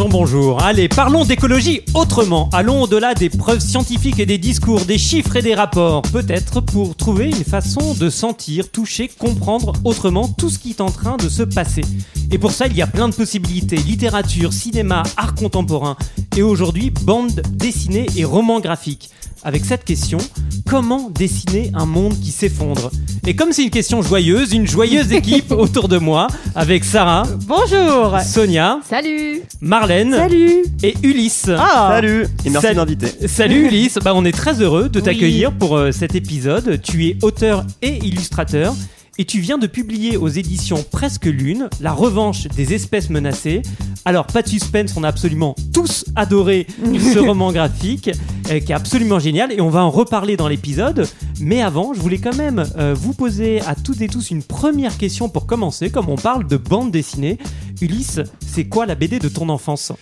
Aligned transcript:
Bonjour, 0.00 0.20
bonjour. 0.20 0.62
Allez, 0.62 0.88
parlons 0.88 1.26
d'écologie 1.26 1.82
autrement. 1.92 2.48
Allons 2.54 2.80
au-delà 2.80 3.12
des 3.12 3.28
preuves 3.28 3.60
scientifiques 3.60 4.18
et 4.18 4.24
des 4.24 4.38
discours, 4.38 4.86
des 4.86 4.96
chiffres 4.96 5.36
et 5.36 5.42
des 5.42 5.54
rapports. 5.54 6.00
Peut-être 6.10 6.62
pour 6.62 6.96
trouver 6.96 7.26
une 7.26 7.44
façon 7.44 7.92
de 7.92 8.08
sentir, 8.08 8.70
toucher, 8.70 9.08
comprendre 9.08 9.74
autrement 9.84 10.26
tout 10.26 10.48
ce 10.48 10.58
qui 10.58 10.70
est 10.70 10.80
en 10.80 10.90
train 10.90 11.18
de 11.18 11.28
se 11.28 11.42
passer. 11.42 11.82
Et 12.30 12.38
pour 12.38 12.52
ça, 12.52 12.66
il 12.66 12.74
y 12.74 12.80
a 12.80 12.86
plein 12.86 13.10
de 13.10 13.14
possibilités. 13.14 13.76
Littérature, 13.76 14.54
cinéma, 14.54 15.02
art 15.18 15.34
contemporain. 15.34 15.98
Et 16.36 16.42
aujourd'hui, 16.42 16.90
bande 17.02 17.42
dessinée 17.52 18.06
et 18.16 18.24
romans 18.24 18.60
graphiques 18.60 19.10
avec 19.42 19.64
cette 19.64 19.84
question 19.84 20.18
comment 20.68 21.10
dessiner 21.10 21.70
un 21.74 21.86
monde 21.86 22.14
qui 22.20 22.30
s'effondre? 22.30 22.90
Et 23.26 23.34
comme 23.34 23.52
c'est 23.52 23.64
une 23.64 23.70
question 23.70 24.00
joyeuse, 24.02 24.52
une 24.52 24.66
joyeuse 24.66 25.12
équipe 25.12 25.50
autour 25.50 25.88
de 25.88 25.98
moi 25.98 26.28
avec 26.54 26.84
Sarah, 26.84 27.24
Bonjour. 27.46 28.18
Sonia, 28.20 28.78
Salut. 28.88 29.42
Marlène 29.60 30.12
Salut. 30.14 30.62
et 30.82 30.94
Ulysse. 31.02 31.50
Ah. 31.56 31.88
Salut. 31.94 32.26
Et 32.44 32.50
merci 32.50 32.74
m'inviter. 32.74 33.08
Salut 33.26 33.66
Ulysse, 33.66 33.98
bah, 34.04 34.12
on 34.14 34.24
est 34.24 34.32
très 34.32 34.60
heureux 34.62 34.88
de 34.88 34.98
Oui. 35.00 35.04
t'accueillir 35.04 35.52
pour 35.52 35.76
euh, 35.76 35.90
cet 35.90 36.14
épisode. 36.14 36.80
Tu 36.82 37.06
es 37.08 37.16
auteur 37.22 37.64
et 37.82 37.96
illustrateur 38.06 38.74
et 39.20 39.26
tu 39.26 39.40
viens 39.40 39.58
de 39.58 39.66
publier 39.66 40.16
aux 40.16 40.28
éditions 40.28 40.82
Presque 40.82 41.26
Lune 41.26 41.68
La 41.82 41.92
revanche 41.92 42.48
des 42.48 42.72
espèces 42.72 43.10
menacées. 43.10 43.60
Alors 44.06 44.26
pas 44.26 44.40
de 44.40 44.48
suspense, 44.48 44.94
on 44.96 45.04
a 45.04 45.08
absolument 45.08 45.54
tous 45.74 46.06
adoré 46.16 46.66
ce 46.82 47.18
roman 47.26 47.52
graphique 47.52 48.10
euh, 48.50 48.60
qui 48.60 48.72
est 48.72 48.74
absolument 48.74 49.18
génial 49.18 49.52
et 49.52 49.60
on 49.60 49.68
va 49.68 49.84
en 49.84 49.90
reparler 49.90 50.38
dans 50.38 50.48
l'épisode. 50.48 51.06
Mais 51.38 51.60
avant, 51.60 51.92
je 51.92 52.00
voulais 52.00 52.16
quand 52.16 52.34
même 52.34 52.64
euh, 52.78 52.94
vous 52.94 53.12
poser 53.12 53.60
à 53.60 53.74
toutes 53.74 54.00
et 54.00 54.08
tous 54.08 54.30
une 54.30 54.42
première 54.42 54.96
question 54.96 55.28
pour 55.28 55.44
commencer, 55.44 55.90
comme 55.90 56.08
on 56.08 56.16
parle 56.16 56.46
de 56.46 56.56
bande 56.56 56.90
dessinée. 56.90 57.36
Ulysse, 57.82 58.20
c'est 58.46 58.64
quoi 58.64 58.86
la 58.86 58.94
BD 58.94 59.18
de 59.18 59.28
ton 59.28 59.50
enfance? 59.50 59.92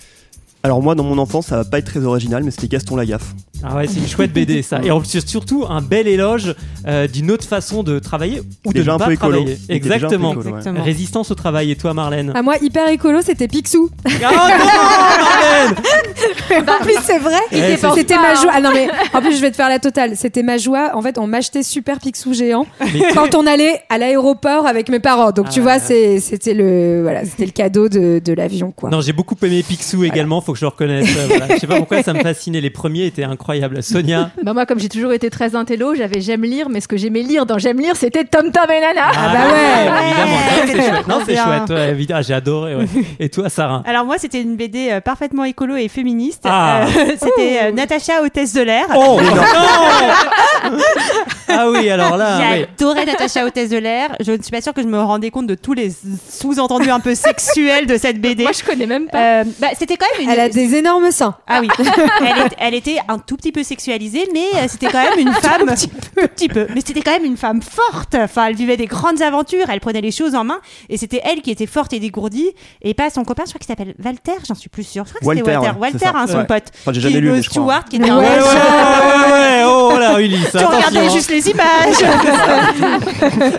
Alors 0.65 0.83
moi 0.83 0.95
dans 0.95 1.05
mon 1.05 1.19
enfance 1.19 1.47
ça 1.47 1.57
va 1.57 1.65
pas 1.65 1.79
être 1.79 1.87
très 1.87 2.05
original 2.05 2.43
mais 2.43 2.51
c'était 2.51 2.69
Gaston 2.69 2.97
Lagaffe. 2.97 3.35
Ah 3.65 3.75
ouais, 3.75 3.89
c'est 3.89 3.99
une 3.99 4.07
chouette 4.07 4.33
BD 4.33 4.63
ça. 4.63 4.79
Et 4.85 4.93
en 4.93 5.01
plus, 5.01 5.21
surtout 5.27 5.65
un 5.69 5.81
bel 5.83 6.07
éloge 6.07 6.55
euh, 6.87 7.09
d'une 7.09 7.29
autre 7.33 7.45
façon 7.45 7.83
de 7.83 7.99
travailler 7.99 8.41
ou 8.65 8.73
de 8.73 8.79
Déjà 8.79 8.93
ne 8.93 8.97
un 8.97 8.99
pas 9.01 9.07
peu 9.07 9.13
écolo. 9.15 9.33
travailler. 9.39 9.59
Il 9.69 9.75
était 9.75 9.89
déjà 9.89 9.95
un 9.97 9.99
peu 9.99 10.05
Exactement. 10.15 10.31
ouais. 10.35 10.49
Exactement. 10.59 10.85
Résistance 10.85 11.31
au 11.33 11.35
travail. 11.35 11.73
Et 11.73 11.77
toi, 11.77 11.93
Marlène 11.93 12.33
Ah 12.37 12.43
moi 12.43 12.55
hyper 12.63 12.87
écolo 12.89 13.19
c'était 13.21 13.49
Picsou. 13.49 13.91
Ah 14.05 14.11
non, 14.11 14.29
Marlène 15.75 15.77
en 16.69 16.85
plus 16.85 16.95
c'est 17.03 17.19
vrai. 17.19 17.33
Ouais, 17.51 17.77
c'est- 17.77 17.95
C'était 17.97 18.17
ma 18.17 18.35
joie. 18.35 18.53
Ah 18.55 18.61
non 18.61 18.71
mais 18.73 18.89
en 19.13 19.21
plus 19.21 19.35
je 19.37 19.41
vais 19.41 19.51
te 19.51 19.57
faire 19.57 19.69
la 19.69 19.81
totale. 19.81 20.13
C'était 20.17 20.45
ma 20.45 20.57
joie. 20.57 20.93
En 20.95 21.03
fait 21.03 21.19
on 21.19 21.27
m'achetait 21.27 21.65
super 21.65 21.99
Picsou 21.99 22.35
géant 22.35 22.65
Mais 22.95 23.03
quand 23.13 23.35
on 23.35 23.45
allait 23.47 23.81
à 23.89 23.99
l'aéroport 23.99 24.67
avec 24.69 24.89
mes 24.89 25.01
parents. 25.01 25.33
Donc 25.33 25.49
tu 25.51 25.59
Ah. 25.59 25.63
vois 25.65 25.79
c'est 25.81 26.21
c'était 26.21 26.55
le 26.55 27.01
voilà 27.03 27.25
c'était 27.25 27.47
le 27.47 27.51
cadeau 27.53 27.89
de, 27.89 28.21
de 28.25 28.33
l'avion 28.33 28.71
quoi. 28.71 28.89
Non, 28.91 29.01
j'ai 29.01 29.13
beaucoup 29.13 29.35
aimé 29.43 29.65
Picsou 29.67 30.05
également, 30.05 30.41
faut 30.49 30.55
que 30.55 30.59
je 30.61 30.65
le 30.65 30.69
reconnaisse. 30.71 31.07
Euh, 31.15 31.27
voilà. 31.29 31.47
Je 31.55 31.57
sais 31.61 31.67
pas 31.67 31.77
pourquoi 31.77 32.03
ça 32.03 32.15
me 32.15 32.21
fascinait. 32.21 32.63
Les 32.63 32.71
premiers 32.71 33.05
étaient 33.05 33.23
incroyables. 33.25 33.83
Sonia 33.83 34.31
Bah 34.43 34.55
moi 34.55 34.65
comme 34.65 34.79
j'ai 34.81 34.89
toujours 34.89 35.13
été 35.13 35.29
très 35.29 35.55
intello, 35.55 35.95
j'avais 35.95 36.23
j'aime 36.23 36.43
lire, 36.43 36.71
mais 36.71 36.81
ce 36.81 36.89
que 36.89 36.97
j'aimais 36.97 37.21
lire 37.21 37.45
dans 37.45 37.59
j'aime 37.59 37.79
lire, 37.79 37.97
c'était 37.97 38.25
Tom 38.25 38.51
Tom 38.51 38.65
et 38.71 38.81
Nana. 38.81 39.11
Ah 39.15 39.33
bah 39.35 39.39
ouais. 39.53 40.73
Évidemment, 40.73 40.73
Non, 40.73 40.73
c'est 40.73 40.77
chouette. 40.89 41.09
Non, 41.09 41.21
c'est 41.27 41.37
chouette. 41.37 41.71
ouais, 41.71 41.91
évidemment. 41.91 42.23
J'ai 42.23 42.33
adoré. 42.35 42.77
ouais. 42.77 42.87
Et 43.21 43.29
toi, 43.29 43.51
Sarah? 43.51 43.83
Alors 43.87 44.07
moi, 44.07 44.17
c'était 44.19 44.41
une 44.41 44.57
BD 44.57 44.89
euh, 44.91 45.01
parfaitement 45.03 45.45
écolo 45.45 45.77
et 45.77 45.89
féministe. 45.89 46.45
Ah. 46.45 46.87
Euh, 46.87 47.13
c'était 47.19 47.59
euh, 47.65 47.73
Natacha, 47.73 48.23
hôtesse 48.25 48.55
de 48.55 48.63
l'air. 48.63 48.87
Oh 48.97 49.21
non 50.67 50.79
Ah 51.49 51.71
oui, 51.71 51.91
alors 51.91 52.17
là. 52.17 52.39
oui. 52.53 52.67
J'adorais 52.79 53.05
Natacha, 53.07 53.45
hôtesse 53.47 53.71
de 53.71 53.79
l'air. 53.79 54.11
Je 54.21 54.33
ne 54.33 54.43
suis 54.43 54.51
pas 54.51 54.61
sûre 54.61 54.73
que 54.75 54.83
je 54.83 54.87
me 54.87 54.99
rendais 55.01 55.31
compte 55.31 55.47
de 55.47 55.55
tous 55.55 55.73
les 55.75 55.93
sous-entendus 56.31 56.91
un 56.91 57.01
peu 57.01 57.15
sexuels 57.15 57.87
de 57.87 57.97
cette 57.97 58.21
BD. 58.21 58.43
Moi 58.45 58.53
je 58.53 58.65
connais 58.65 58.87
même 58.87 59.07
pas. 59.09 59.41
Euh, 59.41 59.45
bah, 59.61 59.69
c'était 59.79 59.97
quand 59.97 60.07
même 60.19 60.25
une. 60.29 60.31
Elle 60.39 60.45
a 60.45 60.49
des 60.49 60.75
énormes 60.77 61.11
seins. 61.11 61.35
Ah 61.47 61.59
oui, 61.61 61.69
elle, 61.79 62.27
est- 62.47 62.57
elle 62.59 62.75
était 62.75 62.99
un 63.09 63.19
tout 63.19 63.37
petit 63.37 63.53
peu 63.53 63.63
sexualisée, 63.63 64.29
mais 64.33 64.45
euh, 64.55 64.67
c'était 64.69 64.87
quand 64.89 65.03
même 65.03 65.19
une 65.19 65.33
femme. 65.43 65.67
tout 65.67 66.29
petit 66.29 66.49
peu. 66.49 66.67
Mais 66.75 66.81
c'était 66.85 67.01
quand 67.03 67.11
même 67.13 67.25
une 67.25 67.37
femme 67.37 67.61
forte. 67.63 68.15
Enfin, 68.15 68.47
elle 68.47 68.55
vivait 68.55 68.77
des 68.77 68.87
grandes 68.87 69.21
aventures, 69.23 69.67
elle 69.71 69.81
prenait 69.81 70.01
les 70.01 70.11
choses 70.13 70.35
en 70.35 70.45
main, 70.45 70.59
et 70.89 70.97
c'était 70.97 71.21
elle 71.25 71.43
qui 71.43 71.51
était 71.51 71.67
forte 71.67 71.93
et 71.93 72.01
dégourdie, 72.01 72.51
et 72.83 72.95
pas 72.95 73.11
son 73.11 73.25
copain, 73.25 73.43
je 73.47 73.51
crois 73.53 73.59
qu'il 73.59 73.67
s'appelle 73.67 73.95
Walter, 74.05 74.33
j'en 74.47 74.55
suis 74.55 74.69
plus 74.69 74.85
sûre. 74.85 75.05
Je 75.07 75.15
crois 75.19 75.35
que 75.35 75.39
c'était 75.41 75.57
Walter, 75.57 75.79
Walter. 75.79 75.99
ouais, 76.07 76.13
hein, 76.15 76.27
son 76.29 76.39
Ouais. 76.39 76.47
pote. 76.47 76.65
Enfin 76.83 76.93
j'ai 76.93 77.01
Qui- 77.01 77.09
jamais 77.09 77.21
lu 77.21 77.29
le 77.29 77.33
mais 77.35 77.43
je 77.43 77.49
crois. 77.51 77.63
Stewart 77.63 77.85
qui 77.89 77.97
était 77.97 78.05
Ouais, 78.05 78.11
un 78.11 78.19
Ouais, 78.19 78.27
ouais, 78.29 78.37
ouais, 78.37 79.33
ouais, 79.33 79.33
ouais. 79.33 79.65
Oh 79.67 79.97
là, 79.99 80.21
Ulysse. 80.21 80.51
Tu 80.51 80.57
attention, 80.57 80.77
regardais 80.77 80.99
hein. 81.07 81.09
juste 81.13 81.31
les 81.31 81.49
images. 81.51 81.97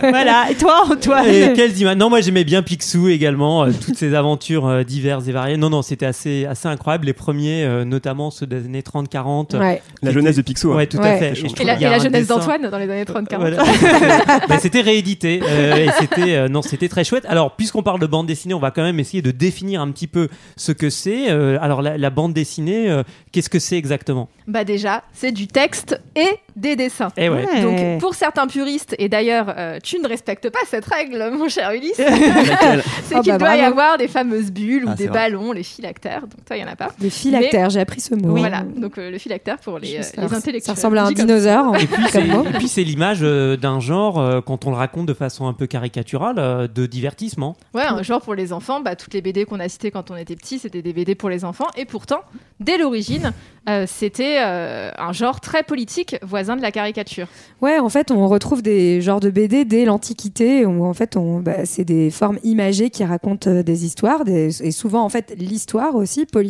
voilà. 0.00 0.50
Et 0.50 0.54
toi, 0.54 0.82
Antoine 0.90 1.26
Et 1.26 1.52
quelles 1.54 1.76
images? 1.78 1.96
Non, 1.96 2.08
moi 2.10 2.20
j'aimais 2.20 2.44
bien 2.44 2.62
Picsou 2.62 3.08
également, 3.08 3.64
euh, 3.64 3.70
toutes 3.84 3.96
ces 3.96 4.14
aventures 4.14 4.66
euh, 4.66 4.82
diverses 4.84 5.26
et 5.28 5.32
variées. 5.32 5.56
Non, 5.56 5.70
non, 5.70 5.82
c'était 5.82 6.06
assez, 6.06 6.46
assez 6.46 6.68
incroyable. 6.70 7.06
Les 7.06 7.12
premiers, 7.12 7.64
euh, 7.64 7.84
notamment 7.84 8.30
ceux 8.30 8.46
des 8.46 8.64
années 8.64 8.82
30-40. 8.82 9.58
Ouais. 9.58 9.82
La 10.02 10.10
jeunesse 10.12 10.36
de 10.36 10.42
Picsou. 10.42 10.72
hein. 10.72 10.76
Ouais, 10.76 10.86
tout 10.86 10.98
à 10.98 11.16
fait. 11.18 11.32
Et 11.32 11.62
Et 11.62 11.64
la, 11.64 11.74
et 11.96 12.00
jeunesse 12.00 12.26
dessin- 12.26 12.38
d'Antoine 12.38 12.70
dans 12.70 12.78
les 12.78 12.90
années 12.90 13.04
30-40. 13.04 13.36
Voilà. 13.38 13.62
Bah, 14.48 14.58
c'était 14.58 14.80
réédité 14.80 15.40
euh, 15.46 15.76
et 15.76 15.88
c'était 15.98 16.34
euh, 16.34 16.48
non 16.48 16.62
c'était 16.62 16.88
très 16.88 17.04
chouette. 17.04 17.24
Alors 17.28 17.56
puisqu'on 17.56 17.82
parle 17.82 18.00
de 18.00 18.06
bande 18.06 18.26
dessinée, 18.26 18.54
on 18.54 18.58
va 18.60 18.70
quand 18.70 18.82
même 18.82 18.98
essayer 19.00 19.22
de 19.22 19.30
définir 19.30 19.80
un 19.80 19.90
petit 19.90 20.06
peu 20.06 20.28
ce 20.56 20.72
que 20.72 20.90
c'est. 20.90 21.30
Euh, 21.30 21.58
alors 21.60 21.82
la, 21.82 21.98
la 21.98 22.10
bande 22.10 22.32
dessinée, 22.32 22.90
euh, 22.90 23.02
qu'est-ce 23.32 23.50
que 23.50 23.58
c'est 23.58 23.76
exactement? 23.76 24.28
Bah 24.48 24.64
déjà, 24.64 25.02
c'est 25.12 25.32
du 25.32 25.46
texte 25.46 26.00
et 26.16 26.28
des 26.56 26.76
dessins. 26.76 27.08
Eh 27.16 27.28
ouais. 27.28 27.46
Ouais. 27.46 27.60
Donc 27.62 28.00
pour 28.00 28.14
certains 28.14 28.46
puristes, 28.46 28.94
et 28.98 29.08
d'ailleurs 29.08 29.52
euh, 29.56 29.78
tu 29.82 29.98
ne 30.00 30.08
respectes 30.08 30.48
pas 30.50 30.58
cette 30.68 30.84
règle 30.86 31.30
mon 31.32 31.48
cher 31.48 31.70
Ulysse, 31.72 31.94
c'est 33.04 33.16
Oh 33.16 33.20
qu'il 33.22 33.32
bah 33.32 33.38
doit 33.38 33.56
y 33.56 33.60
avoir 33.60 33.98
des 33.98 34.08
fameuses 34.08 34.50
bulles 34.50 34.84
ou 34.84 34.88
Ah, 34.90 34.94
c'est 34.96 35.04
des 35.04 35.08
vrai. 35.08 35.18
ballons, 35.30 35.52
les 35.52 35.62
phylactères. 35.62 36.22
Donc 36.22 36.44
toi 36.46 36.56
il 36.60 36.66
y 36.66 36.68
en 36.68 36.72
a 36.72 36.76
pas. 36.76 36.90
Des 36.98 37.10
phylactères. 37.10 37.70
J'ai 37.70 37.80
appris 37.80 38.00
ce 38.00 38.14
mot. 38.14 38.36
Voilà, 38.36 38.62
donc 38.62 38.98
euh, 38.98 39.10
le 39.10 39.18
phylactère 39.18 39.58
pour 39.58 39.78
les, 39.78 39.96
euh, 39.96 40.02
les 40.18 40.22
intellectuels. 40.34 40.62
Ça 40.62 40.72
ressemble 40.74 40.98
à 40.98 41.06
un 41.06 41.12
dinosaure. 41.12 41.76
Et 41.76 41.86
puis 41.86 42.02
c'est 42.10 42.20
comme 42.28 42.28
mot. 42.28 42.44
et 42.44 42.52
puis 42.58 42.68
c'est 42.68 42.84
l'image 42.84 43.20
euh, 43.22 43.56
d'un 43.56 43.80
genre 43.80 44.18
euh, 44.18 44.40
quand 44.40 44.66
on 44.66 44.70
le 44.70 44.76
raconte 44.76 45.06
de 45.06 45.14
façon 45.14 45.46
un 45.46 45.52
peu 45.54 45.66
caricaturale 45.66 46.36
euh, 46.38 46.68
de 46.68 46.86
divertissement. 46.86 47.56
Ouais, 47.74 47.82
un 47.84 48.02
genre 48.02 48.20
pour 48.20 48.34
les 48.34 48.52
enfants, 48.52 48.80
bah, 48.80 48.96
toutes 48.96 49.14
les 49.14 49.22
BD 49.22 49.44
qu'on 49.44 49.60
a 49.60 49.68
citées 49.68 49.90
quand 49.90 50.10
on 50.10 50.16
était 50.16 50.36
petit, 50.36 50.58
c'était 50.58 50.82
des 50.82 50.92
BD 50.92 51.14
pour 51.14 51.30
les 51.30 51.44
enfants. 51.44 51.66
Et 51.76 51.84
pourtant, 51.84 52.20
dès 52.60 52.76
l'origine, 52.78 53.32
euh, 53.68 53.84
c'était 53.86 54.38
euh, 54.40 54.90
un 54.98 55.12
genre 55.12 55.40
très 55.40 55.62
politique, 55.62 56.16
voisin 56.22 56.56
de 56.56 56.62
la 56.62 56.70
caricature. 56.72 57.26
Ouais, 57.60 57.78
en 57.78 57.88
fait, 57.88 58.10
on 58.10 58.26
retrouve 58.28 58.62
des 58.62 59.00
genres 59.00 59.20
de 59.20 59.30
BD 59.30 59.64
dès 59.64 59.84
l'Antiquité 59.84 60.64
où 60.66 60.84
en 60.84 60.94
fait, 60.94 61.16
on, 61.16 61.40
bah, 61.40 61.64
c'est 61.64 61.84
des 61.84 62.10
formes 62.10 62.38
imagées 62.42 62.90
qui 62.90 63.04
racontent 63.04 63.50
euh, 63.50 63.62
des 63.62 63.84
histoires 63.84 64.24
des- 64.24 64.62
et 64.62 64.70
souvent 64.72 65.02
en 65.04 65.08
fait 65.08 65.34
l'histoire 65.38 65.94
aussi 65.94 66.26
politique 66.26 66.49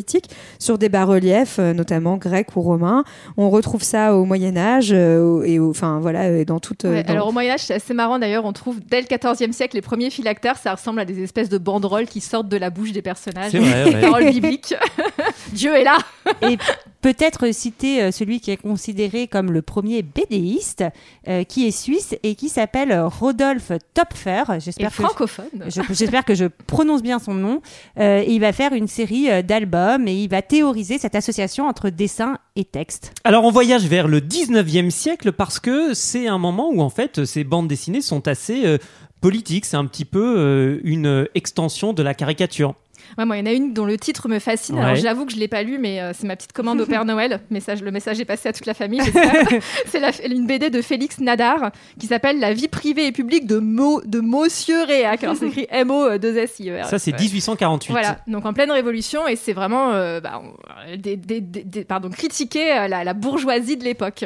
sur 0.58 0.78
des 0.78 0.88
bas-reliefs, 0.88 1.56
euh, 1.58 1.72
notamment 1.72 2.16
grecs 2.16 2.54
ou 2.56 2.60
romains. 2.60 3.04
On 3.36 3.50
retrouve 3.50 3.82
ça 3.82 4.14
au 4.16 4.24
Moyen 4.24 4.56
Âge 4.56 4.90
euh, 4.92 5.42
et 5.44 5.58
enfin 5.60 5.98
voilà, 6.00 6.44
dans 6.44 6.60
toute. 6.60 6.84
euh, 6.84 6.92
Ouais, 6.92 7.02
dans- 7.02 7.12
Alors 7.12 7.28
au 7.28 7.32
Moyen-Âge, 7.32 7.60
c'est 7.60 7.74
assez 7.74 7.94
marrant 7.94 8.18
d'ailleurs, 8.18 8.44
on 8.44 8.52
trouve 8.52 8.78
dès 8.80 9.00
le 9.00 9.06
XIVe 9.06 9.52
siècle 9.52 9.76
les 9.76 9.82
premiers 9.82 10.10
phylactères, 10.10 10.56
ça 10.58 10.74
ressemble 10.74 11.00
à 11.00 11.04
des 11.04 11.22
espèces 11.22 11.48
de 11.48 11.58
banderoles 11.58 12.06
qui 12.06 12.20
sortent 12.20 12.48
de 12.48 12.56
la 12.56 12.70
bouche 12.70 12.92
des 12.92 13.02
personnages. 13.02 13.52
C'est 13.52 13.58
vrai. 13.58 14.00
Paroles 14.00 14.30
bibliques. 14.30 14.74
Dieu 15.52 15.74
est 15.76 15.84
là 15.84 15.98
Et 16.42 16.56
peut-être 17.00 17.52
citer 17.54 18.02
euh, 18.02 18.10
celui 18.10 18.40
qui 18.40 18.50
est 18.50 18.56
considéré 18.56 19.26
comme 19.26 19.50
le 19.52 19.62
premier 19.62 20.02
BDiste, 20.02 20.84
euh, 21.28 21.44
qui 21.44 21.66
est 21.66 21.70
suisse 21.70 22.14
et 22.22 22.34
qui 22.34 22.48
s'appelle 22.48 22.98
Rodolphe 23.00 23.72
Topfer. 23.94 24.44
Et 24.56 24.60
J'espère 24.60 24.88
que 24.90 25.02
francophone. 25.02 25.46
je- 25.66 25.80
J'espère 25.94 26.24
que 26.24 26.34
je 26.34 26.44
prononce 26.66 27.02
bien 27.02 27.18
son 27.18 27.34
nom. 27.34 27.62
Euh, 27.98 28.20
et 28.26 28.32
il 28.32 28.40
va 28.40 28.52
faire 28.52 28.72
une 28.72 28.88
série 28.88 29.30
euh, 29.30 29.42
d'albums 29.42 30.06
et 30.08 30.14
il 30.14 30.28
va 30.28 30.42
théoriser 30.42 30.98
cette 30.98 31.14
association 31.14 31.66
entre 31.68 31.90
dessin 31.90 32.38
et 32.56 32.64
texte. 32.64 33.12
Alors 33.24 33.44
on 33.44 33.50
voyage 33.50 33.86
vers 33.86 34.08
le 34.08 34.20
19e 34.20 34.90
siècle 34.90 35.32
parce 35.32 35.58
que 35.60 35.94
c'est 35.94 36.26
un 36.26 36.38
moment 36.38 36.70
où 36.70 36.80
en 36.80 36.90
fait 36.90 37.24
ces 37.24 37.44
bandes 37.44 37.68
dessinées 37.68 38.02
sont 38.02 38.28
assez 38.28 38.66
euh, 38.66 38.78
politiques. 39.20 39.64
C'est 39.64 39.76
un 39.76 39.86
petit 39.86 40.04
peu 40.04 40.34
euh, 40.38 40.80
une 40.84 41.26
extension 41.34 41.92
de 41.92 42.02
la 42.02 42.14
caricature. 42.14 42.74
Ouais, 43.18 43.24
moi, 43.24 43.36
il 43.36 43.40
y 43.40 43.42
en 43.42 43.46
a 43.46 43.52
une 43.54 43.72
dont 43.74 43.84
le 43.84 43.96
titre 43.98 44.28
me 44.28 44.38
fascine. 44.38 44.78
Alors, 44.78 44.94
j'avoue 44.96 45.26
que 45.26 45.32
je 45.32 45.36
l'ai 45.38 45.48
pas 45.48 45.62
lu, 45.62 45.78
mais 45.78 46.00
euh, 46.00 46.12
c'est 46.14 46.26
ma 46.26 46.36
petite 46.36 46.52
commande 46.52 46.80
au 46.80 46.86
Père 46.86 47.04
Noël. 47.06 47.40
Message, 47.50 47.82
le 47.82 47.90
message 47.90 48.20
est 48.20 48.24
passé 48.24 48.48
à 48.48 48.52
toute 48.52 48.66
la 48.66 48.74
famille. 48.74 49.00
c'est 49.86 50.00
la- 50.00 50.10
une 50.26 50.46
BD 50.46 50.70
de 50.70 50.82
Félix 50.82 51.18
Nadar 51.20 51.70
qui 51.98 52.06
s'appelle 52.06 52.38
La 52.40 52.52
vie 52.52 52.68
privée 52.68 53.06
et 53.06 53.12
publique 53.12 53.46
de, 53.46 53.58
Mo, 53.58 54.00
de 54.04 54.20
Monsieur 54.20 54.84
Réac. 54.84 55.22
Alors, 55.24 55.36
c'est 55.36 55.46
écrit 55.48 55.66
M-O-2-S-I-E-R. 55.70 56.86
Ça 56.86 56.98
c'est 56.98 57.12
Ouais. 57.12 57.18
1848. 57.20 57.92
Voilà, 57.92 58.18
donc 58.26 58.46
en 58.46 58.52
pleine 58.52 58.70
révolution, 58.70 59.26
et 59.26 59.36
c'est 59.36 59.52
vraiment 59.52 59.92
euh, 59.92 60.20
bah, 60.20 60.40
on- 60.42 60.96
des- 60.96 61.16
des- 61.16 61.40
des- 61.40 61.64
des- 61.64 61.84
pardon, 61.84 62.08
critiquer 62.10 62.72
euh, 62.72 62.88
la, 62.88 63.04
la 63.04 63.14
bourgeoisie 63.14 63.76
de 63.76 63.84
l'époque. 63.84 64.24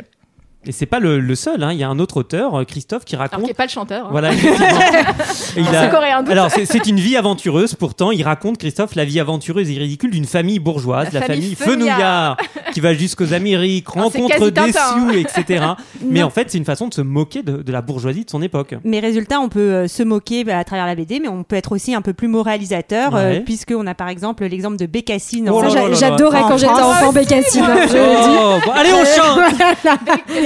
Et 0.67 0.73
c'est 0.73 0.87
pas 0.87 0.99
le, 1.01 1.21
le 1.21 1.35
seul. 1.35 1.63
hein. 1.63 1.73
Il 1.73 1.79
y 1.79 1.83
a 1.85 1.89
un 1.89 1.99
autre 1.99 2.19
auteur, 2.19 2.55
euh, 2.61 2.65
Christophe, 2.65 3.05
qui 3.05 3.15
Alors 3.17 3.29
raconte. 3.31 3.43
qui 3.45 3.49
n'est 3.51 3.55
pas 3.55 3.65
le 3.65 3.71
chanteur. 3.71 4.07
hein. 4.07 4.11
Voilà, 4.11 4.31
il 5.57 5.69
a- 5.77 5.87
coréen, 5.89 6.23
doute. 6.23 6.31
Alors, 6.33 6.51
c'est- 6.51 6.85
une 6.87 7.01
vie 7.01 7.17
aventureuse. 7.17 7.75
Pourtant, 7.75 8.11
il 8.11 8.23
raconte, 8.23 8.59
Christophe, 8.59 8.95
la 8.95 9.05
vie 9.05 9.21
aventureuse 9.21 9.71
et 9.71 9.79
ridicule 9.79 10.11
d'une 10.11 10.25
famille 10.27 10.59
bourgeoise, 10.59 11.09
la, 11.13 11.21
La 11.21 11.27
famille, 11.27 11.55
famille 11.55 11.77
Fenouillard, 11.87 12.37
qui 12.73 12.81
va 12.81 12.93
jusqu'aux 12.95 13.33
Amériques, 13.33 13.87
Alors, 13.95 14.13
rencontre 14.13 14.39
des 14.51 14.53
Tintin, 14.53 14.81
hein. 14.81 14.95
sioux, 14.95 15.11
etc. 15.19 15.65
Mais 16.05 16.21
Non. 16.21 16.27
en 16.27 16.31
fait, 16.31 16.51
c'est 16.51 16.59
une 16.59 16.65
façon 16.65 16.89
de 16.89 16.95
se 16.95 17.01
moquer 17.01 17.43
de, 17.43 17.63
de 17.63 17.73
la 17.73 17.81
bourgeoisie 17.81 18.25
de 18.25 18.31
son 18.31 18.43
époque. 18.43 18.75
Mais 18.85 19.01
résultat, 19.01 19.41
on 19.41 19.49
peut 19.49 19.61
euh, 19.61 19.89
se 19.89 20.03
moquer 20.03 20.45
bah, 20.45 20.59
à 20.59 20.65
travers 20.65 20.87
la 20.87 20.95
BD, 20.95 21.21
mais 21.21 21.29
on 21.29 21.43
peut 21.43 21.57
être 21.57 21.73
aussi 21.73 21.95
un 21.95 22.03
peu 22.03 22.13
plus 22.13 22.29
moralisateur, 22.29 23.15
Ouais. 23.15 23.21
euh, 23.21 23.41
puisqu'on 23.41 23.87
a 23.87 23.95
par 23.95 24.09
exemple 24.09 24.45
l'exemple 24.45 24.77
de 24.77 24.87
Bécassine. 24.87 25.49
Oh 25.51 25.63
J'adorais 25.93 26.43
quand 26.43 26.59
j'étais 26.59 26.73
En 26.73 26.91
enfant 26.91 27.13
Bécassine, 27.13 27.65
je 27.65 27.97
le 27.97 28.59
dis. 28.59 28.63
Oh, 28.67 28.71
allez, 28.75 28.91
on 28.93 29.05
chante 29.05 29.55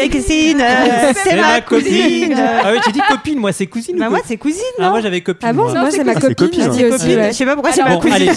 Bécassine, 0.08 0.60
euh, 0.60 1.12
c'est 1.22 1.37
ma 1.37 1.60
cousine. 1.60 2.34
Ah 2.38 2.70
oui, 2.72 2.78
tu 2.84 2.93
dis 2.93 3.00
copine, 3.08 3.38
moi 3.38 3.52
c'est 3.52 3.66
cousine. 3.66 3.96
ou 3.96 4.00
Bah 4.00 4.08
moi 4.10 4.20
c'est 4.25 4.37
cousine, 4.37 4.62
ah, 4.81 4.90
moi 4.90 5.00
j'avais 5.00 5.20
copine. 5.20 5.49
Ah 5.49 5.52
bon, 5.52 5.64
moi. 5.64 5.75
moi 5.81 5.90
c'est 5.90 6.05
ma 6.05 6.12
Ah, 6.12 6.20
copine, 6.20 6.34
copine, 6.34 6.62
je 6.64 6.69
dis 6.70 6.84
hein. 6.84 6.88
aussi. 6.88 6.99
Copine, 6.99 7.19
ouais. 7.19 7.28
Je 7.32 7.37
sais 7.37 7.44
pas 7.46 7.55
pourquoi 7.55 7.72
c'est 7.72 7.82
ma 7.84 7.96
cousine. 7.96 8.32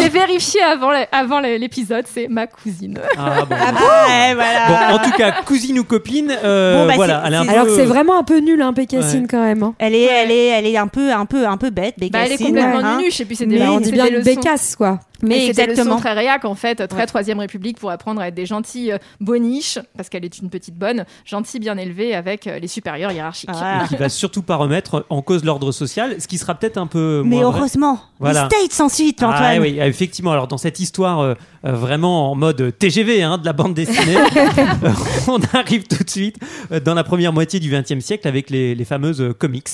J'ai 0.00 0.08
vérifié, 0.08 0.60
j'ai 0.60 1.06
avant, 1.12 1.40
l'épisode, 1.40 2.04
c'est 2.12 2.28
ma 2.28 2.46
cousine. 2.46 2.98
Ah 3.16 3.44
bon. 3.48 3.56
Ah 3.58 3.72
bon 3.72 3.78
Ouais, 4.08 4.34
voilà. 4.34 4.88
Bon, 4.88 4.94
en 4.94 4.98
tout 5.04 5.16
cas, 5.16 5.32
cousine 5.44 5.78
ou 5.78 5.84
copine, 5.84 6.32
euh, 6.44 6.82
Bon, 6.82 6.86
bah, 6.88 6.92
voilà, 6.96 7.18
Alors 7.18 7.66
que 7.66 7.74
c'est 7.76 7.84
vraiment 7.84 8.18
un 8.18 8.24
peu 8.24 8.38
nul, 8.38 8.60
hein, 8.62 8.72
Bécassine, 8.72 9.26
quand 9.28 9.42
même. 9.42 9.62
hein. 9.62 9.74
Elle 9.78 9.94
est, 9.94 10.04
elle 10.04 10.30
est, 10.30 10.46
elle 10.46 10.66
est 10.66 10.76
un 10.76 10.86
peu, 10.88 11.12
un 11.12 11.26
peu, 11.26 11.46
un 11.46 11.56
peu 11.56 11.70
bête, 11.70 11.94
Bah, 11.98 12.06
elle 12.24 12.32
est 12.32 12.38
Bécassine. 12.38 12.46
complètement 12.46 12.78
hein. 12.88 12.96
nunuche 12.98 13.20
et 13.20 13.24
puis 13.24 13.36
c'est 13.36 13.46
Mais 13.46 13.58
des, 13.58 13.64
on 13.64 13.78
c'est 13.78 13.84
dit 13.84 13.92
bien 13.92 14.06
bécasse, 14.22 14.76
quoi. 14.76 15.00
Mais 15.24 15.46
Et 15.46 15.52
c'est 15.52 15.52
des 15.54 15.62
leçons 15.62 15.70
exactement. 15.82 15.96
très 16.00 16.12
réac 16.12 16.44
en 16.44 16.54
fait, 16.54 16.86
très 16.86 16.98
Ouais. 17.00 17.06
Troisième 17.06 17.38
République 17.38 17.78
pour 17.78 17.90
apprendre 17.90 18.20
à 18.20 18.28
être 18.28 18.34
des 18.34 18.46
gentils 18.46 18.92
euh, 18.92 18.98
boniches, 19.20 19.78
parce 19.96 20.08
qu'elle 20.08 20.24
est 20.24 20.38
une 20.38 20.50
petite 20.50 20.76
bonne, 20.76 21.04
gentille 21.24 21.60
bien 21.60 21.76
élevée 21.76 22.14
avec 22.14 22.46
euh, 22.46 22.58
les 22.58 22.66
supérieurs 22.68 23.12
hiérarchiques. 23.12 23.50
Voilà. 23.52 23.86
qui 23.88 23.96
va 23.96 24.08
surtout 24.08 24.42
pas 24.42 24.56
remettre 24.56 25.06
en 25.10 25.22
cause 25.22 25.44
l'ordre 25.44 25.70
social, 25.72 26.16
ce 26.20 26.26
qui 26.28 26.38
sera 26.38 26.54
peut-être 26.54 26.76
un 26.78 26.86
peu 26.86 27.22
Mais 27.24 27.36
moins 27.36 27.50
vrai. 27.50 27.58
heureusement, 27.60 28.00
Voilà. 28.20 28.48
les 28.50 28.66
States 28.68 28.80
ensuite, 28.80 29.18
Ah 29.22 29.28
Antoine. 29.30 29.58
oui, 29.60 29.78
effectivement. 29.80 30.32
Alors 30.32 30.48
dans 30.48 30.58
cette 30.58 30.80
histoire 30.80 31.20
euh, 31.20 31.34
vraiment 31.62 32.30
en 32.32 32.34
mode 32.34 32.76
TGV 32.78 33.22
hein, 33.22 33.38
de 33.38 33.44
la 33.44 33.52
bande 33.52 33.74
dessinée, 33.74 34.16
on 35.28 35.38
arrive 35.52 35.84
tout 35.86 36.02
de 36.04 36.10
suite 36.10 36.36
dans 36.84 36.94
la 36.94 37.04
première 37.04 37.32
moitié 37.32 37.60
du 37.60 37.70
XXe 37.70 38.04
siècle 38.04 38.26
avec 38.28 38.50
les, 38.50 38.74
les 38.74 38.84
fameuses 38.84 39.20
euh, 39.20 39.32
comics 39.32 39.68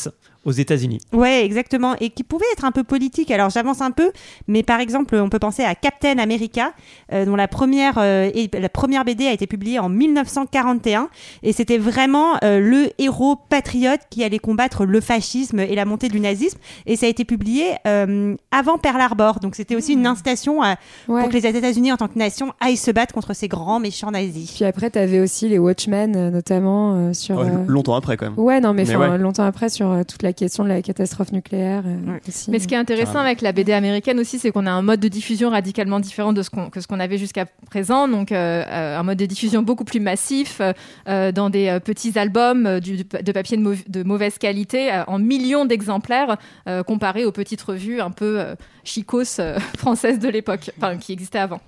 aux 0.45 0.53
États-Unis. 0.53 1.01
Ouais, 1.13 1.45
exactement. 1.45 1.95
Et 2.01 2.11
qui 2.11 2.25
pouvait 2.25 2.47
être 2.53 2.65
un 2.65 2.73
peu 2.73 2.83
politique. 2.85 3.31
Alors 3.31 3.51
j'avance 3.51 3.81
un 3.81 3.91
peu, 3.91 4.11
mais 4.49 4.63
par 4.63 4.81
exemple, 4.81 5.15
on 5.17 5.29
peut 5.29 5.39
penser 5.39 5.63
à 5.65 5.75
Captain 5.75 6.19
America, 6.19 6.73
euh, 7.13 7.25
dont 7.27 7.37
la 7.37 7.49
première, 7.49 7.95
euh, 7.99 8.31
et- 8.35 8.49
la 8.59 8.69
première 8.69 9.05
BD 9.05 9.27
a 9.27 9.33
été 9.33 9.47
publiée 9.47 9.79
en 9.79 9.89
1941. 9.89 11.09
Et 11.43 11.53
c'était 11.53 11.79
vraiment 11.79 12.35
euh, 12.45 12.61
le 12.61 12.91
héros 12.99 13.37
patriote 13.37 14.01
qui 14.11 14.25
allait 14.25 14.39
combattre 14.39 14.85
le 14.85 15.01
fascisme 15.01 15.61
et 15.61 15.75
la 15.75 15.85
montée 15.85 16.09
du 16.09 16.21
nazisme. 16.21 16.59
Et 16.87 16.97
ça 16.97 17.07
a 17.07 17.09
été 17.09 17.25
publié 17.25 17.73
euh, 17.87 18.35
avant 18.51 18.79
Pearl 18.79 19.01
Harbor. 19.01 19.41
Donc 19.41 19.55
c'était 19.55 19.77
aussi 19.77 19.93
une 19.93 20.07
incitation 20.07 20.63
à- 20.63 20.77
Ouais. 21.09 21.21
pour 21.23 21.29
que 21.31 21.35
les 21.37 21.47
États-Unis, 21.47 21.93
en 21.93 21.97
tant 21.97 22.09
que 22.09 22.19
nation, 22.19 22.53
aillent 22.61 22.77
se 22.77 22.91
battre 22.91 23.13
contre 23.15 23.35
ces 23.35 23.49
grands 23.49 23.81
méchants 23.81 24.11
nazis. 24.11 24.53
Puis 24.53 24.65
après, 24.65 24.91
t'avais 24.91 25.21
aussi 25.21 25.49
les 25.49 25.59
Watchmen, 25.59 26.31
notamment 26.31 26.95
euh, 26.95 27.13
sur. 27.13 27.39
Ouais, 27.39 27.47
euh, 27.47 27.65
Longtemps 27.67 27.95
après, 27.95 28.17
quand 28.17 28.27
même. 28.27 28.39
Ouais, 28.39 28.61
non, 28.61 28.73
mais, 28.73 28.85
Mais 28.85 28.97
enfin, 28.97 29.11
ouais. 29.13 29.19
longtemps 29.19 29.45
après, 29.45 29.69
sur 29.69 29.91
euh, 29.91 30.03
toute 30.05 30.23
la 30.23 30.30
question 30.33 30.65
de 30.65 30.69
la 30.69 30.83
catastrophe 30.83 31.33
nucléaire. 31.33 31.83
euh, 31.87 32.13
Ouais. 32.13 32.21
aussi. 32.29 32.51
Mais 32.51 32.59
ce 32.59 32.69
qui 32.69 32.75
est 32.75 32.79
intéressant 32.79 33.13
Carrément. 33.13 33.27
avec 33.27 33.41
la 33.43 33.53
BD 33.53 33.73
américaine 33.73 34.19
aussi, 34.19 34.39
c'est 34.39 34.51
qu'on 34.51 34.67
a 34.67 34.71
un 34.71 34.83
mode 34.83 35.01
de 35.01 35.09
diffusion 35.09 35.51
radicalement 35.51 36.01
différent 36.01 36.33
de 36.33 36.43
ce 36.43 36.51
qu'on, 36.51 36.71
que 36.71 36.81
ce 36.81 36.87
qu'on 36.87 37.01
avait 37.01 37.19
jusqu'à 37.19 37.47
présent. 37.71 38.09
Donc, 38.09 38.33
euh, 38.33 38.63
euh, 38.67 38.99
un 38.99 39.03
mode 39.03 39.19
de 39.19 39.27
diffusion 39.27 39.63
beaucoup 39.63 39.85
plus 39.85 40.01
massif, 40.01 40.61
euh, 41.09 41.33
dans 41.33 41.51
des 41.51 41.69
euh, 41.69 41.81
petits 41.81 42.19
albums 42.19 42.67
euh, 42.67 42.81
du- 42.81 42.99
de 43.05 43.33
papier 43.33 43.57
de, 43.57 43.63
mau- 43.63 43.75
de 43.89 44.03
mauvaise 44.03 44.39
qualité, 44.39 44.93
euh, 44.93 45.05
en 45.07 45.19
millions 45.19 45.65
d'exemplaires, 45.65 46.37
euh, 46.69 46.83
comparé 46.83 47.25
aux 47.25 47.33
petites 47.33 47.63
revues 47.63 48.01
un 48.01 48.11
peu 48.11 48.41
euh, 48.41 48.55
chicos 48.85 49.39
euh, 49.41 49.59
françaises 49.79 50.19
de 50.19 50.29
l'époque, 50.29 50.71
enfin, 50.79 50.97
qui 50.97 51.13
existaient 51.13 51.39
avant. 51.39 51.61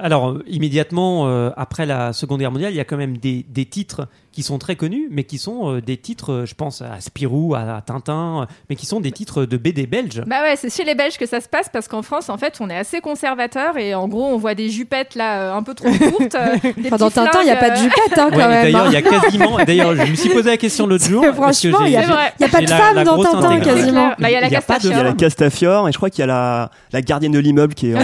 Alors 0.00 0.38
immédiatement 0.48 1.28
euh, 1.28 1.50
après 1.56 1.86
la 1.86 2.12
Seconde 2.12 2.40
Guerre 2.40 2.50
mondiale, 2.50 2.72
il 2.72 2.76
y 2.76 2.80
a 2.80 2.84
quand 2.84 2.96
même 2.96 3.16
des, 3.16 3.46
des 3.48 3.64
titres 3.64 4.08
qui 4.32 4.42
sont 4.42 4.58
très 4.58 4.76
connus, 4.76 5.08
mais 5.10 5.24
qui 5.24 5.38
sont 5.38 5.72
euh, 5.76 5.80
des 5.80 5.96
titres, 5.96 6.32
euh, 6.32 6.46
je 6.46 6.54
pense 6.54 6.80
à 6.82 7.00
Spirou, 7.00 7.54
à, 7.54 7.76
à 7.76 7.80
Tintin, 7.80 8.42
euh, 8.42 8.46
mais 8.70 8.76
qui 8.76 8.86
sont 8.86 9.00
des 9.00 9.10
titres 9.10 9.44
de 9.46 9.56
BD 9.56 9.86
belges. 9.86 10.22
Bah 10.26 10.42
ouais, 10.42 10.54
c'est 10.56 10.72
chez 10.74 10.84
les 10.84 10.94
Belges 10.94 11.18
que 11.18 11.26
ça 11.26 11.40
se 11.40 11.48
passe 11.48 11.68
parce 11.72 11.88
qu'en 11.88 12.02
France, 12.02 12.28
en 12.28 12.38
fait, 12.38 12.54
on 12.60 12.70
est 12.70 12.76
assez 12.76 13.00
conservateur 13.00 13.76
et 13.78 13.94
en 13.94 14.06
gros, 14.06 14.26
on 14.26 14.36
voit 14.38 14.54
des 14.54 14.68
jupettes 14.68 15.14
là 15.14 15.40
euh, 15.40 15.54
un 15.56 15.62
peu 15.62 15.74
trop 15.74 15.88
courtes. 15.90 16.34
euh, 16.34 16.56
des 16.76 16.86
Enfin, 16.86 16.96
dans 16.96 17.10
Tintin, 17.10 17.40
il 17.42 17.46
n'y 17.46 17.50
a 17.50 17.56
pas 17.56 17.70
de 17.70 17.76
jupette, 17.76 18.16
hein, 18.18 18.28
quand 18.30 18.36
même. 18.36 18.50
d'ailleurs, 18.62 18.84
hein. 18.84 18.88
il 18.88 18.92
y 18.92 18.96
a 18.96 19.02
quasiment. 19.02 19.58
D'ailleurs, 19.66 19.94
je 19.96 20.10
me 20.10 20.14
suis 20.16 20.28
posé 20.30 20.50
la 20.50 20.56
question 20.56 20.86
l'autre 20.86 21.04
jour. 21.08 21.24
Franchement, 21.34 21.84
il 21.84 21.96
a- 21.96 22.32
n'y 22.38 22.46
a 22.46 22.48
pas 22.48 22.60
de 22.60 22.68
la- 22.70 22.76
femme 22.76 22.94
la 22.96 23.04
dans 23.04 23.22
Tintin, 23.22 23.50
intégrale. 23.50 23.76
quasiment. 23.76 24.08
Bah, 24.18 24.30
il 24.30 24.32
y 24.32 24.36
a 24.36 24.40
la 24.40 24.46
Il 24.48 24.52
y 24.52 24.56
a 24.56 24.60
pas 24.62 24.78
de- 24.78 24.84
Il 24.86 24.90
y 24.90 24.94
a 24.94 25.02
la 25.02 25.12
Castafiore. 25.14 25.16
Castafiore 25.16 25.88
et 25.88 25.92
je 25.92 25.96
crois 25.96 26.10
qu'il 26.10 26.20
y 26.20 26.24
a 26.24 26.26
la, 26.26 26.70
la 26.92 27.02
gardienne 27.02 27.32
de 27.32 27.38
l'immeuble 27.38 27.74
qui 27.74 27.90
est, 27.90 27.94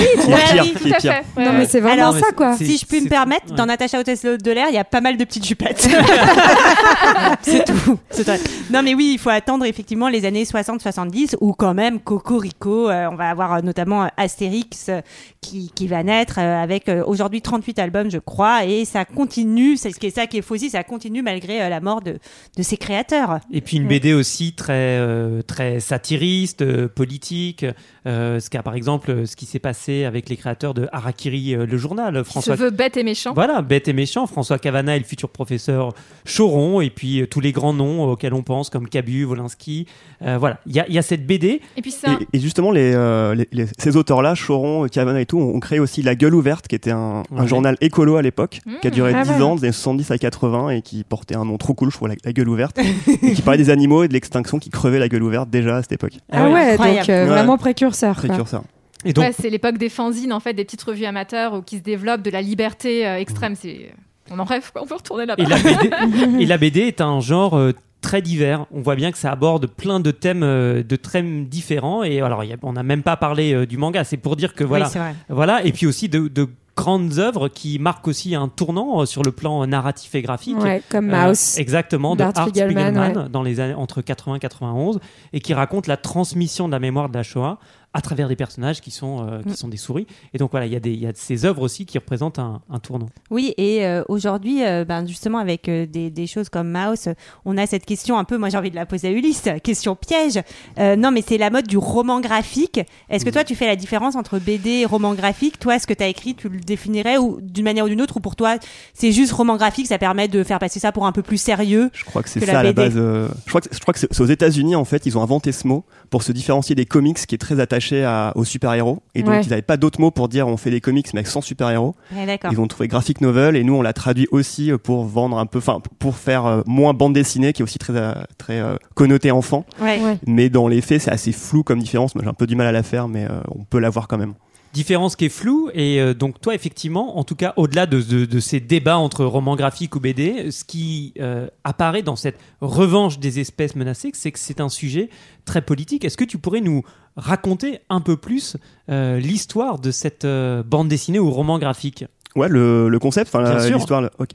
pire. 0.99 1.15
Non, 1.37 1.53
mais 1.53 1.67
c'est 1.67 1.81
vraiment 1.81 2.09
Alors, 2.11 2.17
ça, 2.19 2.33
quoi. 2.37 2.57
Si 2.57 2.77
je 2.79 2.87
puis 2.87 3.01
me 3.01 3.09
permettre, 3.09 3.55
dans 3.55 3.67
Natacha 3.67 4.01
Hôtesse 4.01 4.23
de 4.25 4.51
l'air, 4.51 4.67
il 4.69 4.75
y 4.75 4.79
a 4.79 4.85
pas 4.85 5.01
mal 5.01 5.17
de 5.17 5.25
petites 5.25 5.47
jupettes. 5.47 5.89
c'est 7.43 7.65
tout. 7.65 7.99
C'est. 8.11 8.39
Non, 8.71 8.83
mais 8.83 8.95
oui, 8.95 9.11
il 9.15 9.19
faut 9.19 9.31
attendre 9.31 9.65
effectivement 9.67 10.09
les 10.09 10.25
années 10.25 10.45
60-70 10.45 11.37
où 11.41 11.53
quand 11.53 11.75
même 11.75 12.01
Cocorico, 12.01 12.89
euh, 12.89 13.09
on 13.11 13.15
va 13.15 13.29
avoir 13.29 13.55
euh, 13.55 13.61
notamment 13.61 14.05
euh, 14.05 14.09
Astérix 14.17 14.87
euh, 14.89 15.01
qui, 15.43 15.71
qui 15.75 15.87
va 15.87 16.03
naître 16.03 16.39
euh, 16.39 16.63
avec 16.63 16.89
euh, 16.89 17.05
aujourd'hui 17.07 17.43
38 17.43 17.79
albums, 17.79 18.11
je 18.11 18.19
crois, 18.19 18.65
et 18.65 18.85
ça 18.87 19.05
continue. 19.05 19.77
C'est 19.77 19.91
ce 19.91 20.01
qui 20.01 20.07
est 20.07 20.11
ça 20.11 20.27
qui 20.27 20.39
est 20.39 20.43
faux 20.43 20.55
aussi, 20.55 20.71
ça 20.71 20.83
continue 20.83 21.21
malgré 21.23 21.61
euh, 21.63 21.69
la 21.69 21.81
mort 21.81 22.01
de, 22.01 22.19
de 22.57 22.63
ses 22.63 22.79
créateurs. 22.79 23.41
Et 23.53 23.61
puis 23.61 23.77
une 23.77 23.87
BD 23.87 24.15
aussi 24.15 24.55
très 24.55 24.73
euh, 24.99 25.43
très 25.43 25.79
satiriste, 25.81 26.63
euh, 26.63 26.89
politique. 26.89 27.67
euh, 28.07 28.41
ce 28.41 28.49
qu'a 28.49 28.63
par 28.63 28.75
exemple 28.75 29.27
ce 29.27 29.37
qui 29.37 29.45
s'est 29.47 29.59
passé 29.59 30.05
avec 30.05 30.29
les 30.31 30.37
créateurs 30.39 30.73
de 30.73 30.89
Harakiri, 30.91 31.55
euh, 31.55 31.67
le 31.67 31.77
journal. 31.77 32.15
Qui 32.15 32.19
se 32.21 32.31
François 32.31 32.55
veut 32.57 32.71
bête 32.71 32.97
et 32.97 33.03
méchant. 33.03 33.35
Voilà, 33.35 33.61
bête 33.61 33.89
et 33.89 33.93
méchant, 33.93 34.27
François 34.27 34.59
Cavana 34.59 34.97
et 34.97 34.99
le 34.99 35.05
futur 35.05 35.29
professeur 35.29 35.93
Choron, 36.25 36.81
et 36.81 36.89
puis 36.91 37.21
euh, 37.21 37.27
tous 37.27 37.41
les 37.41 37.53
grands 37.53 37.75
noms 37.75 38.05
auxquels 38.05 38.33
on 38.35 38.43
pense, 38.43 38.54
comme 38.63 38.89
Cabu, 38.89 39.25
Wolinski. 39.25 39.87
Euh, 40.23 40.39
voilà, 40.39 40.59
il 40.67 40.75
y 40.75 40.81
a, 40.81 40.87
il 40.89 40.95
y 40.95 40.99
a 40.99 41.03
cette 41.03 41.27
BD. 41.27 41.61
Et 41.77 41.83
puis 41.83 41.91
c'est 41.91 42.07
un... 42.09 42.19
Et, 42.33 42.37
et 42.37 42.41
justement, 42.41 42.71
les, 42.71 42.93
euh, 42.95 43.35
les- 43.35 43.49
les- 43.53 43.67
ces 43.79 43.97
auteurs-là, 43.97 44.35
Choron, 44.35 44.87
Cavana 44.89 45.21
et 45.21 45.27
tout, 45.27 45.39
ont, 45.39 45.55
ont 45.55 45.61
créé 45.61 45.79
aussi 45.81 46.03
La 46.03 46.15
Gueule 46.15 46.35
Ouverte, 46.35 46.69
qui 46.69 46.75
était 46.77 46.91
un, 46.93 47.23
journal 47.47 47.77
écolo 47.81 48.17
à 48.17 48.23
l'époque, 48.23 48.61
qui 48.81 48.87
a 48.87 48.91
duré 48.91 49.13
Ah 49.15 49.23
10 49.25 49.31
ouais. 49.31 49.43
ans, 49.43 49.57
des 49.57 49.65
années 49.65 49.73
70 49.73 50.11
à 50.13 50.19
80, 50.19 50.71
et 50.71 50.83
qui 50.83 51.03
portait 51.05 51.37
un 51.37 51.45
nom 51.45 51.59
trop 51.59 51.75
cool, 51.75 51.91
je 51.91 51.97
trouve, 51.97 52.09
La, 52.09 52.15
La 52.25 52.33
Gueule 52.33 52.49
Ouverte, 52.49 52.79
et 53.23 53.33
qui 53.35 53.43
parlait 53.43 53.59
des 53.59 53.71
animaux 53.71 54.05
et 54.05 54.09
de 54.09 54.13
l'extinction 54.13 54.59
qui 54.59 54.71
crevaient 54.71 54.99
la 54.99 55.09
gueule 55.09 55.23
ouverte 55.23 55.51
déjà 55.51 55.77
à 55.77 55.83
cette 55.83 55.93
époque. 55.93 56.13
Ah 56.31 56.49
ouais, 56.51 56.73
Incroyable. 56.73 56.99
donc 57.01 57.09
euh, 57.11 57.23
Ouais. 57.25 57.29
vraiment 57.31 57.59
précurseur. 57.59 58.17
quoi. 58.17 58.29
Précurseur. 58.29 58.63
Et 59.07 59.13
donc, 59.13 59.25
Ouais, 59.25 59.33
c'est 59.39 59.51
l'époque 59.51 59.77
des 59.79 59.89
fanzines, 59.89 60.33
en 60.33 60.41
fait, 60.41 60.55
des 60.55 60.65
petites 60.65 60.83
revues 60.83 61.05
amateurs 61.05 61.55
où 61.55 61.63
qui 61.63 61.77
se 61.79 61.83
développent 61.83 62.23
de 62.23 62.31
la 62.31 62.41
liberté 62.43 63.07
euh, 63.07 63.19
extrême. 63.19 63.55
C'est... 63.55 63.93
On 64.31 64.39
en 64.39 64.45
rêve, 64.45 64.71
quoi. 64.73 64.83
On 64.83 64.87
veut 64.87 64.95
retourner 64.95 65.27
là-bas. 65.27 65.43
et, 65.43 65.47
la 65.47 65.57
BD, 65.59 65.91
et 66.43 66.47
la 66.47 66.57
BD 66.57 66.81
est 66.81 67.01
un 67.03 67.21
genre 67.21 67.59
euh, 67.59 67.73
très 68.05 68.21
divers. 68.23 68.67
On 68.71 68.83
voit 68.83 68.97
bien 68.97 69.11
que 69.11 69.19
ça 69.19 69.33
aborde 69.33 69.67
plein 69.67 69.99
de 69.99 70.11
thèmes, 70.11 70.43
euh, 70.43 70.83
de 70.83 70.97
thèmes 70.97 71.47
différents. 71.47 72.03
Et 72.05 72.21
alors, 72.21 72.43
on 72.63 72.75
n'a 72.75 72.83
même 72.83 73.03
pas 73.03 73.17
parlé 73.17 73.55
euh, 73.55 73.67
du 73.67 73.79
manga. 73.79 74.05
C'est 74.05 74.19
pour 74.19 74.37
dire 74.37 74.55
que 74.55 74.63
voilà, 74.63 74.91
Oui, 74.95 75.01
voilà. 75.31 75.65
Et 75.65 75.73
puis 75.73 75.87
aussi 75.87 76.09
de, 76.11 76.29
de 76.29 76.47
grandes 76.77 77.19
œuvres 77.19 77.49
qui 77.49 77.79
marquent 77.79 78.07
aussi 78.09 78.35
un 78.35 78.49
tournant 78.49 79.01
euh, 79.01 79.07
sur 79.07 79.23
le 79.23 79.33
plan 79.33 79.67
narratif 79.67 80.15
et 80.15 80.23
graphique. 80.23 80.59
Ouais, 80.61 80.83
comme 80.91 81.11
Euh, 81.15 81.29
Mouse. 81.29 81.57
exactement, 81.59 82.15
de 82.15 82.23
Art 82.25 82.33
Spiegelman, 82.37 82.95
Spiegelman, 82.95 83.29
dans 83.29 83.43
les 83.43 83.61
années 83.61 83.75
entre 83.75 84.03
80 84.03 84.37
et 84.37 84.41
91, 84.41 84.99
et 85.33 85.41
qui 85.41 85.55
raconte 85.55 85.87
la 85.87 85.97
transmission 85.97 86.67
de 86.67 86.73
la 86.73 86.81
mémoire 86.81 87.09
de 87.09 87.15
la 87.17 87.23
Shoah 87.23 87.59
à 87.95 88.01
travers 88.03 88.29
des 88.29 88.37
personnages 88.37 88.81
qui 88.81 88.91
sont, 88.91 89.27
euh, 89.27 89.41
qui 89.43 89.51
Mm. 89.51 89.55
sont 89.57 89.69
des 89.69 89.77
souris. 89.77 90.07
Et 90.35 90.39
donc 90.39 90.51
voilà, 90.51 90.67
il 90.67 90.73
y, 90.73 90.77
a 90.77 90.81
des- 90.81 90.93
il 90.93 91.01
y 91.01 91.07
a 91.07 91.13
ces 91.15 91.45
œuvres 91.45 91.63
aussi 91.63 91.87
qui 91.87 91.97
représentent 91.97 92.39
un, 92.39 92.61
un 92.69 92.79
tournant. 92.81 93.09
Oui, 93.31 93.55
et 93.57 93.87
euh, 93.87 94.03
aujourd'hui, 94.09 94.65
euh, 94.65 94.85
ben, 94.85 95.07
justement, 95.07 95.39
avec 95.39 95.69
euh, 95.69 95.87
des, 95.87 96.11
des 96.11 96.27
choses 96.27 96.49
comme 96.49 96.71
Mouse, 96.71 97.09
on 97.45 97.57
a 97.57 97.67
cette 97.67 97.87
question 97.87 98.19
un 98.19 98.25
peu, 98.25 98.37
moi 98.37 98.49
j'ai 98.51 98.59
envie 98.59 98.71
de 98.71 98.75
la 98.77 98.85
poser 98.85 99.09
à 99.09 99.11
Ulysse, 99.13 99.45
question 99.63 99.95
piège. 99.97 100.41
Euh, 100.79 100.97
non, 100.97 101.11
mais 101.13 101.23
c'est 101.27 101.39
la 101.39 101.51
mode 101.51 101.67
du 101.67 101.79
roman 101.79 102.21
graphique. 102.21 102.81
Est-ce 103.09 103.25
que 103.25 103.31
toi, 103.31 103.45
tu 103.45 103.55
fais 103.55 103.67
la 103.67 103.77
différence 103.77 104.17
entre 104.17 104.39
BD 104.39 104.71
et 104.81 104.85
roman 104.87 105.15
graphique? 105.15 105.59
Toi, 105.61 105.79
ce 105.79 105.87
que 105.87 105.95
tu 105.95 106.03
as 106.03 106.09
écrit, 106.09 106.35
tu 106.35 106.49
le 106.49 106.59
définirais 106.59 107.19
ou 107.19 107.39
d'une 107.41 107.65
manière 107.65 107.85
ou 107.85 107.89
d'une 107.89 108.03
autre 108.03 108.17
Ou 108.17 108.21
pour 108.21 108.35
toi, 108.35 108.57
c'est 108.93 109.13
juste 109.13 109.33
roman 109.33 109.57
graphique, 109.57 109.87
ça 109.87 109.99
permet 109.99 110.27
de 110.27 110.43
faire 110.43 110.59
passer 110.59 110.81
ça 110.81 110.91
pour 110.91 111.07
un 111.07 111.13
peu 111.13 111.23
plus 111.23 111.39
sérieux 111.39 111.91
Je 111.93 112.05
crois 112.05 112.23
que 112.25 112.29
c'est 112.29 112.41
ça 112.41 112.53
la 112.55 112.59
à 112.59 112.63
la 112.65 112.73
base. 112.73 112.95
euh, 112.97 113.29
je 113.45 113.51
crois 113.51 113.61
que, 113.61 113.69
je 113.73 113.79
crois 113.81 113.95
que 113.95 114.01
c'est 114.01 114.21
aux 114.21 114.27
États-Unis 114.27 114.75
en 114.75 114.85
fait, 114.85 115.07
ils 115.07 115.17
ont 115.17 115.23
inventé 115.23 115.53
ce 115.53 115.67
mot 115.69 115.85
pour 116.11 116.23
se 116.25 116.33
différencier 116.33 116.75
des 116.75 116.87
comics 116.87 117.19
qui 117.27 117.35
est 117.35 117.39
très 117.39 117.61
attaché 117.61 117.84
à, 117.93 118.33
aux 118.37 118.45
super-héros. 118.45 119.03
Et 119.15 119.23
donc 119.23 119.35
Ouais. 119.35 119.41
ils 119.45 119.51
n'avaient 119.51 119.63
pas 119.63 119.77
d'autre 119.77 120.01
mot 120.01 120.11
pour 120.11 120.29
dire 120.29 120.49
on 120.49 120.57
fait 120.57 120.71
des 120.71 120.81
comics 120.81 121.13
mais 121.15 121.25
sans 121.25 121.41
super-héros. 121.41 121.95
Ouais. 122.15 122.39
Ils 122.51 122.61
ont 122.61 122.67
trouvé 122.67 122.89
graphic 122.89 123.21
novel 123.21 123.57
et 123.57 123.65
nous 123.65 123.75
on 123.75 123.83
l'a 123.83 123.93
traduit 123.93 124.27
aussi 124.31 124.71
euh, 124.73 124.79
pour 124.79 125.05
vendre 125.05 125.39
un 125.39 125.47
peu, 125.47 125.59
enfin 125.59 125.81
pour 125.99 126.17
faire 126.17 126.47
euh, 126.47 126.63
moins 126.67 126.95
bande 126.95 127.13
dessinée 127.15 127.53
qui 127.53 127.63
est 127.63 127.65
aussi 127.65 127.79
très 127.79 127.93
euh, 127.97 128.13
très 128.39 128.61
euh, 128.61 128.77
connoté 128.95 129.31
enfant. 129.31 129.65
Ouais. 129.81 130.01
Ouais. 130.03 130.19
Mais 130.27 130.49
dans 130.49 130.69
les 130.69 130.81
faits 130.81 131.03
c'est 131.03 131.11
assez 131.11 131.33
flou 131.33 131.63
comme 131.63 131.81
différence. 131.81 132.15
Moi 132.15 132.25
j'ai 132.25 132.31
un 132.31 132.35
peu 132.35 132.47
du 132.47 132.57
mal 132.57 132.67
à 132.67 132.73
la 132.73 132.83
faire 132.83 133.09
mais 133.09 133.25
euh, 133.25 133.41
on 133.55 133.65
peut 133.65 133.79
la 133.79 133.91
voir 133.91 134.09
quand 134.09 134.19
même. 134.19 134.35
Différence 134.75 135.17
qui 135.17 135.25
est 135.25 135.29
floue. 135.31 135.71
Et 135.73 136.01
euh, 136.01 136.13
donc, 136.13 136.39
toi, 136.43 136.55
effectivement, 136.55 137.17
en 137.19 137.25
tout 137.25 137.37
cas, 137.37 137.55
au-delà 137.57 137.87
de, 137.87 138.03
de- 138.03 138.27
de 138.27 138.41
ces 138.41 138.61
débats 138.61 138.99
entre 138.99 139.25
romans 139.25 139.57
graphiques 139.57 139.97
ou 139.97 140.01
BD, 140.01 140.51
ce 140.51 140.65
qui 140.65 141.15
euh, 141.21 141.47
apparaît 141.65 142.03
dans 142.03 142.17
cette 142.17 142.39
revanche 142.61 143.19
des 143.19 143.41
espèces 143.41 143.77
menacées, 143.77 144.11
c'est 144.13 144.33
que 144.33 144.39
c'est 144.39 144.61
un 144.61 144.69
sujet 144.69 145.09
très 145.47 145.63
politique. 145.63 146.05
Est-ce 146.05 146.19
que 146.19 146.25
tu 146.25 146.37
pourrais 146.37 146.61
nous 146.61 146.83
raconter 147.17 147.79
un 147.89 148.01
peu 148.03 148.17
plus 148.19 148.57
euh, 148.91 149.19
l'histoire 149.19 149.79
de 149.79 149.91
cette 149.91 150.27
bande 150.27 150.89
dessinée 150.89 151.19
ou 151.21 151.31
roman 151.31 151.59
graphique? 151.59 152.05
Ouais, 152.37 152.49
le, 152.49 152.89
le 152.89 152.99
concept, 152.99 153.29
enfin 153.33 153.45
l'histoire. 153.77 154.01
le- 154.03 154.11
ok. 154.19 154.31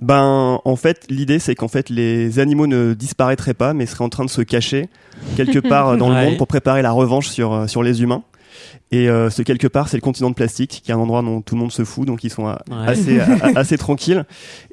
Ben, 0.00 0.60
en 0.64 0.74
fait, 0.76 1.06
l'idée 1.08 1.38
c'est 1.38 1.54
qu'en 1.54 1.68
fait 1.68 1.88
les 1.88 2.40
animaux 2.40 2.66
ne 2.66 2.94
disparaîtraient 2.94 3.54
pas, 3.54 3.74
mais 3.74 3.86
seraient 3.86 4.04
en 4.04 4.08
train 4.08 4.24
de 4.24 4.30
se 4.30 4.42
cacher 4.42 4.88
quelque 5.36 5.58
part 5.68 5.96
dans 5.96 6.08
le 6.08 6.16
monde 6.16 6.36
pour 6.36 6.48
préparer 6.48 6.82
la 6.82 6.90
revanche 6.90 7.28
sur 7.28 7.70
sur 7.70 7.84
les 7.84 8.02
humains. 8.02 8.24
Et 8.92 9.08
euh, 9.08 9.28
ce 9.30 9.42
quelque 9.42 9.66
part, 9.66 9.88
c'est 9.88 9.96
le 9.96 10.00
continent 10.02 10.30
de 10.30 10.34
plastique, 10.34 10.82
qui 10.84 10.90
est 10.90 10.94
un 10.94 10.98
endroit 10.98 11.22
dont 11.22 11.40
tout 11.40 11.54
le 11.56 11.60
monde 11.60 11.72
se 11.72 11.84
fout, 11.84 12.06
donc 12.06 12.22
ils 12.24 12.30
sont 12.30 12.44
Ouais. 12.46 12.54
assez 12.86 13.18
a- 13.20 13.58
assez 13.58 13.76
tranquilles. 13.78 14.24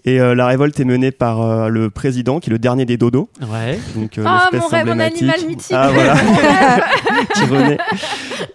Et 0.06 0.20
euh, 0.20 0.36
la 0.36 0.46
révolte 0.48 0.80
est 0.80 0.86
menée 0.86 1.12
par 1.12 1.42
euh, 1.42 1.68
le 1.70 1.90
président, 1.90 2.40
qui 2.40 2.50
est 2.50 2.54
le 2.54 2.60
dernier 2.60 2.86
des 2.86 2.98
dodos, 2.98 3.30
Ouais. 3.42 3.80
donc 3.96 4.18
euh, 4.18 4.24
Ah, 4.26 4.50
l'espèce 4.52 4.72
mon 4.72 4.78
rêve, 4.78 4.90
animal 5.02 5.40
mythique. 5.48 5.72
Ah 5.76 5.90
voilà, 5.94 6.16
qui 7.34 7.46
renaît 7.46 7.78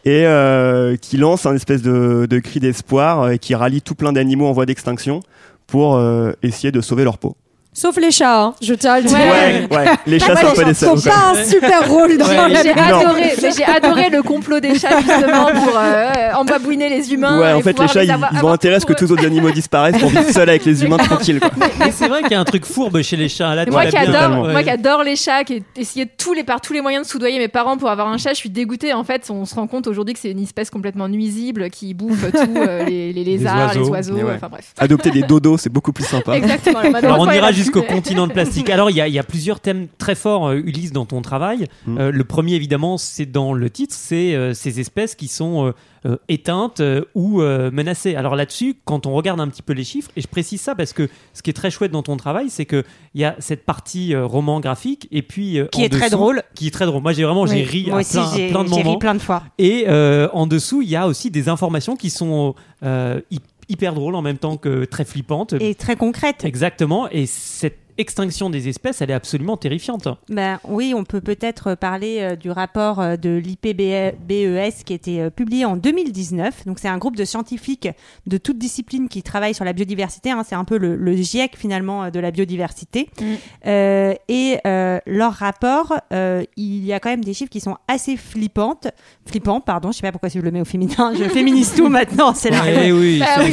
et 0.04 0.24
euh, 0.26 0.96
qui 0.96 1.16
lance 1.16 1.46
un 1.46 1.54
espèce 1.54 1.82
de, 1.82 2.26
de 2.28 2.38
cri 2.38 2.60
d'espoir 2.60 3.30
et 3.30 3.38
qui 3.38 3.54
rallie 3.54 3.82
tout 3.82 3.94
plein 3.94 4.12
d'animaux 4.12 4.46
en 4.46 4.52
voie 4.52 4.66
d'extinction 4.66 5.20
pour 5.66 5.96
euh, 5.96 6.32
essayer 6.42 6.70
de 6.70 6.80
sauver 6.80 7.02
leur 7.04 7.18
peau. 7.18 7.36
Sauf 7.78 7.96
les 7.98 8.10
chats, 8.10 8.40
hein, 8.42 8.54
je 8.62 8.72
tiens 8.72 8.94
à 8.94 9.00
le 9.00 9.06
dire. 9.06 9.18
Ouais. 9.18 9.66
Ouais, 9.70 9.76
ouais. 9.76 9.86
Les 10.06 10.18
chats 10.18 10.34
sont 10.36 10.54
pas 10.54 10.64
des 10.64 10.72
salauds. 10.72 11.00
pas 11.02 11.32
un 11.34 11.44
super 11.44 11.86
rôle 11.90 12.16
dans 12.16 12.26
Ouais, 12.26 12.48
la 12.48 12.62
J'ai 12.62 12.70
adoré, 12.70 13.32
mais 13.42 13.50
j'ai 13.54 13.64
adoré 13.64 14.08
le 14.08 14.22
complot 14.22 14.60
des 14.60 14.78
chats 14.78 14.98
justement 15.00 15.46
pour 15.52 15.74
euh, 15.76 16.32
embabouiner 16.36 16.88
les 16.88 17.12
humains. 17.12 17.38
Ouais, 17.38 17.52
en 17.52 17.60
fait, 17.60 17.78
les 17.78 17.86
chats, 17.88 18.02
ils, 18.04 18.10
avoir- 18.10 18.30
ils 18.32 18.36
ont 18.36 18.38
avoir 18.38 18.52
intérêt 18.54 18.76
à 18.76 18.80
ce 18.80 18.86
que 18.86 18.94
tous 18.94 19.04
les 19.04 19.12
autres 19.12 19.26
animaux 19.26 19.50
disparaissent 19.50 19.98
pour 19.98 20.08
vivre 20.08 20.24
seuls 20.30 20.48
avec 20.48 20.64
les 20.64 20.84
humains 20.84 20.96
tranquilles. 20.96 21.38
Quoi. 21.38 21.50
Mais 21.78 21.90
c'est 21.92 22.08
vrai 22.08 22.22
qu'il 22.22 22.32
y 22.32 22.34
a 22.34 22.40
un 22.40 22.44
truc 22.44 22.64
fourbe 22.64 23.02
chez 23.02 23.16
les 23.16 23.28
chats. 23.28 23.54
Là, 23.54 23.66
moi 23.66 23.84
qui 23.86 23.96
adore, 23.98 24.44
Ouais. 24.46 24.52
moi 24.52 24.62
qui 24.62 24.70
adore 24.70 25.02
les 25.02 25.16
chats, 25.16 25.44
qui 25.44 25.54
ai 25.56 25.62
essayé 25.76 26.06
tous 26.06 26.32
les 26.32 26.44
par 26.44 26.62
tous 26.62 26.72
les 26.72 26.80
moyens 26.80 27.04
de 27.06 27.10
soudoyer 27.10 27.38
mes 27.38 27.48
parents 27.48 27.76
pour 27.76 27.90
avoir 27.90 28.08
un 28.08 28.16
chat, 28.16 28.30
je 28.30 28.36
suis 28.38 28.48
dégoûtée. 28.50 28.94
En 28.94 29.04
fait, 29.04 29.26
on 29.30 29.44
se 29.44 29.54
rend 29.54 29.66
compte 29.66 29.86
aujourd'hui 29.86 30.14
que 30.14 30.20
c'est 30.20 30.30
une 30.30 30.42
espèce 30.42 30.70
complètement 30.70 31.08
nuisible 31.08 31.68
qui 31.68 31.92
bouffe 31.92 32.30
tout, 32.32 32.38
euh, 32.56 32.84
les, 32.86 33.12
les 33.12 33.24
lézards, 33.24 33.74
les 33.74 33.80
oiseaux. 33.88 34.18
enfin 34.34 34.48
bref. 34.50 34.72
Adopter 34.78 35.10
des 35.10 35.22
dodos, 35.22 35.58
c'est 35.58 35.68
beaucoup 35.72 35.92
plus 35.92 36.04
sympa. 36.04 36.36
Exactement. 36.36 36.80
On 37.18 37.30
ira 37.30 37.52
jusqu'au 37.66 37.82
continent 37.94 38.26
de 38.26 38.32
plastique. 38.32 38.70
Alors 38.70 38.90
il 38.90 38.96
y 38.96 39.00
a, 39.00 39.08
il 39.08 39.14
y 39.14 39.18
a 39.18 39.22
plusieurs 39.24 39.60
thèmes 39.60 39.88
très 39.98 40.14
forts, 40.14 40.48
euh, 40.48 40.56
Ulysse, 40.64 40.92
dans 40.92 41.06
ton 41.06 41.22
travail. 41.22 41.66
Mm. 41.86 41.98
Euh, 41.98 42.10
le 42.10 42.24
premier, 42.24 42.54
évidemment, 42.54 42.98
c'est 42.98 43.26
dans 43.26 43.52
le 43.52 43.70
titre, 43.70 43.94
c'est 43.96 44.34
euh, 44.34 44.54
ces 44.54 44.80
espèces 44.80 45.14
qui 45.14 45.28
sont 45.28 45.66
euh, 45.66 45.72
euh, 46.06 46.16
éteintes 46.28 46.80
euh, 46.80 47.02
ou 47.14 47.42
euh, 47.42 47.70
menacées. 47.72 48.14
Alors 48.14 48.36
là-dessus, 48.36 48.76
quand 48.84 49.06
on 49.06 49.12
regarde 49.12 49.40
un 49.40 49.48
petit 49.48 49.62
peu 49.62 49.72
les 49.72 49.84
chiffres, 49.84 50.10
et 50.16 50.20
je 50.20 50.28
précise 50.28 50.60
ça 50.60 50.74
parce 50.74 50.92
que 50.92 51.08
ce 51.34 51.42
qui 51.42 51.50
est 51.50 51.54
très 51.54 51.70
chouette 51.70 51.90
dans 51.90 52.02
ton 52.02 52.16
travail, 52.16 52.46
c'est 52.48 52.64
que 52.64 52.84
il 53.14 53.20
y 53.20 53.24
a 53.24 53.34
cette 53.40 53.64
partie 53.64 54.14
euh, 54.14 54.24
roman 54.26 54.60
graphique 54.60 55.08
et 55.10 55.22
puis 55.22 55.58
euh, 55.58 55.66
Qui 55.72 55.82
en 55.82 55.84
est 55.84 55.88
très 55.88 56.10
drôle. 56.10 56.42
qui 56.54 56.68
est 56.68 56.70
très 56.70 56.86
drôle. 56.86 57.02
Moi, 57.02 57.12
j'ai 57.12 57.24
vraiment 57.24 57.46
j'ai 57.46 57.62
ri 57.62 57.86
Moi 57.88 57.98
à 57.98 58.00
aussi, 58.00 58.12
plein, 58.18 58.30
j'ai 58.36 58.48
plein 58.50 58.64
de 58.64 58.68
j'ai 58.68 58.74
ri 58.76 58.84
moments. 58.84 58.98
plein 58.98 59.14
de 59.14 59.18
fois. 59.20 59.42
Et 59.58 59.84
euh, 59.88 60.28
en 60.32 60.46
dessous, 60.46 60.82
il 60.82 60.88
y 60.88 60.96
a 60.96 61.06
aussi 61.08 61.30
des 61.30 61.48
informations 61.48 61.96
qui 61.96 62.10
sont 62.10 62.54
euh, 62.84 63.20
hy- 63.32 63.40
hyper 63.68 63.94
drôles 63.94 64.14
en 64.14 64.22
même 64.22 64.38
temps 64.38 64.56
que 64.56 64.84
très 64.84 65.04
flippantes. 65.04 65.54
Et 65.60 65.74
très 65.74 65.96
concrète. 65.96 66.44
Exactement. 66.44 67.08
Et 67.10 67.26
cette 67.26 67.85
extinction 67.98 68.50
des 68.50 68.68
espèces, 68.68 69.00
elle 69.00 69.10
est 69.10 69.14
absolument 69.14 69.56
terrifiante. 69.56 70.08
Ben, 70.28 70.58
oui, 70.64 70.92
on 70.96 71.04
peut 71.04 71.20
peut-être 71.20 71.74
parler 71.74 72.18
euh, 72.20 72.36
du 72.36 72.50
rapport 72.50 73.00
euh, 73.00 73.16
de 73.16 73.30
l'IPBES 73.36 74.84
qui 74.84 74.92
a 74.92 74.96
été 74.96 75.20
euh, 75.20 75.30
publié 75.30 75.64
en 75.64 75.76
2019. 75.76 76.66
Donc, 76.66 76.78
c'est 76.78 76.88
un 76.88 76.98
groupe 76.98 77.16
de 77.16 77.24
scientifiques 77.24 77.88
de 78.26 78.38
toutes 78.38 78.58
disciplines 78.58 79.08
qui 79.08 79.22
travaillent 79.22 79.54
sur 79.54 79.64
la 79.64 79.72
biodiversité. 79.72 80.30
hein. 80.30 80.42
C'est 80.46 80.54
un 80.54 80.64
peu 80.64 80.78
le, 80.78 80.96
le 80.96 81.12
GIEC 81.16 81.56
finalement 81.56 82.10
de 82.10 82.20
la 82.20 82.30
biodiversité. 82.30 83.08
Mm. 83.20 83.24
Euh, 83.66 84.14
et 84.28 84.58
euh, 84.66 84.98
leur 85.06 85.32
rapport, 85.32 85.94
euh, 86.12 86.42
il 86.56 86.84
y 86.84 86.92
a 86.92 87.00
quand 87.00 87.10
même 87.10 87.24
des 87.24 87.34
chiffres 87.34 87.50
qui 87.50 87.60
sont 87.60 87.76
assez 87.88 88.16
flippantes. 88.16 88.88
Flippants, 89.26 89.60
pardon. 89.60 89.90
Je 89.92 89.96
sais 89.98 90.02
pas 90.02 90.12
pourquoi 90.12 90.28
je 90.28 90.38
le 90.38 90.50
mets 90.50 90.60
au 90.60 90.64
féminin. 90.64 91.12
Je 91.18 91.24
féminise 91.24 91.74
tout 91.74 91.88
maintenant. 91.88 92.34
C'est 92.34 92.50
la 92.50 92.84
Eh 92.84 92.92
oui, 92.92 93.22
Ah 93.26 93.40
oui, 93.42 93.52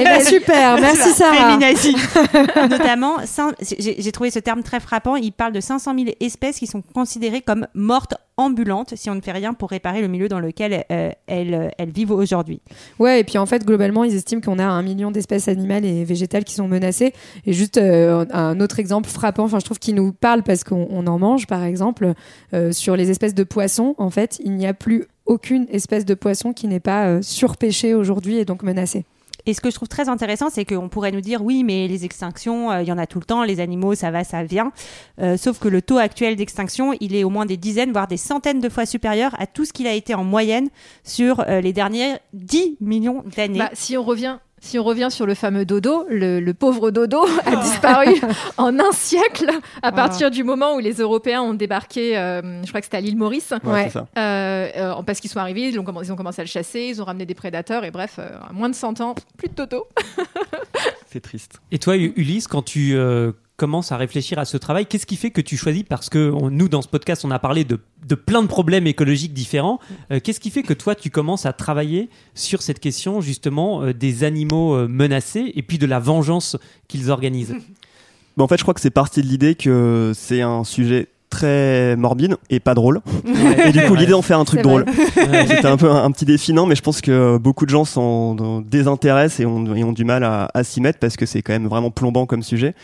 Eh 0.00 0.04
ben, 0.04 0.20
super, 0.24 0.80
merci 0.80 1.10
Sarah. 1.12 1.50
Féminazie. 1.50 1.96
Notamment, 2.70 3.16
j'ai 3.78 4.12
trouvé 4.12 4.30
ce 4.30 4.38
terme 4.38 4.62
très 4.62 4.80
frappant. 4.80 5.16
Il 5.16 5.32
parle 5.32 5.52
de 5.52 5.60
500 5.60 5.94
000 5.96 6.10
espèces 6.20 6.58
qui 6.58 6.66
sont 6.66 6.82
considérées 6.82 7.42
comme 7.42 7.66
mortes 7.74 8.14
ambulantes 8.36 8.94
si 8.96 9.10
on 9.10 9.14
ne 9.14 9.20
fait 9.20 9.32
rien 9.32 9.52
pour 9.52 9.70
réparer 9.70 10.00
le 10.00 10.08
milieu 10.08 10.28
dans 10.28 10.38
lequel 10.38 10.84
euh, 10.92 11.10
elles, 11.26 11.72
elles 11.76 11.90
vivent 11.90 12.12
aujourd'hui. 12.12 12.60
Ouais, 12.98 13.20
et 13.20 13.24
puis 13.24 13.38
en 13.38 13.46
fait, 13.46 13.64
globalement, 13.64 14.04
ils 14.04 14.14
estiment 14.14 14.40
qu'on 14.40 14.58
a 14.58 14.64
un 14.64 14.82
million 14.82 15.10
d'espèces 15.10 15.48
animales 15.48 15.84
et 15.84 16.04
végétales 16.04 16.44
qui 16.44 16.54
sont 16.54 16.68
menacées. 16.68 17.12
Et 17.46 17.52
juste 17.52 17.78
euh, 17.78 18.24
un 18.32 18.60
autre 18.60 18.78
exemple 18.78 19.08
frappant, 19.08 19.44
enfin, 19.44 19.58
je 19.58 19.64
trouve 19.64 19.78
qu'il 19.78 19.94
nous 19.94 20.12
parle 20.12 20.42
parce 20.42 20.64
qu'on 20.64 20.86
on 20.90 21.06
en 21.06 21.18
mange, 21.18 21.46
par 21.46 21.64
exemple, 21.64 22.14
euh, 22.54 22.72
sur 22.72 22.96
les 22.96 23.10
espèces 23.10 23.34
de 23.34 23.44
poissons. 23.44 23.94
En 23.98 24.10
fait, 24.10 24.38
il 24.44 24.52
n'y 24.52 24.66
a 24.66 24.74
plus 24.74 25.06
aucune 25.26 25.66
espèce 25.70 26.04
de 26.04 26.14
poisson 26.14 26.52
qui 26.52 26.66
n'est 26.66 26.80
pas 26.80 27.06
euh, 27.06 27.22
surpêchée 27.22 27.94
aujourd'hui 27.94 28.38
et 28.38 28.44
donc 28.44 28.62
menacée. 28.62 29.04
Et 29.48 29.54
ce 29.54 29.62
que 29.62 29.70
je 29.70 29.74
trouve 29.76 29.88
très 29.88 30.10
intéressant, 30.10 30.50
c'est 30.50 30.66
qu'on 30.66 30.90
pourrait 30.90 31.10
nous 31.10 31.22
dire 31.22 31.42
oui, 31.42 31.64
mais 31.64 31.88
les 31.88 32.04
extinctions, 32.04 32.70
euh, 32.70 32.82
il 32.82 32.88
y 32.88 32.92
en 32.92 32.98
a 32.98 33.06
tout 33.06 33.18
le 33.18 33.24
temps, 33.24 33.44
les 33.44 33.60
animaux, 33.60 33.94
ça 33.94 34.10
va, 34.10 34.22
ça 34.22 34.44
vient. 34.44 34.72
Euh, 35.22 35.38
sauf 35.38 35.58
que 35.58 35.68
le 35.68 35.80
taux 35.80 35.96
actuel 35.96 36.36
d'extinction, 36.36 36.92
il 37.00 37.16
est 37.16 37.24
au 37.24 37.30
moins 37.30 37.46
des 37.46 37.56
dizaines, 37.56 37.90
voire 37.90 38.08
des 38.08 38.18
centaines 38.18 38.60
de 38.60 38.68
fois 38.68 38.84
supérieur 38.84 39.34
à 39.38 39.46
tout 39.46 39.64
ce 39.64 39.72
qu'il 39.72 39.86
a 39.86 39.94
été 39.94 40.12
en 40.12 40.22
moyenne 40.22 40.68
sur 41.02 41.40
euh, 41.40 41.62
les 41.62 41.72
dernières 41.72 42.18
10 42.34 42.76
millions 42.82 43.24
d'années. 43.36 43.60
Bah, 43.60 43.70
si 43.72 43.96
on 43.96 44.02
revient. 44.02 44.36
Si 44.60 44.78
on 44.78 44.84
revient 44.84 45.08
sur 45.10 45.24
le 45.26 45.34
fameux 45.34 45.64
dodo, 45.64 46.04
le, 46.10 46.40
le 46.40 46.54
pauvre 46.54 46.90
dodo 46.90 47.24
a 47.46 47.56
disparu 47.56 48.20
en 48.56 48.78
un 48.78 48.92
siècle 48.92 49.50
à 49.82 49.92
partir 49.92 50.30
du 50.30 50.44
moment 50.44 50.74
où 50.74 50.78
les 50.80 50.94
Européens 50.94 51.42
ont 51.42 51.54
débarqué, 51.54 52.18
euh, 52.18 52.62
je 52.64 52.68
crois 52.68 52.80
que 52.80 52.86
c'était 52.86 52.96
à 52.96 53.00
l'île 53.00 53.16
Maurice, 53.16 53.52
Ouais, 53.64 53.70
Ouais. 53.72 53.84
c'est 53.84 53.90
ça. 53.90 54.06
euh, 54.18 54.68
euh, 54.76 55.02
parce 55.02 55.20
qu'ils 55.20 55.30
sont 55.30 55.38
arrivés, 55.40 55.68
ils 55.68 55.78
ont, 55.78 55.84
comm- 55.84 56.02
ils 56.04 56.12
ont 56.12 56.16
commencé 56.16 56.40
à 56.40 56.44
le 56.44 56.48
chasser, 56.48 56.80
ils 56.90 57.00
ont 57.00 57.04
ramené 57.04 57.24
des 57.26 57.34
prédateurs 57.34 57.84
et 57.84 57.90
bref, 57.90 58.16
euh, 58.18 58.30
moins 58.52 58.68
de 58.68 58.74
100 58.74 59.00
ans, 59.00 59.14
plus 59.36 59.48
de 59.48 59.54
dodo. 59.54 59.86
C'est 61.06 61.20
triste. 61.20 61.60
Et 61.72 61.78
toi, 61.78 61.96
Ulysse, 61.96 62.48
quand 62.48 62.62
tu 62.62 62.94
euh, 62.94 63.32
commences 63.58 63.92
à 63.92 63.98
réfléchir 63.98 64.38
à 64.38 64.46
ce 64.46 64.56
travail, 64.56 64.86
qu'est-ce 64.86 65.04
qui 65.04 65.16
fait 65.16 65.30
que 65.30 65.42
tu 65.42 65.58
choisis 65.58 65.82
Parce 65.82 66.08
que 66.08 66.32
nous, 66.48 66.68
dans 66.68 66.80
ce 66.80 66.88
podcast, 66.88 67.24
on 67.24 67.30
a 67.30 67.40
parlé 67.40 67.64
de, 67.64 67.78
de 68.06 68.14
plein 68.14 68.40
de 68.40 68.46
problèmes 68.46 68.86
écologiques 68.86 69.34
différents. 69.34 69.80
Euh, 70.12 70.20
qu'est-ce 70.22 70.40
qui 70.40 70.50
fait 70.50 70.62
que 70.62 70.72
toi, 70.72 70.94
tu 70.94 71.10
commences 71.10 71.44
à 71.44 71.52
travailler 71.52 72.08
sur 72.34 72.62
cette 72.62 72.78
question, 72.78 73.20
justement, 73.20 73.82
euh, 73.82 73.92
des 73.92 74.22
animaux 74.22 74.74
euh, 74.74 74.86
menacés 74.86 75.52
et 75.56 75.62
puis 75.62 75.76
de 75.76 75.86
la 75.86 75.98
vengeance 75.98 76.56
qu'ils 76.86 77.10
organisent? 77.10 77.56
Bah, 78.36 78.44
en 78.44 78.46
fait, 78.46 78.56
je 78.56 78.62
crois 78.62 78.72
que 78.72 78.80
c'est 78.80 78.90
parti 78.90 79.20
de 79.20 79.26
l'idée 79.26 79.56
que 79.56 80.12
c'est 80.14 80.42
un 80.42 80.62
sujet 80.62 81.08
très 81.30 81.96
morbide 81.96 82.36
et 82.50 82.60
pas 82.60 82.74
drôle. 82.74 83.00
Et 83.66 83.72
du 83.72 83.80
coup, 83.82 83.94
l'idée 83.94 84.12
d'en 84.12 84.22
faire 84.22 84.38
un 84.38 84.44
truc 84.44 84.62
drôle. 84.62 84.84
C'était 85.48 85.66
un 85.66 85.76
peu 85.76 85.90
un, 85.90 86.04
un 86.04 86.10
petit 86.10 86.24
défi, 86.24 86.52
non, 86.52 86.66
mais 86.66 86.74
je 86.74 86.82
pense 86.82 87.00
que 87.00 87.36
beaucoup 87.38 87.64
de 87.66 87.70
gens 87.70 87.84
s'en 87.84 88.60
désintéressent 88.60 89.40
et 89.40 89.46
ont, 89.46 89.74
et 89.74 89.84
ont 89.84 89.92
du 89.92 90.04
mal 90.04 90.24
à, 90.24 90.48
à 90.54 90.64
s'y 90.64 90.80
mettre 90.80 90.98
parce 90.98 91.16
que 91.16 91.26
c'est 91.26 91.42
quand 91.42 91.52
même 91.52 91.66
vraiment 91.66 91.90
plombant 91.90 92.26
comme 92.26 92.42
sujet. 92.42 92.74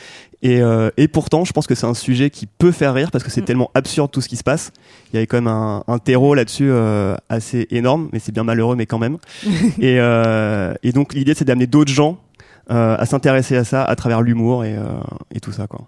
Et, 0.42 0.60
euh, 0.60 0.90
et 0.98 1.08
pourtant, 1.08 1.46
je 1.46 1.52
pense 1.52 1.66
que 1.66 1.74
c'est 1.74 1.86
un 1.86 1.94
sujet 1.94 2.28
qui 2.28 2.46
peut 2.46 2.72
faire 2.72 2.92
rire 2.92 3.10
parce 3.10 3.24
que 3.24 3.30
c'est 3.30 3.40
Mm. 3.40 3.46
tellement 3.46 3.70
absurde 3.74 4.10
tout 4.10 4.20
ce 4.20 4.28
qui 4.28 4.36
se 4.36 4.42
passe. 4.44 4.72
Il 5.12 5.14
y 5.14 5.18
avait 5.18 5.26
quand 5.26 5.38
même 5.38 5.46
un, 5.46 5.84
un 5.88 5.98
terreau 5.98 6.34
là-dessus 6.34 6.68
euh, 6.70 7.16
assez 7.28 7.66
énorme, 7.70 8.08
mais 8.12 8.18
c'est 8.18 8.32
bien 8.32 8.44
malheureux, 8.44 8.76
mais 8.76 8.86
quand 8.86 8.98
même. 8.98 9.16
et, 9.78 9.96
euh, 10.00 10.74
et 10.82 10.92
donc, 10.92 11.14
l'idée, 11.14 11.34
c'est 11.34 11.44
d'amener 11.44 11.66
d'autres 11.66 11.92
gens 11.92 12.18
euh, 12.70 12.96
à 12.98 13.06
s'intéresser 13.06 13.56
à 13.56 13.64
ça 13.64 13.84
à 13.84 13.94
travers 13.96 14.20
l'humour 14.22 14.64
et, 14.64 14.74
euh, 14.76 14.82
et 15.34 15.40
tout 15.40 15.52
ça, 15.52 15.66
quoi. 15.66 15.82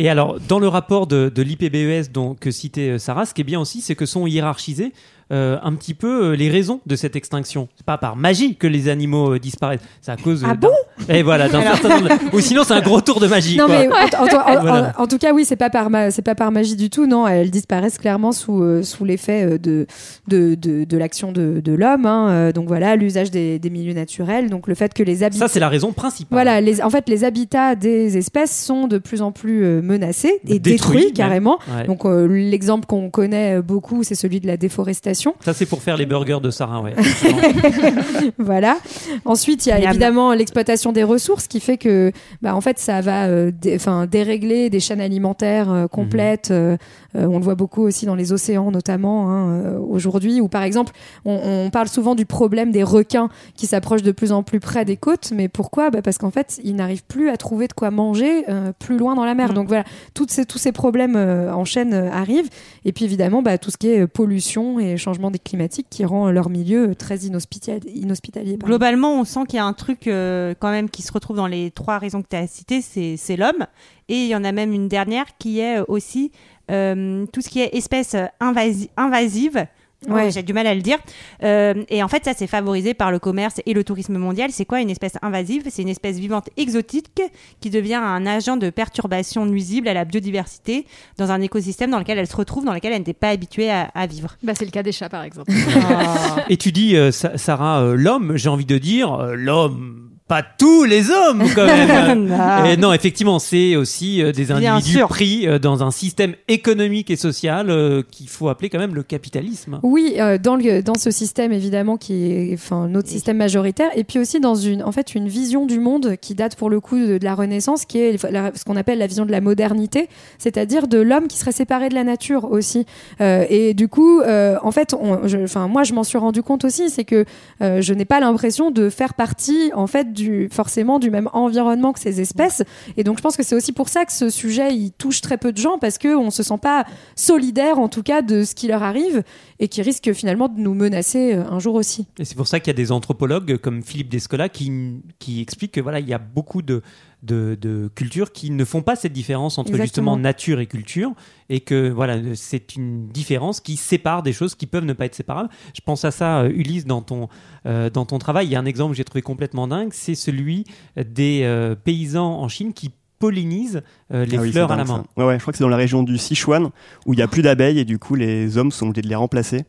Et 0.00 0.08
alors, 0.08 0.40
dans 0.40 0.58
le 0.58 0.66
rapport 0.66 1.06
de, 1.06 1.30
l'IPBES 1.36 2.10
que 2.40 2.50
citait 2.50 2.92
euh, 2.92 2.98
Sarah, 2.98 3.26
ce 3.26 3.34
qui 3.34 3.42
est 3.42 3.44
bien 3.44 3.60
aussi, 3.60 3.82
c'est 3.82 3.94
que 3.94 4.06
sont 4.06 4.26
hiérarchisées 4.26 4.94
euh, 5.32 5.58
un 5.62 5.74
petit 5.74 5.94
peu 5.94 6.24
euh, 6.32 6.36
les 6.36 6.48
raisons 6.48 6.80
de 6.86 6.96
cette 6.96 7.16
extinction. 7.16 7.68
C'est 7.76 7.86
pas 7.86 7.98
par 7.98 8.16
magie 8.16 8.56
que 8.56 8.66
les 8.66 8.88
animaux 8.88 9.34
euh, 9.34 9.38
disparaissent, 9.38 9.80
c'est 10.00 10.10
à 10.12 10.16
cause. 10.16 10.44
Ah 10.46 10.54
d'un- 10.56 10.68
Et 11.08 11.22
voilà, 11.22 11.48
d'un 11.48 11.62
certain 11.62 11.88
nombre. 12.00 12.08
Ou 12.32 12.40
sinon, 12.40 12.62
c'est 12.64 12.74
un 12.74 12.80
gros 12.80 13.00
tour 13.00 13.20
de 13.20 13.26
magie. 13.26 13.56
Non 13.56 13.66
quoi. 13.66 13.78
mais 13.78 13.88
en, 13.88 14.24
en- 14.24 14.26
en- 14.26 14.56
en- 14.58 14.60
Voilà. 14.60 14.92
en 14.98 15.06
tout 15.06 15.18
cas 15.18 15.32
oui 15.32 15.44
c'est 15.44 15.56
pas 15.56 15.70
par 15.70 15.90
ma- 15.90 16.10
c'est 16.10 16.22
pas 16.22 16.34
par 16.34 16.50
magie 16.52 16.76
du 16.76 16.90
tout 16.90 17.06
non 17.06 17.26
elles 17.26 17.50
disparaissent 17.50 17.98
clairement 17.98 18.32
sous 18.32 18.82
sous 18.82 19.04
l'effet 19.04 19.58
de 19.58 19.86
de, 20.28 20.54
de, 20.54 20.84
de 20.84 20.96
l'action 20.98 21.32
de, 21.32 21.60
de 21.64 21.72
l'homme 21.72 22.06
hein. 22.06 22.50
Donc 22.52 22.66
voilà 22.68 22.96
l'usage 22.96 23.30
des, 23.30 23.58
des 23.58 23.70
milieux 23.70 23.94
naturels 23.94 24.50
donc 24.50 24.66
le 24.68 24.74
fait 24.74 24.92
que 24.94 25.02
les 25.02 25.22
habitats 25.22 25.46
Ça, 25.46 25.52
c'est 25.52 25.60
la 25.60 25.68
raison 25.68 25.92
principale. 25.92 26.36
voilà 26.36 26.60
les 26.60 26.82
en 26.82 26.90
fait 26.90 27.08
les 27.08 27.24
habitats 27.24 27.74
des 27.74 28.16
espèces 28.16 28.64
sont 28.64 28.86
de 28.88 28.98
plus 28.98 29.22
en 29.22 29.32
plus 29.32 29.64
menacés 29.82 30.40
et 30.46 30.58
Détruits, 30.58 31.12
carrément 31.12 31.58
Ouais. 31.76 31.86
donc 31.86 32.04
euh, 32.04 32.26
l'exemple 32.26 32.86
qu'on 32.86 33.10
connaît 33.10 33.60
beaucoup 33.62 34.02
c'est 34.02 34.14
celui 34.14 34.40
de 34.40 34.46
la 34.46 34.56
déforestation 34.56 35.19
Ça, 35.40 35.52
c'est 35.54 35.66
pour 35.66 35.82
faire 35.82 35.96
les 35.96 36.06
burgers 36.06 36.38
de 36.42 36.50
Sarah, 36.50 36.80
ouais. 36.80 36.94
voilà. 38.38 38.78
Ensuite, 39.24 39.66
il 39.66 39.70
y 39.70 39.72
a 39.72 39.78
Miam. 39.78 39.90
évidemment 39.90 40.32
l'exploitation 40.34 40.92
des 40.92 41.04
ressources 41.04 41.46
qui 41.46 41.60
fait 41.60 41.76
que, 41.78 42.12
bah, 42.42 42.54
en 42.54 42.60
fait, 42.60 42.78
ça 42.78 43.00
va 43.00 43.26
euh, 43.26 43.50
dé- 43.50 43.78
dérégler 44.10 44.70
des 44.70 44.80
chaînes 44.80 45.00
alimentaires 45.00 45.70
euh, 45.70 45.86
complètes. 45.86 46.50
Euh, 46.50 46.76
on 47.14 47.38
le 47.38 47.44
voit 47.44 47.54
beaucoup 47.54 47.82
aussi 47.82 48.06
dans 48.06 48.14
les 48.14 48.32
océans, 48.32 48.70
notamment 48.70 49.30
hein, 49.30 49.50
euh, 49.50 49.78
aujourd'hui, 49.78 50.40
où 50.40 50.48
par 50.48 50.62
exemple, 50.62 50.92
on, 51.24 51.66
on 51.66 51.70
parle 51.70 51.88
souvent 51.88 52.14
du 52.14 52.26
problème 52.26 52.70
des 52.70 52.82
requins 52.82 53.28
qui 53.54 53.66
s'approchent 53.66 54.02
de 54.02 54.12
plus 54.12 54.32
en 54.32 54.42
plus 54.42 54.60
près 54.60 54.84
des 54.84 54.96
côtes. 54.96 55.32
Mais 55.34 55.48
pourquoi? 55.48 55.90
Bah, 55.90 56.02
Parce 56.02 56.18
qu'en 56.18 56.30
fait, 56.30 56.60
ils 56.64 56.76
n'arrivent 56.76 57.04
plus 57.04 57.28
à 57.30 57.36
trouver 57.36 57.68
de 57.68 57.72
quoi 57.72 57.90
manger 57.90 58.44
euh, 58.48 58.72
plus 58.78 58.98
loin 58.98 59.14
dans 59.14 59.24
la 59.24 59.34
mer. 59.34 59.48
Mhm. 59.48 59.54
Donc 59.54 59.68
voilà, 59.68 59.84
toutes 60.14 60.30
ces, 60.30 60.44
tous 60.46 60.58
ces 60.58 60.72
problèmes 60.72 61.16
euh, 61.16 61.52
en 61.52 61.64
chaîne 61.64 61.94
euh, 61.94 62.10
arrivent. 62.10 62.48
Et 62.84 62.92
puis 62.92 63.04
évidemment, 63.04 63.42
bah, 63.42 63.58
tout 63.58 63.70
ce 63.70 63.76
qui 63.76 63.88
est 63.88 64.00
euh, 64.00 64.06
pollution 64.06 64.78
et 64.78 64.96
changement 64.96 65.30
des 65.30 65.38
climatiques 65.38 65.86
qui 65.90 66.04
rend 66.04 66.30
leur 66.30 66.50
milieu 66.50 66.90
euh, 66.90 66.94
très 66.94 67.18
inhospitalier. 67.18 68.56
Globalement, 68.56 69.20
on 69.20 69.24
sent 69.24 69.40
qu'il 69.48 69.56
y 69.56 69.60
a 69.60 69.64
un 69.64 69.72
truc 69.72 70.06
euh, 70.06 70.54
quand 70.58 70.70
même 70.70 70.88
qui 70.88 71.02
se 71.02 71.12
retrouve 71.12 71.36
dans 71.36 71.46
les 71.46 71.70
trois 71.70 71.98
raisons 71.98 72.22
que 72.22 72.28
tu 72.28 72.36
as 72.36 72.46
citées, 72.46 72.80
c'est 72.82 73.36
l'homme. 73.36 73.66
Et 74.08 74.24
il 74.24 74.28
y 74.28 74.34
en 74.34 74.44
a 74.44 74.52
même 74.52 74.72
une 74.72 74.88
dernière 74.88 75.26
qui 75.38 75.60
est 75.60 75.80
aussi 75.86 76.32
euh, 76.70 77.26
tout 77.32 77.40
ce 77.42 77.48
qui 77.48 77.60
est 77.60 77.74
espèces 77.76 78.16
invasi 78.40 78.88
invasives. 78.96 79.66
Ouais. 80.08 80.14
Ouais, 80.14 80.30
J'ai 80.30 80.42
du 80.42 80.54
mal 80.54 80.66
à 80.66 80.74
le 80.74 80.80
dire. 80.80 80.96
Euh, 81.42 81.74
et 81.90 82.02
en 82.02 82.08
fait, 82.08 82.24
ça, 82.24 82.32
c'est 82.34 82.46
favorisé 82.46 82.94
par 82.94 83.10
le 83.10 83.18
commerce 83.18 83.60
et 83.66 83.74
le 83.74 83.84
tourisme 83.84 84.16
mondial. 84.16 84.50
C'est 84.50 84.64
quoi 84.64 84.80
une 84.80 84.88
espèce 84.88 85.12
invasive? 85.20 85.64
C'est 85.68 85.82
une 85.82 85.90
espèce 85.90 86.18
vivante 86.18 86.48
exotique 86.56 87.20
qui 87.60 87.68
devient 87.68 87.96
un 88.02 88.24
agent 88.24 88.56
de 88.56 88.70
perturbation 88.70 89.44
nuisible 89.44 89.88
à 89.88 89.92
la 89.92 90.06
biodiversité 90.06 90.86
dans 91.18 91.30
un 91.32 91.42
écosystème 91.42 91.90
dans 91.90 91.98
lequel 91.98 92.16
elle 92.16 92.26
se 92.26 92.34
retrouve, 92.34 92.64
dans 92.64 92.72
lequel 92.72 92.92
elle 92.94 93.00
n'était 93.00 93.12
pas 93.12 93.28
habituée 93.28 93.70
à, 93.70 93.90
à 93.94 94.06
vivre. 94.06 94.38
Bah, 94.42 94.54
c'est 94.56 94.64
le 94.64 94.70
cas 94.70 94.82
des 94.82 94.92
chats, 94.92 95.10
par 95.10 95.22
exemple. 95.22 95.52
Et 96.48 96.56
tu 96.56 96.72
dis, 96.72 96.96
euh, 96.96 97.10
Sa- 97.10 97.36
Sarah, 97.36 97.82
euh, 97.82 97.94
l'homme, 97.94 98.38
j'ai 98.38 98.48
envie 98.48 98.64
de 98.64 98.78
dire, 98.78 99.12
euh, 99.12 99.34
l'homme, 99.34 99.99
pas 100.30 100.44
tous 100.44 100.84
les 100.84 101.10
hommes 101.10 101.42
quand 101.56 101.66
même. 101.66 102.32
Et 102.64 102.76
non, 102.76 102.92
effectivement, 102.92 103.40
c'est 103.40 103.74
aussi 103.74 104.22
euh, 104.22 104.30
des 104.30 104.52
individus 104.52 105.00
pris 105.08 105.48
euh, 105.48 105.58
dans 105.58 105.82
un 105.82 105.90
système 105.90 106.34
économique 106.46 107.10
et 107.10 107.16
social 107.16 107.68
euh, 107.68 108.04
qu'il 108.08 108.28
faut 108.28 108.48
appeler 108.48 108.70
quand 108.70 108.78
même 108.78 108.94
le 108.94 109.02
capitalisme. 109.02 109.80
Oui, 109.82 110.14
dans, 110.40 110.54
le, 110.54 110.82
dans 110.82 110.94
ce 110.94 111.10
système 111.10 111.50
évidemment 111.52 111.96
qui 111.96 112.30
est 112.30 112.54
enfin 112.54 112.86
notre 112.86 113.08
système 113.08 113.38
majoritaire, 113.38 113.90
et 113.96 114.04
puis 114.04 114.20
aussi 114.20 114.38
dans 114.38 114.54
une 114.54 114.84
en 114.84 114.92
fait 114.92 115.16
une 115.16 115.26
vision 115.26 115.66
du 115.66 115.80
monde 115.80 116.14
qui 116.20 116.36
date 116.36 116.54
pour 116.54 116.70
le 116.70 116.78
coup 116.78 116.96
de, 116.96 117.18
de 117.18 117.24
la 117.24 117.34
Renaissance, 117.34 117.84
qui 117.84 117.98
est 117.98 118.22
la- 118.30 118.52
ce 118.54 118.64
qu'on 118.64 118.76
appelle 118.76 118.98
la 118.98 119.08
vision 119.08 119.26
de 119.26 119.32
la 119.32 119.40
modernité, 119.40 120.08
c'est-à-dire 120.38 120.86
de 120.86 120.98
l'homme 120.98 121.26
qui 121.26 121.38
serait 121.38 121.50
séparé 121.50 121.88
de 121.88 121.94
la 121.94 122.04
nature 122.04 122.44
aussi. 122.52 122.86
Et 123.18 123.74
du 123.74 123.88
coup, 123.88 124.22
en 124.22 124.70
fait, 124.70 124.94
enfin 125.42 125.66
moi 125.66 125.82
je 125.82 125.92
m'en 125.92 126.04
suis 126.04 126.18
rendu 126.18 126.42
compte 126.44 126.64
aussi, 126.64 126.88
c'est 126.88 127.04
que 127.04 127.24
je 127.60 127.92
n'ai 127.94 128.04
pas 128.04 128.20
l'impression 128.20 128.70
de 128.70 128.88
faire 128.90 129.14
partie 129.14 129.72
en 129.74 129.88
fait 129.88 130.12
du 130.20 130.48
forcément 130.50 130.98
du 130.98 131.10
même 131.10 131.28
environnement 131.32 131.92
que 131.92 132.00
ces 132.00 132.20
espèces. 132.20 132.62
Et 132.96 133.04
donc 133.04 133.18
je 133.18 133.22
pense 133.22 133.36
que 133.36 133.42
c'est 133.42 133.54
aussi 133.54 133.72
pour 133.72 133.88
ça 133.88 134.04
que 134.04 134.12
ce 134.12 134.30
sujet 134.30 134.74
il 134.74 134.92
touche 134.92 135.20
très 135.20 135.38
peu 135.38 135.52
de 135.52 135.58
gens 135.58 135.78
parce 135.78 135.98
que 135.98 136.16
on 136.16 136.30
se 136.30 136.42
sent 136.42 136.58
pas 136.60 136.84
solidaire 137.16 137.78
en 137.78 137.88
tout 137.88 138.02
cas 138.02 138.22
de 138.22 138.44
ce 138.44 138.54
qui 138.54 138.68
leur 138.68 138.82
arrive 138.82 139.22
et 139.58 139.68
qui 139.68 139.82
risque 139.82 140.12
finalement 140.12 140.48
de 140.48 140.60
nous 140.60 140.74
menacer 140.74 141.34
euh, 141.34 141.44
un 141.50 141.58
jour 141.58 141.74
aussi. 141.74 142.06
Et 142.18 142.24
c'est 142.24 142.36
pour 142.36 142.46
ça 142.46 142.60
qu'il 142.60 142.68
y 142.68 142.76
a 142.76 142.76
des 142.76 142.92
anthropologues 142.92 143.56
comme 143.58 143.82
Philippe 143.82 144.08
Descola 144.08 144.48
qui, 144.48 145.00
qui 145.18 145.40
expliquent 145.40 145.72
que 145.72 145.80
voilà, 145.80 146.00
il 146.00 146.08
y 146.08 146.14
a 146.14 146.18
beaucoup 146.18 146.62
de, 146.62 146.82
de, 147.22 147.56
de 147.60 147.90
cultures 147.94 148.32
qui 148.32 148.50
ne 148.50 148.64
font 148.64 148.82
pas 148.82 148.96
cette 148.96 149.12
différence 149.12 149.58
entre 149.58 149.70
Exactement. 149.70 149.84
justement 150.14 150.16
nature 150.16 150.60
et 150.60 150.66
culture 150.66 151.12
et 151.48 151.60
que 151.60 151.90
voilà, 151.90 152.16
c'est 152.34 152.76
une 152.76 153.08
différence 153.08 153.60
qui 153.60 153.76
sépare 153.76 154.22
des 154.22 154.32
choses 154.32 154.54
qui 154.54 154.66
peuvent 154.66 154.84
ne 154.84 154.92
pas 154.92 155.04
être 155.06 155.14
séparables. 155.14 155.50
Je 155.74 155.80
pense 155.80 156.04
à 156.04 156.10
ça, 156.10 156.40
euh, 156.40 156.48
Ulysse, 156.50 156.86
dans 156.86 157.02
ton, 157.02 157.28
euh, 157.66 157.90
dans 157.90 158.06
ton 158.06 158.18
travail. 158.18 158.46
Il 158.46 158.52
y 158.52 158.56
a 158.56 158.60
un 158.60 158.64
exemple 158.66 158.92
que 158.92 158.96
j'ai 158.96 159.04
trouvé 159.04 159.22
complètement 159.22 159.66
dingue, 159.68 159.90
c'est 159.92 160.14
celui 160.14 160.64
des 160.96 161.42
euh, 161.44 161.74
paysans 161.74 162.40
en 162.40 162.48
Chine 162.48 162.72
qui 162.72 162.90
pollinisent 163.18 163.82
euh, 164.14 164.24
les 164.24 164.38
Ah 164.38 164.40
oui, 164.40 164.50
fleurs 164.50 164.68
c'est 164.68 164.72
à 164.74 164.76
la 164.78 164.84
main. 164.84 165.04
ouais, 165.18 165.34
je 165.36 165.40
crois 165.42 165.52
que 165.52 165.58
c'est 165.58 165.64
dans 165.64 165.68
la 165.68 165.76
région 165.76 166.02
du 166.02 166.16
Sichuan 166.16 166.70
où 167.04 167.12
il 167.12 167.16
n'y 167.16 167.22
a 167.22 167.28
plus 167.28 167.42
d'abeilles 167.42 167.78
et 167.78 167.84
du 167.84 167.98
coup 167.98 168.14
les 168.14 168.56
hommes 168.56 168.70
sont 168.70 168.86
obligés 168.88 169.02
de 169.02 169.08
les 169.08 169.14
remplacer. 169.14 169.66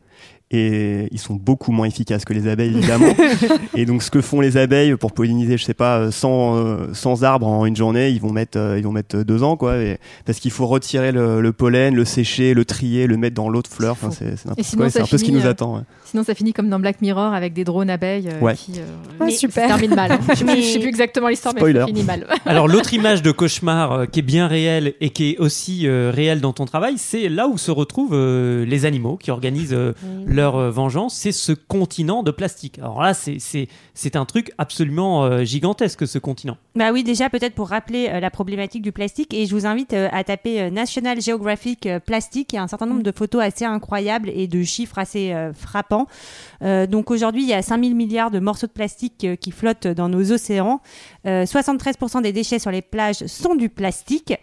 Et 0.52 1.08
ils 1.10 1.18
sont 1.18 1.34
beaucoup 1.34 1.72
moins 1.72 1.86
efficaces 1.86 2.24
que 2.24 2.34
les 2.34 2.46
abeilles, 2.46 2.76
évidemment. 2.76 3.14
et 3.74 3.86
donc, 3.86 4.02
ce 4.02 4.10
que 4.10 4.20
font 4.20 4.40
les 4.40 4.56
abeilles 4.58 4.96
pour 4.96 5.12
polliniser, 5.12 5.56
je 5.56 5.64
sais 5.64 5.72
pas, 5.74 5.98
euh, 5.98 6.10
100, 6.10 6.56
euh, 6.56 6.76
100 6.92 7.22
arbres 7.22 7.46
en 7.46 7.64
une 7.64 7.74
journée, 7.76 8.10
ils 8.10 8.20
vont 8.20 8.32
mettre, 8.32 8.58
euh, 8.58 8.78
ils 8.78 8.84
vont 8.84 8.92
mettre 8.92 9.22
deux 9.22 9.42
ans, 9.42 9.56
quoi. 9.56 9.76
Et- 9.78 9.98
parce 10.26 10.40
qu'il 10.40 10.50
faut 10.50 10.66
retirer 10.66 11.10
le, 11.12 11.40
le 11.40 11.52
pollen, 11.52 11.94
le 11.94 12.04
sécher, 12.04 12.52
le 12.54 12.64
trier, 12.66 13.06
le 13.06 13.16
mettre 13.16 13.34
dans 13.34 13.48
l'autre 13.48 13.70
fleur. 13.70 13.92
Enfin, 13.92 14.10
c'est 14.10 14.26
un 14.48 14.54
peu 14.54 15.18
ce 15.18 15.24
qui 15.24 15.32
nous 15.32 15.46
euh, 15.46 15.50
attend. 15.50 15.76
ouais. 15.76 15.82
Sinon, 16.04 16.24
ça 16.24 16.34
finit 16.34 16.52
comme 16.52 16.68
dans 16.68 16.78
Black 16.78 17.00
Mirror 17.00 17.32
avec 17.32 17.54
des 17.54 17.64
drones 17.64 17.88
abeilles 17.88 18.28
euh, 18.30 18.40
Ouais. 18.44 18.54
qui 18.54 18.72
euh, 18.76 18.84
Ah, 19.20 19.30
super. 19.30 19.54
ça 19.54 19.62
se 19.62 19.80
termine 19.80 19.94
mal. 19.96 20.18
Je 20.28 20.34
sais 20.34 20.44
plus- 20.44 20.56
je 20.62 20.66
sais 20.68 20.78
plus 20.78 20.88
exactement 20.88 21.28
l'histoire, 21.28 21.54
mais 21.54 21.60
Spoiler. 21.60 21.80
ça 21.80 21.86
finit 21.86 22.02
mal. 22.02 22.26
Alors 22.44 22.68
l'autre 22.68 22.92
image 22.92 23.22
de 23.22 23.30
cauchemar 23.32 23.92
euh, 23.92 24.04
qui 24.06 24.18
est 24.18 24.22
bien 24.22 24.46
réelle 24.46 24.92
et 25.00 25.08
qui 25.08 25.30
est 25.30 25.38
aussi 25.38 25.86
euh, 25.86 26.10
réelle 26.14 26.42
dans 26.42 26.52
ton 26.52 26.66
travail, 26.66 26.94
c'est 26.98 27.30
là 27.30 27.48
où 27.48 27.56
se 27.56 27.70
retrouvent 27.70 28.10
euh, 28.12 28.66
les 28.66 28.84
animaux 28.84 29.16
qui 29.16 29.30
organisent 29.30 29.72
euh, 29.72 29.92
leur 30.26 30.41
euh, 30.50 30.70
vengeance. 30.70 31.14
C'est 31.14 31.32
ce 31.32 31.52
continent 31.52 32.22
de 32.22 32.30
plastique. 32.30 32.78
Alors 32.78 33.02
là, 33.02 33.14
c'est 33.14 34.16
un 34.16 34.24
truc 34.24 34.52
absolument 34.58 35.24
euh, 35.24 35.44
gigantesque 35.44 36.06
ce 36.06 36.18
continent. 36.18 36.56
Bah 36.74 36.92
oui, 36.92 37.04
déjà 37.04 37.30
peut-être 37.30 37.54
pour 37.54 37.68
rappeler 37.68 38.08
euh, 38.08 38.20
la 38.20 38.30
problématique 38.30 38.82
du 38.82 38.92
plastique, 38.92 39.34
et 39.34 39.46
je 39.46 39.54
vous 39.54 39.66
invite 39.66 39.92
à 39.94 40.24
taper 40.24 40.70
National 40.70 41.20
Geographic 41.20 41.88
plastique. 42.06 42.52
Il 42.52 42.56
y 42.56 42.58
a 42.58 42.62
un 42.62 42.68
certain 42.68 42.86
nombre 42.86 43.02
de 43.02 43.12
photos 43.12 43.42
assez 43.42 43.64
incroyables 43.64 44.30
et 44.30 44.46
de 44.46 44.62
chiffres 44.62 44.98
assez 44.98 45.34
frappants. 45.54 46.06
Donc 46.60 47.10
aujourd'hui, 47.10 47.42
il 47.42 47.48
y 47.48 47.54
a 47.54 47.62
5000 47.62 47.94
milliards 47.94 48.30
de 48.30 48.38
morceaux 48.38 48.66
de 48.66 48.72
plastique 48.72 49.26
qui 49.40 49.50
flottent 49.50 49.86
dans 49.86 50.08
nos 50.08 50.32
océans. 50.32 50.80
Euh, 51.26 51.44
73% 51.44 52.20
des 52.22 52.32
déchets 52.32 52.58
sur 52.58 52.70
les 52.70 52.82
plages 52.82 53.24
sont 53.26 53.54
du 53.54 53.68
plastique. 53.68 54.34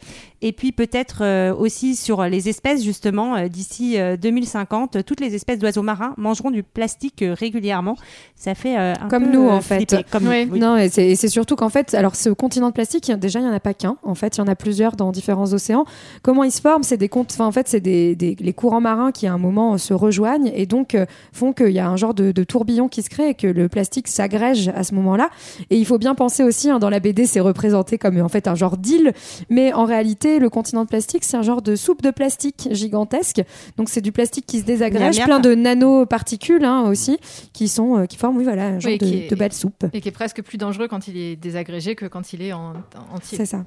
Et 0.41 0.53
puis 0.53 0.71
peut-être 0.71 1.17
euh, 1.21 1.53
aussi 1.53 1.95
sur 1.97 2.23
les 2.23 2.47
espèces, 2.47 2.81
justement, 2.83 3.35
euh, 3.35 3.47
d'ici 3.49 3.99
euh, 3.99 4.15
2050, 4.15 5.03
toutes 5.05 5.19
les 5.19 5.35
espèces 5.35 5.59
d'oiseaux 5.59 5.81
marins 5.81 6.13
mangeront 6.17 6.51
du 6.51 6.63
plastique 6.63 7.21
euh, 7.23 7.33
régulièrement. 7.37 7.97
Ça 8.37 8.55
fait 8.55 8.77
euh, 8.79 8.93
un 9.01 9.09
Comme 9.09 9.25
peu, 9.25 9.33
nous, 9.33 9.47
euh, 9.49 9.51
en 9.51 9.59
fait. 9.61 9.75
flipper. 9.77 10.05
Comme 10.09 10.27
Oui. 10.27 10.45
nous, 10.45 10.53
oui. 10.53 10.59
Non, 10.59 10.77
et 10.77 10.87
c'est 10.89 11.27
surtout 11.27 11.57
qu'en 11.57 11.67
fait, 11.67 11.93
alors 11.93 12.15
ce 12.15 12.29
continent 12.29 12.69
de 12.69 12.73
plastique, 12.73 13.11
déjà, 13.11 13.39
il 13.39 13.43
n'y 13.43 13.49
en 13.49 13.53
a 13.53 13.59
pas 13.59 13.73
qu'un. 13.73 13.97
En 14.03 14.15
fait, 14.15 14.37
il 14.37 14.39
y 14.39 14.41
en 14.41 14.47
a 14.47 14.55
plusieurs 14.55 14.95
dans 14.95 15.11
différents 15.11 15.51
océans. 15.51 15.83
Comment 16.21 16.45
ils 16.45 16.51
se 16.51 16.61
forment 16.61 16.83
C'est 16.83 16.95
des 16.97 17.09
comptes, 17.09 17.31
enfin, 17.33 17.45
en 17.45 17.51
fait, 17.51 17.67
c'est 17.67 17.81
des, 17.81 18.15
des- 18.15 18.37
les 18.39 18.53
courants 18.53 18.79
marins 18.81 19.11
qui, 19.11 19.27
à 19.27 19.33
un 19.33 19.37
moment, 19.37 19.73
euh, 19.73 19.77
se 19.77 19.93
rejoignent 19.93 20.51
et 20.55 20.65
donc 20.65 20.95
euh, 20.95 21.05
font 21.33 21.51
qu'il 21.51 21.71
y 21.71 21.79
a 21.79 21.89
un 21.89 21.97
genre 21.97 22.13
de, 22.13 22.31
de 22.31 22.43
tourbillon 22.45 22.87
qui 22.87 23.01
se 23.03 23.09
crée 23.09 23.29
et 23.29 23.33
que 23.33 23.47
le 23.47 23.67
plastique 23.67 24.07
s'agrège 24.07 24.69
à 24.73 24.85
ce 24.85 24.95
moment-là. 24.95 25.29
Et 25.69 25.75
il 25.77 25.85
faut 25.85 25.97
bien 25.97 26.15
penser 26.15 26.43
aussi, 26.43 26.68
hein, 26.69 26.79
dans 26.79 26.89
la 26.89 26.99
BD, 26.99 27.25
c'est 27.25 27.39
représenté 27.39 27.97
comme 27.97 28.19
en 28.21 28.29
fait 28.29 28.47
un 28.47 28.55
genre 28.55 28.77
d'île, 28.77 29.13
mais 29.49 29.73
en 29.73 29.85
réalité, 29.85 30.39
le 30.39 30.49
continent 30.49 30.83
de 30.83 30.89
plastique, 30.89 31.23
c'est 31.23 31.37
un 31.37 31.41
genre 31.41 31.61
de 31.61 31.75
soupe 31.75 32.01
de 32.01 32.11
plastique 32.11 32.67
gigantesque. 32.71 33.41
Donc, 33.77 33.89
c'est 33.89 34.01
du 34.01 34.11
plastique 34.11 34.45
qui 34.45 34.59
se 34.59 34.65
désagrège, 34.65 35.17
Miam, 35.17 35.25
plein 35.25 35.35
miam. 35.39 35.41
de 35.43 35.55
nanoparticules 35.55 36.63
hein, 36.65 36.83
aussi, 36.87 37.17
qui 37.53 37.67
sont 37.67 37.97
euh, 37.99 38.05
qui 38.05 38.17
forment, 38.17 38.37
oui, 38.37 38.43
voilà, 38.43 38.67
un 38.67 38.79
genre 38.79 38.91
Oui, 38.91 38.97
de, 38.97 39.05
est- 39.05 39.29
de 39.29 39.35
belle 39.35 39.53
soupe. 39.53 39.85
Et 39.93 40.01
qui 40.01 40.07
est 40.09 40.11
presque 40.11 40.41
plus 40.41 40.57
dangereux 40.57 40.87
quand 40.87 41.07
il 41.07 41.17
est 41.17 41.35
désagrégé 41.35 41.95
que 41.95 42.05
quand 42.05 42.33
il 42.33 42.41
est 42.41 42.53
en, 42.53 42.73
en 42.73 43.15
entier. 43.15 43.37
C'est 43.37 43.45
ça. 43.45 43.63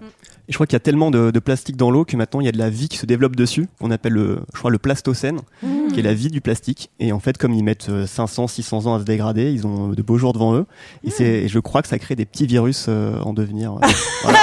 Et 0.48 0.52
je 0.52 0.54
crois 0.54 0.66
qu'il 0.66 0.74
y 0.74 0.76
a 0.76 0.80
tellement 0.80 1.10
de, 1.10 1.30
de 1.30 1.38
plastique 1.38 1.76
dans 1.76 1.90
l'eau 1.90 2.04
que 2.04 2.16
maintenant 2.16 2.40
il 2.40 2.44
y 2.46 2.48
a 2.48 2.52
de 2.52 2.58
la 2.58 2.70
vie 2.70 2.88
qui 2.88 2.96
se 2.98 3.06
développe 3.06 3.36
dessus, 3.36 3.66
qu'on 3.80 3.90
appelle 3.90 4.12
le, 4.14 4.40
je 4.52 4.58
crois 4.58 4.70
le 4.70 4.78
plastocène, 4.78 5.38
qui 5.92 6.00
est 6.00 6.02
la 6.02 6.14
vie 6.14 6.28
du 6.30 6.40
plastique. 6.40 6.90
Et 7.00 7.12
en 7.12 7.20
fait, 7.20 7.38
comme 7.38 7.52
ils 7.54 7.62
mettent 7.62 7.88
euh, 7.88 8.06
500, 8.06 8.46
600 8.48 8.86
ans 8.86 8.94
à 8.94 9.00
se 9.00 9.04
dégrader, 9.04 9.52
ils 9.52 9.66
ont 9.66 9.88
de 9.88 10.02
beaux 10.02 10.18
jours 10.18 10.32
devant 10.32 10.54
eux. 10.54 10.66
Et 11.04 11.10
c'est, 11.10 11.24
et 11.24 11.48
je 11.48 11.58
crois 11.58 11.82
que 11.82 11.88
ça 11.88 11.98
crée 11.98 12.16
des 12.16 12.24
petits 12.24 12.46
virus 12.46 12.86
euh, 12.92 13.20
en 13.22 13.32
devenir. 13.32 13.74
Voilà. 14.22 14.38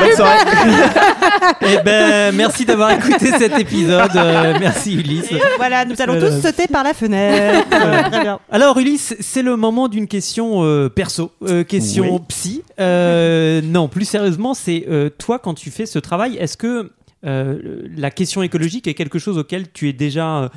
Bonne 0.00 0.14
soirée. 0.16 0.38
Eh 1.62 1.82
ben, 1.84 2.34
merci 2.34 2.64
d'avoir 2.64 2.90
écouté 2.92 3.26
cet 3.38 3.58
épisode. 3.58 4.14
Euh, 4.16 4.54
merci 4.60 4.94
Ulysse. 4.94 5.30
Voilà, 5.56 5.84
nous 5.84 6.00
allons 6.00 6.20
tous 6.20 6.40
sauter 6.40 6.66
par 6.68 6.84
la 6.84 6.94
fenêtre. 6.94 7.68
Très 8.10 8.20
bien. 8.20 8.38
Alors 8.50 8.78
Ulysse, 8.78 9.16
c'est 9.20 9.42
le 9.42 9.56
moment 9.56 9.88
d'une 9.88 10.06
question 10.06 10.62
euh, 10.64 10.88
perso, 10.88 11.32
euh, 11.42 11.64
question 11.64 12.14
Oui. 12.14 12.20
psy. 12.28 12.62
Euh, 12.80 13.60
non, 13.62 13.88
plus 13.88 14.04
sérieusement, 14.04 14.54
c'est 14.54 14.84
euh, 14.88 15.10
toi 15.10 15.38
quand 15.38 15.54
tu 15.54 15.70
fais 15.70 15.86
ce 15.86 15.98
travail, 15.98 16.36
est-ce 16.36 16.56
que 16.56 16.92
euh, 17.26 17.82
la 17.96 18.10
question 18.10 18.42
écologique 18.42 18.86
est 18.86 18.94
quelque 18.94 19.18
chose 19.18 19.38
auquel 19.38 19.70
tu 19.72 19.88
es 19.88 19.92
déjà 19.92 20.50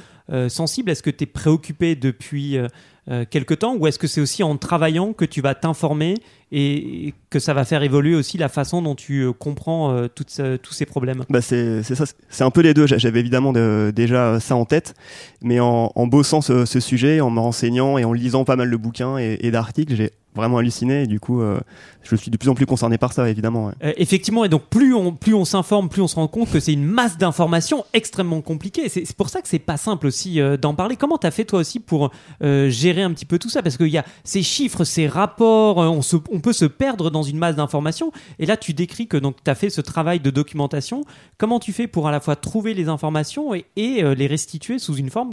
sensible? 0.50 0.92
Est-ce 0.92 1.04
que 1.04 1.10
tu 1.10 1.24
es 1.24 1.28
préoccupé 1.28 1.96
depuis 1.96 2.58
euh, 2.58 2.68
euh, 3.10 3.26
quelque 3.30 3.54
temps? 3.54 3.76
Ou 3.76 3.88
est-ce 3.88 4.00
que 4.00 4.08
c'est 4.08 4.22
aussi 4.22 4.44
en 4.44 4.58
travaillant 4.58 5.13
que 5.13 5.26
tu 5.26 5.42
vas 5.42 5.56
t'informer 5.56 6.16
et, 6.52 7.13
que 7.30 7.40
ça 7.40 7.54
va 7.54 7.66
faire 7.66 7.84
évoluer 7.84 8.16
aussi 8.16 8.38
la 8.38 8.48
façon 8.50 8.82
dont 8.82 8.96
tu 8.96 9.22
euh, 9.22 9.34
comprends 9.34 9.92
euh, 9.92 10.08
ce- 10.28 10.56
tous 10.58 10.74
ces 10.74 10.86
problèmes? 10.86 11.24
Bah 11.30 11.42
c'est 11.42 11.84
c'est 11.84 11.96
ça, 11.96 12.06
c'est 12.30 12.44
un 12.46 12.52
peu 12.52 12.62
les 12.62 12.74
deux. 12.74 12.88
J'a- 12.88 12.98
J'avais 12.98 13.20
évidemment 13.20 13.52
de- 13.54 13.92
déjà 13.96 14.40
ça 14.40 14.56
en 14.56 14.66
tête, 14.66 14.94
mais 15.42 15.60
en, 15.60 15.92
en 15.96 16.08
bossant 16.08 16.42
ce, 16.42 16.66
ce 16.66 16.80
sujet, 16.80 17.20
en 17.22 17.30
me 17.30 17.40
renseignant 17.40 17.98
et 17.98 18.06
en 18.06 18.13
lisant 18.13 18.44
pas 18.46 18.56
mal 18.56 18.70
de 18.72 18.78
bouquins 18.78 19.18
et, 19.18 19.38
et 19.42 19.52
d'articles, 19.52 19.94
j'ai 19.96 20.12
vraiment 20.36 20.58
halluciné. 20.60 21.04
Et 21.04 21.08
du 21.08 21.20
coup, 21.20 21.42
euh, 21.42 21.60
je 22.04 22.16
suis 22.16 22.32
de 22.32 22.38
plus 22.38 22.48
en 22.50 22.56
plus 22.56 22.66
concerné 22.66 22.98
par 22.98 23.12
ça, 23.12 23.30
évidemment. 23.30 23.68
ouais. 23.68 23.74
Euh, 23.84 23.94
effectivement, 23.98 24.46
et 24.46 24.50
donc 24.50 24.63
plus 24.70 24.94
on, 24.94 25.13
plus 25.13 25.34
on 25.34 25.44
s'informe, 25.46 25.90
plus 25.90 26.02
on 26.02 26.08
se 26.08 26.16
rend 26.16 26.28
compte 26.30 26.50
que 26.52 26.60
c'est 26.62 26.74
une 26.74 26.86
masse 26.86 27.18
d'informations 27.18 27.84
extrêmement 27.94 28.42
compliquée. 28.42 28.88
C'est 28.88 29.04
c'est 29.06 29.18
pour 29.18 29.30
ça 29.30 29.42
que 29.42 29.48
c'est 29.50 29.60
pas 29.60 29.78
simple 29.78 30.08
aussi 30.08 30.17
aussi 30.18 30.42
euh, 30.42 30.58
d'en 30.58 30.74
parler. 30.74 30.96
Comment 30.96 31.18
tu 31.20 31.28
as 31.28 31.32
fait 31.32 31.46
toi 31.46 31.60
aussi 31.60 31.80
pour 31.80 32.10
euh, 32.44 32.70
gérer 32.70 33.04
un 33.04 33.12
petit 33.14 33.26
peu 33.26 33.38
tout 33.38 33.50
ça? 33.50 33.62
Parce 33.62 33.78
qu'il 33.78 33.88
y 33.90 33.98
a 34.00 34.06
ces 34.24 34.42
chiffres, 34.42 34.84
ces 34.84 35.08
rapports, 35.08 35.80
euh, 35.82 35.88
on, 35.88 36.02
se- 36.02 36.16
on 36.32 36.40
peut 36.42 36.54
se 36.54 36.66
perdre 36.66 37.12
dans 37.12 37.22
une 37.24 37.38
masse 37.38 37.56
d'informations. 37.56 38.12
Et 38.40 38.46
là, 38.48 38.58
tu 38.58 38.74
décris 38.74 39.08
que 39.08 39.18
tu 39.18 39.28
as 39.46 39.56
fait 39.56 39.70
ce 39.70 39.82
travail 39.82 40.20
de 40.20 40.32
documentation. 40.32 41.04
Comment 41.38 41.60
tu 41.60 41.72
fais 41.72 41.86
pour 41.88 42.08
à 42.08 42.12
la 42.12 42.20
fois 42.20 42.36
trouver 42.36 42.74
les 42.74 42.90
informations 42.90 43.54
et, 43.54 43.66
et, 43.76 44.02
les 44.16 44.28
restituer 44.28 44.80
sous 44.80 44.96
une 44.96 45.10
forme 45.12 45.30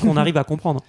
qu'on 0.00 0.16
arrive 0.16 0.36
à 0.36 0.44
comprendre? 0.44 0.80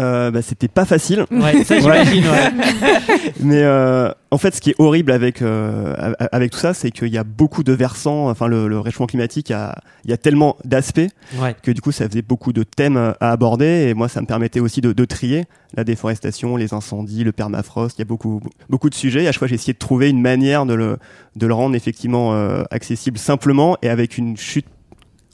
Euh, 0.00 0.32
bah, 0.32 0.42
c'était 0.42 0.66
pas 0.66 0.84
facile. 0.84 1.24
Ouais, 1.30 1.62
ça 1.62 1.78
j'imagine. 1.80 2.24
ouais. 2.24 2.50
Mais 3.40 3.62
euh, 3.62 4.10
en 4.32 4.38
fait, 4.38 4.54
ce 4.54 4.60
qui 4.60 4.70
est 4.70 4.74
horrible 4.78 5.12
avec 5.12 5.40
euh, 5.40 5.94
avec 6.32 6.50
tout 6.50 6.58
ça, 6.58 6.74
c'est 6.74 6.90
qu'il 6.90 7.08
y 7.12 7.18
a 7.18 7.22
beaucoup 7.22 7.62
de 7.62 7.72
versants. 7.72 8.28
Enfin, 8.28 8.48
le, 8.48 8.66
le 8.66 8.80
réchauffement 8.80 9.06
climatique, 9.06 9.50
il 9.50 9.52
y 9.52 9.54
a, 9.54 9.76
il 10.04 10.10
y 10.10 10.12
a 10.12 10.16
tellement 10.16 10.56
d'aspects 10.64 11.00
Ouais. 11.40 11.54
que 11.62 11.70
du 11.70 11.80
coup, 11.80 11.92
ça 11.92 12.08
faisait 12.08 12.22
beaucoup 12.22 12.52
de 12.52 12.64
thèmes 12.64 12.96
à 13.20 13.30
aborder. 13.30 13.86
Et 13.88 13.94
moi, 13.94 14.08
ça 14.08 14.20
me 14.20 14.26
permettait 14.26 14.58
aussi 14.60 14.80
de, 14.80 14.92
de 14.92 15.04
trier 15.04 15.44
la 15.76 15.84
déforestation, 15.84 16.56
les 16.56 16.74
incendies, 16.74 17.22
le 17.22 17.30
permafrost. 17.32 17.96
Il 17.98 18.00
y 18.00 18.02
a 18.02 18.06
beaucoup 18.06 18.40
beaucoup 18.68 18.90
de 18.90 18.94
sujets. 18.96 19.22
Et 19.22 19.28
à 19.28 19.32
chaque 19.32 19.38
fois, 19.38 19.48
j'ai 19.48 19.54
essayé 19.54 19.74
de 19.74 19.78
trouver 19.78 20.10
une 20.10 20.20
manière 20.20 20.66
de 20.66 20.74
le 20.74 20.98
de 21.36 21.46
le 21.46 21.54
rendre 21.54 21.76
effectivement 21.76 22.32
accessible 22.72 23.18
simplement 23.18 23.76
et 23.82 23.88
avec 23.88 24.18
une 24.18 24.36
chute 24.36 24.66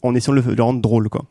en 0.02 0.14
essayant 0.14 0.34
de 0.34 0.40
le, 0.40 0.46
de 0.52 0.54
le 0.56 0.62
rendre 0.62 0.80
drôle, 0.80 1.08
quoi. 1.10 1.24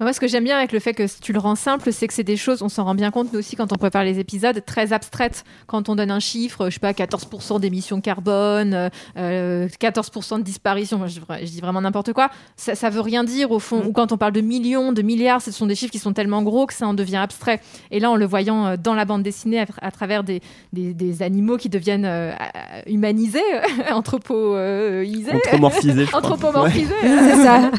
Moi, 0.00 0.12
ce 0.12 0.18
que 0.18 0.26
j'aime 0.26 0.44
bien 0.44 0.56
avec 0.56 0.72
le 0.72 0.80
fait 0.80 0.92
que 0.92 1.04
tu 1.20 1.32
le 1.32 1.38
rends 1.38 1.54
simple, 1.54 1.92
c'est 1.92 2.08
que 2.08 2.14
c'est 2.14 2.24
des 2.24 2.36
choses, 2.36 2.62
on 2.62 2.68
s'en 2.68 2.84
rend 2.84 2.96
bien 2.96 3.12
compte, 3.12 3.32
nous 3.32 3.38
aussi, 3.38 3.54
quand 3.54 3.72
on 3.72 3.76
prépare 3.76 4.02
les 4.02 4.18
épisodes, 4.18 4.60
très 4.66 4.92
abstraites. 4.92 5.44
Quand 5.68 5.88
on 5.88 5.94
donne 5.94 6.10
un 6.10 6.18
chiffre, 6.18 6.68
je 6.68 6.74
sais 6.74 6.80
pas, 6.80 6.92
14% 6.92 7.60
d'émissions 7.60 8.00
carbone, 8.00 8.90
euh, 9.16 9.68
14% 9.80 10.38
de 10.38 10.42
disparition, 10.42 10.98
Moi, 10.98 11.06
je, 11.06 11.20
je 11.20 11.44
dis 11.46 11.60
vraiment 11.60 11.80
n'importe 11.80 12.12
quoi, 12.12 12.28
ça, 12.56 12.74
ça 12.74 12.90
veut 12.90 13.00
rien 13.00 13.22
dire 13.22 13.52
au 13.52 13.60
fond. 13.60 13.84
Ou 13.86 13.92
quand 13.92 14.10
on 14.10 14.16
parle 14.16 14.32
de 14.32 14.40
millions, 14.40 14.92
de 14.92 15.00
milliards, 15.02 15.40
ce 15.40 15.52
sont 15.52 15.66
des 15.66 15.76
chiffres 15.76 15.92
qui 15.92 16.00
sont 16.00 16.12
tellement 16.12 16.42
gros 16.42 16.66
que 16.66 16.74
ça 16.74 16.88
en 16.88 16.94
devient 16.94 17.16
abstrait. 17.18 17.60
Et 17.92 18.00
là, 18.00 18.10
en 18.10 18.16
le 18.16 18.26
voyant 18.26 18.66
euh, 18.66 18.76
dans 18.76 18.94
la 18.94 19.04
bande 19.04 19.22
dessinée, 19.22 19.60
à, 19.60 19.66
à 19.80 19.90
travers 19.92 20.24
des, 20.24 20.40
des, 20.72 20.92
des 20.92 21.22
animaux 21.22 21.56
qui 21.56 21.68
deviennent 21.68 22.04
euh, 22.04 22.32
euh, 22.32 22.82
humanisés, 22.88 23.40
anthropoisés, 23.92 25.24
Anthropomorphisé, 25.32 26.04
je 26.04 26.06
crois. 26.10 26.18
anthropomorphisés, 26.18 26.94
C'est 27.00 27.42
ça. 27.44 27.70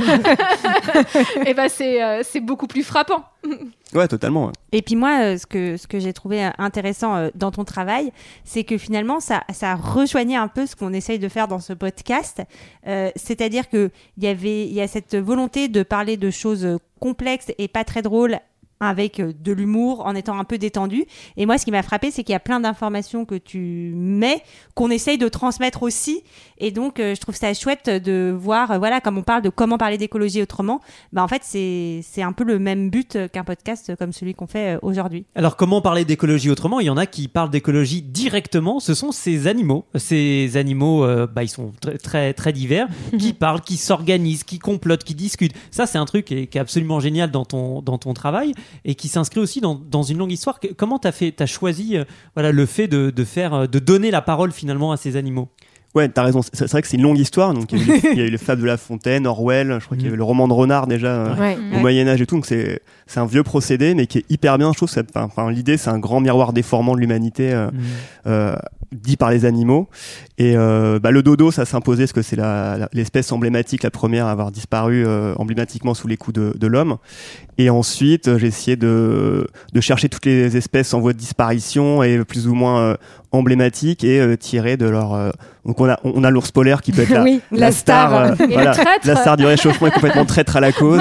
et 1.45 1.53
ben 1.53 1.67
c'est 1.69 2.04
euh, 2.05 2.21
c'est 2.23 2.39
beaucoup 2.39 2.67
plus 2.67 2.83
frappant. 2.83 3.23
Ouais, 3.93 4.07
totalement. 4.07 4.47
ouais. 4.47 4.51
Et 4.71 4.81
puis 4.81 4.95
moi, 4.95 5.19
euh, 5.21 5.37
ce 5.37 5.45
que, 5.45 5.77
ce 5.77 5.87
que 5.87 5.99
j'ai 5.99 6.13
trouvé 6.13 6.45
euh, 6.45 6.49
intéressant 6.57 7.15
euh, 7.15 7.29
dans 7.35 7.51
ton 7.51 7.63
travail, 7.63 8.11
c'est 8.43 8.63
que 8.63 8.77
finalement, 8.77 9.19
ça, 9.19 9.43
ça 9.53 9.75
rejoignait 9.75 10.35
un 10.35 10.47
peu 10.47 10.65
ce 10.65 10.75
qu'on 10.75 10.93
essaye 10.93 11.19
de 11.19 11.29
faire 11.29 11.47
dans 11.47 11.59
ce 11.59 11.73
podcast. 11.73 12.41
Euh, 12.87 13.11
C'est-à-dire 13.15 13.69
qu'il 13.69 13.91
y 14.17 14.27
avait, 14.27 14.65
il 14.65 14.73
y 14.73 14.81
a 14.81 14.87
cette 14.87 15.15
volonté 15.15 15.67
de 15.67 15.83
parler 15.83 16.17
de 16.17 16.29
choses 16.31 16.77
complexes 16.99 17.51
et 17.57 17.67
pas 17.67 17.83
très 17.83 18.01
drôles 18.01 18.39
avec 18.79 19.19
euh, 19.19 19.33
de 19.39 19.51
l'humour, 19.51 20.05
en 20.05 20.15
étant 20.15 20.37
un 20.37 20.43
peu 20.43 20.57
détendu. 20.57 21.05
Et 21.37 21.45
moi, 21.45 21.57
ce 21.57 21.65
qui 21.65 21.71
m'a 21.71 21.83
frappé, 21.83 22.11
c'est 22.11 22.23
qu'il 22.23 22.33
y 22.33 22.35
a 22.35 22.39
plein 22.39 22.59
d'informations 22.59 23.25
que 23.25 23.35
tu 23.35 23.93
mets, 23.95 24.43
qu'on 24.73 24.89
essaye 24.89 25.17
de 25.17 25.27
transmettre 25.27 25.83
aussi. 25.83 26.23
Et 26.57 26.71
donc, 26.71 26.99
euh, 26.99 27.15
je 27.15 27.21
trouve 27.21 27.35
ça 27.35 27.53
chouette 27.53 27.89
de 27.89 28.35
voir, 28.37 28.71
euh, 28.71 28.77
voilà, 28.77 29.01
comme 29.01 29.17
on 29.17 29.23
parle 29.23 29.41
de 29.41 29.49
comment 29.49 29.77
parler 29.77 29.97
d'écologie 29.97 30.41
autrement, 30.41 30.81
bah, 31.13 31.23
en 31.23 31.27
fait, 31.27 31.41
c'est 31.43 32.21
un 32.21 32.33
peu 32.33 32.43
le 32.43 32.59
même 32.59 32.89
but 32.89 33.17
qu'un 33.31 33.43
podcast 33.43 33.93
comme 33.97 34.11
celui 34.11 34.33
qu'on 34.33 34.47
fait 34.47 34.77
aujourd'hui. 34.81 35.25
Alors 35.35 35.55
comment 35.55 35.81
parler 35.81 36.05
d'écologie 36.05 36.49
autrement? 36.49 36.79
Il 36.79 36.85
y 36.85 36.89
en 36.89 36.97
a 36.97 37.05
qui 37.05 37.27
parlent 37.27 37.49
d'écologie 37.49 38.01
directement. 38.01 38.79
Ce 38.79 38.93
sont 38.93 39.11
ces 39.11 39.47
animaux. 39.47 39.85
Ces 39.95 40.57
animaux, 40.57 41.03
euh, 41.03 41.27
bah, 41.27 41.43
ils 41.43 41.49
sont 41.49 41.71
très 41.79 41.97
très, 41.97 42.33
très 42.33 42.53
divers, 42.53 42.87
qui 43.19 43.33
parlent, 43.33 43.61
qui 43.61 43.77
s'organisent, 43.77 44.43
qui 44.43 44.59
complotent, 44.59 45.03
qui 45.03 45.15
discutent. 45.15 45.53
Ça, 45.71 45.85
c'est 45.85 45.97
un 45.97 46.05
truc 46.05 46.25
qui 46.25 46.35
est, 46.35 46.47
qui 46.47 46.57
est 46.57 46.61
absolument 46.61 46.99
génial 46.99 47.31
dans 47.31 47.45
ton 47.45 47.81
dans 47.81 47.97
ton 47.97 48.13
travail 48.13 48.53
et 48.83 48.95
qui 48.95 49.07
s'inscrit 49.07 49.39
aussi 49.39 49.61
dans, 49.61 49.75
dans 49.75 50.03
une 50.03 50.17
longue 50.17 50.31
histoire. 50.31 50.59
Comment 50.77 50.99
t'as 50.99 51.11
fait 51.11 51.31
T'as 51.31 51.45
choisi 51.45 51.97
euh, 51.97 52.03
voilà 52.35 52.51
le 52.51 52.65
fait 52.65 52.87
de, 52.87 53.09
de 53.09 53.23
faire 53.23 53.53
euh, 53.53 53.67
de 53.67 53.79
donner 53.79 54.11
la 54.11 54.21
parole 54.21 54.51
finalement 54.51 54.91
à 54.91 54.97
ces 54.97 55.15
animaux? 55.17 55.49
Ouais, 55.93 56.09
t'as 56.09 56.23
raison. 56.23 56.41
C'est 56.51 56.69
vrai 56.69 56.81
que 56.81 56.87
c'est 56.89 56.97
une 56.97 57.03
longue 57.03 57.17
histoire. 57.19 57.53
Donc, 57.53 57.71
il 57.71 57.77
y 57.77 57.81
a 57.81 57.95
eu 57.95 58.01
les, 58.01 58.09
il 58.11 58.17
y 58.17 58.21
a 58.21 58.25
eu 58.25 58.29
les 58.29 58.37
fables 58.37 58.61
de 58.61 58.67
La 58.67 58.75
Fontaine, 58.75 59.25
Orwell. 59.25 59.77
Je 59.79 59.85
crois 59.85 59.95
qu'il 59.95 60.05
y 60.05 60.09
avait 60.09 60.17
le 60.17 60.23
roman 60.25 60.47
de 60.49 60.53
Renard 60.53 60.87
déjà 60.87 61.07
euh, 61.07 61.35
Ouais. 61.37 61.57
au 61.73 61.79
Moyen 61.79 62.05
Âge 62.09 62.21
et 62.21 62.25
tout. 62.25 62.35
Donc, 62.35 62.45
c'est 62.45 62.81
c'est 63.07 63.19
un 63.19 63.25
vieux 63.25 63.43
procédé, 63.43 63.93
mais 63.95 64.07
qui 64.07 64.19
est 64.19 64.25
hyper 64.29 64.57
bien. 64.57 64.71
Je 64.71 64.77
trouve. 64.77 64.89
Enfin, 65.15 65.51
l'idée, 65.51 65.77
c'est 65.77 65.89
un 65.89 65.99
grand 65.99 66.19
miroir 66.19 66.53
déformant 66.53 66.95
de 66.95 66.99
l'humanité 66.99 67.53
euh, 67.53 67.69
euh, 68.27 68.55
dit 68.91 69.17
par 69.17 69.29
les 69.31 69.45
animaux. 69.45 69.87
Et 70.37 70.53
euh, 70.57 70.99
bah, 70.99 71.11
le 71.11 71.21
dodo, 71.23 71.51
ça 71.51 71.65
s'imposait 71.65 72.03
parce 72.03 72.13
que 72.13 72.21
c'est 72.21 72.35
la- 72.35 72.77
la- 72.77 72.89
l'espèce 72.93 73.31
emblématique, 73.31 73.83
la 73.83 73.91
première 73.91 74.25
à 74.27 74.31
avoir 74.31 74.51
disparu 74.51 75.05
euh, 75.05 75.33
emblématiquement 75.37 75.93
sous 75.93 76.07
les 76.07 76.17
coups 76.17 76.35
de, 76.35 76.53
de 76.57 76.67
l'homme. 76.67 76.97
Et 77.57 77.69
ensuite, 77.69 78.37
j'ai 78.37 78.47
essayé 78.47 78.75
de, 78.75 79.47
de 79.73 79.81
chercher 79.81 80.09
toutes 80.09 80.25
les 80.25 80.57
espèces 80.57 80.93
en 80.93 80.99
voie 80.99 81.13
de 81.13 81.17
disparition 81.17 82.03
et 82.03 82.23
plus 82.25 82.47
ou 82.47 82.53
moins 82.53 82.79
euh, 82.81 82.95
emblématiques 83.31 84.03
et 84.03 84.19
euh, 84.19 84.35
tirer 84.35 84.77
de 84.77 84.87
leur. 84.87 85.13
euh, 85.13 85.29
donc 85.65 85.79
on 85.81 85.89
a 85.89 85.99
on 86.03 86.23
a 86.23 86.29
l'ours 86.29 86.51
polaire 86.51 86.81
qui 86.81 86.91
peut 86.91 87.01
être 87.03 87.09
la, 87.13 87.23
Oui, 87.23 87.41
la 87.51 87.71
star. 87.71 88.13
euh, 88.13 88.31
voilà, 88.51 88.71
traître. 88.73 89.07
la 89.07 89.15
star 89.15 89.37
du 89.37 89.45
réchauffement 89.45 89.87
est 89.87 89.91
complètement 89.91 90.25
traître 90.25 90.55
à 90.57 90.59
la 90.59 90.71
cause. 90.73 90.99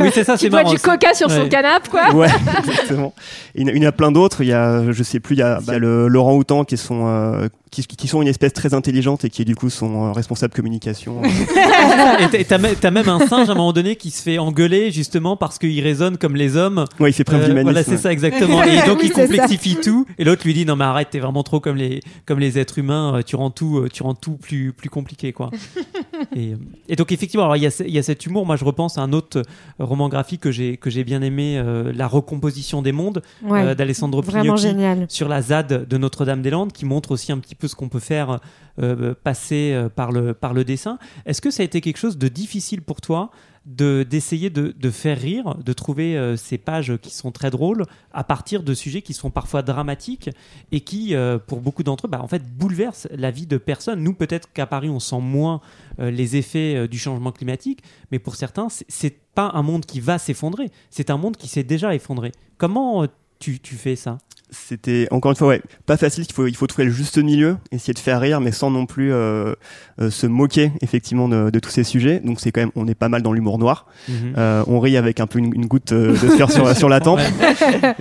Oui, 0.00 0.10
c'est 0.12 0.22
ça, 0.24 0.36
c'est 0.36 0.50
marrant. 0.50 0.70
du 0.70 0.78
coca 0.78 1.14
sur 1.28 1.30
son 1.30 1.48
canapé, 1.48 1.88
quoi. 1.90 2.12
Ouais, 2.14 2.28
exactement. 2.58 3.14
Il 3.54 3.68
y, 3.68 3.84
en 3.86 3.88
a- 3.88 3.92
plein 3.92 4.12
d'autres. 4.12 4.42
Il 4.42 4.48
y 4.48 4.52
a, 4.52 4.90
je 4.92 5.02
sais 5.02 5.20
plus, 5.20 5.36
il 5.36 5.40
y 5.40 5.42
a, 5.42 5.60
bah, 5.60 5.78
le 5.78 6.08
Laurent 6.08 6.34
Houtan 6.36 6.64
qui 6.64 6.76
sont, 6.76 7.06
euh, 7.06 7.48
qui, 7.70 7.84
qui 7.86 8.08
sont 8.08 8.20
une 8.22 8.28
espèce 8.28 8.52
très 8.52 8.74
intelligente 8.74 9.24
et 9.24 9.30
qui 9.30 9.44
du 9.44 9.54
coup 9.54 9.70
sont 9.70 10.06
euh, 10.08 10.12
responsables 10.12 10.52
communication. 10.54 11.22
Et 12.38 12.44
t'as- 12.44 12.58
t'as 12.74 12.90
même- 12.90 13.08
un 13.08 13.26
singe 13.26 13.48
à 13.48 13.52
un 13.52 13.54
moment 13.54 13.72
donné 13.72 13.96
qui 13.96 14.10
se 14.10 14.22
fait 14.22 14.38
engueuler 14.38 14.90
justement 14.90 15.36
parce 15.36 15.58
qu'il 15.58 15.80
raisonne 15.82 16.16
comme 16.18 16.36
les 16.36 16.56
hommes. 16.56 16.84
ouais, 17.00 17.10
il 17.10 17.12
fait 17.12 17.24
preuve 17.24 17.42
Euh, 17.42 17.46
d'humanisme. 17.46 17.70
voilà, 17.72 17.82
c'est 17.82 17.96
ça 17.96 18.12
exactement. 18.12 18.62
Et 18.64 18.76
donc 18.86 18.98
Oui, 19.00 19.06
il 19.06 19.12
complexifie 19.12 19.76
tout. 19.76 20.06
Et 20.18 20.24
l'autre 20.24 20.42
lui 20.44 20.54
dit 20.54 20.64
non 20.66 20.76
mais 20.76 20.84
arrête, 20.84 21.08
t'es 21.10 21.18
vraiment 21.18 21.42
trop 21.42 21.60
comme 21.60 21.76
les 21.76 22.00
comme 22.26 22.38
les 22.38 22.58
êtres 22.58 22.78
humains. 22.78 23.16
euh, 23.16 23.22
Tu 23.22 23.36
rends 23.36 23.50
tout, 23.50 23.78
euh, 23.78 23.88
tu 23.92 24.02
rends 24.02 24.14
tout 24.14 24.36
plus 24.36 24.72
plus 24.72 24.90
compliqué 24.90 25.32
quoi. 25.32 25.50
et, 26.36 26.52
euh, 26.52 26.56
et 26.88 26.96
donc 26.96 27.12
effectivement, 27.12 27.44
alors 27.44 27.56
il 27.56 27.62
y 27.62 27.66
a 27.66 27.70
y 27.86 27.98
a 27.98 28.02
cet 28.02 28.26
humour. 28.26 28.46
Moi 28.46 28.56
je 28.56 28.64
repense 28.64 28.98
à 28.98 29.02
un 29.02 29.12
autre 29.12 29.42
roman 29.78 30.08
graphique 30.08 30.40
que 30.42 30.50
j'ai 30.52 30.76
que 30.76 30.90
j'ai 30.90 31.04
bien 31.04 31.22
aimé, 31.22 31.58
euh, 31.58 31.92
la 31.94 32.06
recomposition 32.06 32.82
des 32.82 32.92
mondes 32.92 33.22
Ouais. 33.42 33.62
euh, 33.62 33.74
d'Alessandro 33.74 34.22
Vraiment 34.22 34.42
Pignocchi 34.54 34.62
génial. 34.62 35.06
sur 35.08 35.28
la 35.28 35.40
ZAD 35.42 35.86
de 35.88 35.96
Notre-Dame-des-Landes 35.98 36.72
qui 36.72 36.84
montre 36.84 37.12
aussi 37.12 37.32
un 37.32 37.38
petit 37.38 37.54
ce 37.68 37.74
qu'on 37.74 37.88
peut 37.88 37.98
faire 37.98 38.40
euh, 38.80 39.14
passer 39.14 39.72
euh, 39.72 39.88
par 39.88 40.12
le, 40.12 40.64
dessin. 40.64 40.98
Est-ce 41.26 41.40
que 41.40 41.50
ça 41.50 41.62
a 41.62 41.64
été 41.64 41.80
quelque 41.80 41.98
chose 41.98 42.18
de 42.18 42.28
difficile 42.28 42.82
pour 42.82 43.00
toi 43.00 43.30
de 43.66 44.06
d'essayer 44.08 44.48
de, 44.48 44.90
faire 44.90 45.18
rire, 45.18 45.54
de 45.62 45.72
trouver 45.74 46.16
euh, 46.16 46.34
ces 46.36 46.56
pages 46.56 46.96
qui 46.96 47.14
sont 47.14 47.30
très 47.30 47.50
drôles 47.50 47.84
à 48.12 48.24
partir 48.24 48.62
de 48.62 48.72
sujets 48.72 49.02
qui 49.02 49.12
sont 49.12 49.30
parfois 49.30 49.60
dramatiques 49.62 50.30
et 50.72 50.80
qui, 50.80 51.14
pour 51.46 51.60
beaucoup 51.60 51.82
d'entre 51.82 52.06
eux, 52.06 52.08
bah, 52.08 52.22
en 52.22 52.28
fait, 52.28 52.42
bouleversent 52.56 53.08
la 53.10 53.30
vie 53.30 53.46
de 53.46 53.58
personnes. 53.58 54.02
Nous, 54.02 54.14
peut-être 54.14 54.50
qu'à 54.52 54.66
Paris, 54.66 54.88
on 54.88 54.98
sent 54.98 55.20
moins 55.20 55.60
les 55.98 56.36
effets 56.36 56.88
du 56.88 56.98
changement 56.98 57.32
climatique, 57.32 57.82
mais 58.10 58.18
pour 58.18 58.36
certains, 58.36 58.68
c'est- 58.70 59.20
pas 59.32 59.52
un 59.54 59.62
monde 59.62 59.86
qui 59.86 60.00
va 60.00 60.18
s'effondrer, 60.18 60.72
c'est 60.90 61.08
un 61.08 61.16
monde 61.16 61.36
qui 61.36 61.46
s'est 61.46 61.62
déjà 61.62 61.94
effondré. 61.94 62.32
Comment 62.58 63.06
tu, 63.40 63.58
tu 63.58 63.74
fais 63.74 63.96
ça? 63.96 64.18
C'était 64.52 65.06
encore 65.12 65.30
une 65.30 65.36
fois, 65.36 65.46
ouais, 65.46 65.62
pas 65.86 65.96
facile. 65.96 66.24
Il 66.28 66.32
faut, 66.34 66.46
il 66.48 66.56
faut 66.56 66.66
trouver 66.66 66.84
le 66.86 66.90
juste 66.90 67.18
milieu, 67.18 67.56
essayer 67.70 67.94
de 67.94 68.00
faire 68.00 68.20
rire, 68.20 68.40
mais 68.40 68.50
sans 68.50 68.68
non 68.68 68.84
plus 68.84 69.12
euh, 69.12 69.54
euh, 70.00 70.10
se 70.10 70.26
moquer 70.26 70.72
effectivement 70.80 71.28
de, 71.28 71.50
de 71.50 71.58
tous 71.60 71.70
ces 71.70 71.84
sujets. 71.84 72.18
Donc 72.18 72.40
c'est 72.40 72.50
quand 72.50 72.60
même, 72.62 72.72
on 72.74 72.88
est 72.88 72.96
pas 72.96 73.08
mal 73.08 73.22
dans 73.22 73.32
l'humour 73.32 73.58
noir. 73.58 73.86
Euh, 74.36 74.64
on 74.66 74.80
rit 74.80 74.96
avec 74.96 75.20
un 75.20 75.28
peu 75.28 75.38
une, 75.38 75.54
une 75.54 75.66
goutte 75.66 75.92
euh, 75.92 76.14
de 76.20 76.28
sueur 76.34 76.50
sur, 76.50 76.76
sur 76.76 76.88
la 76.88 76.98
tempe. 77.06 77.20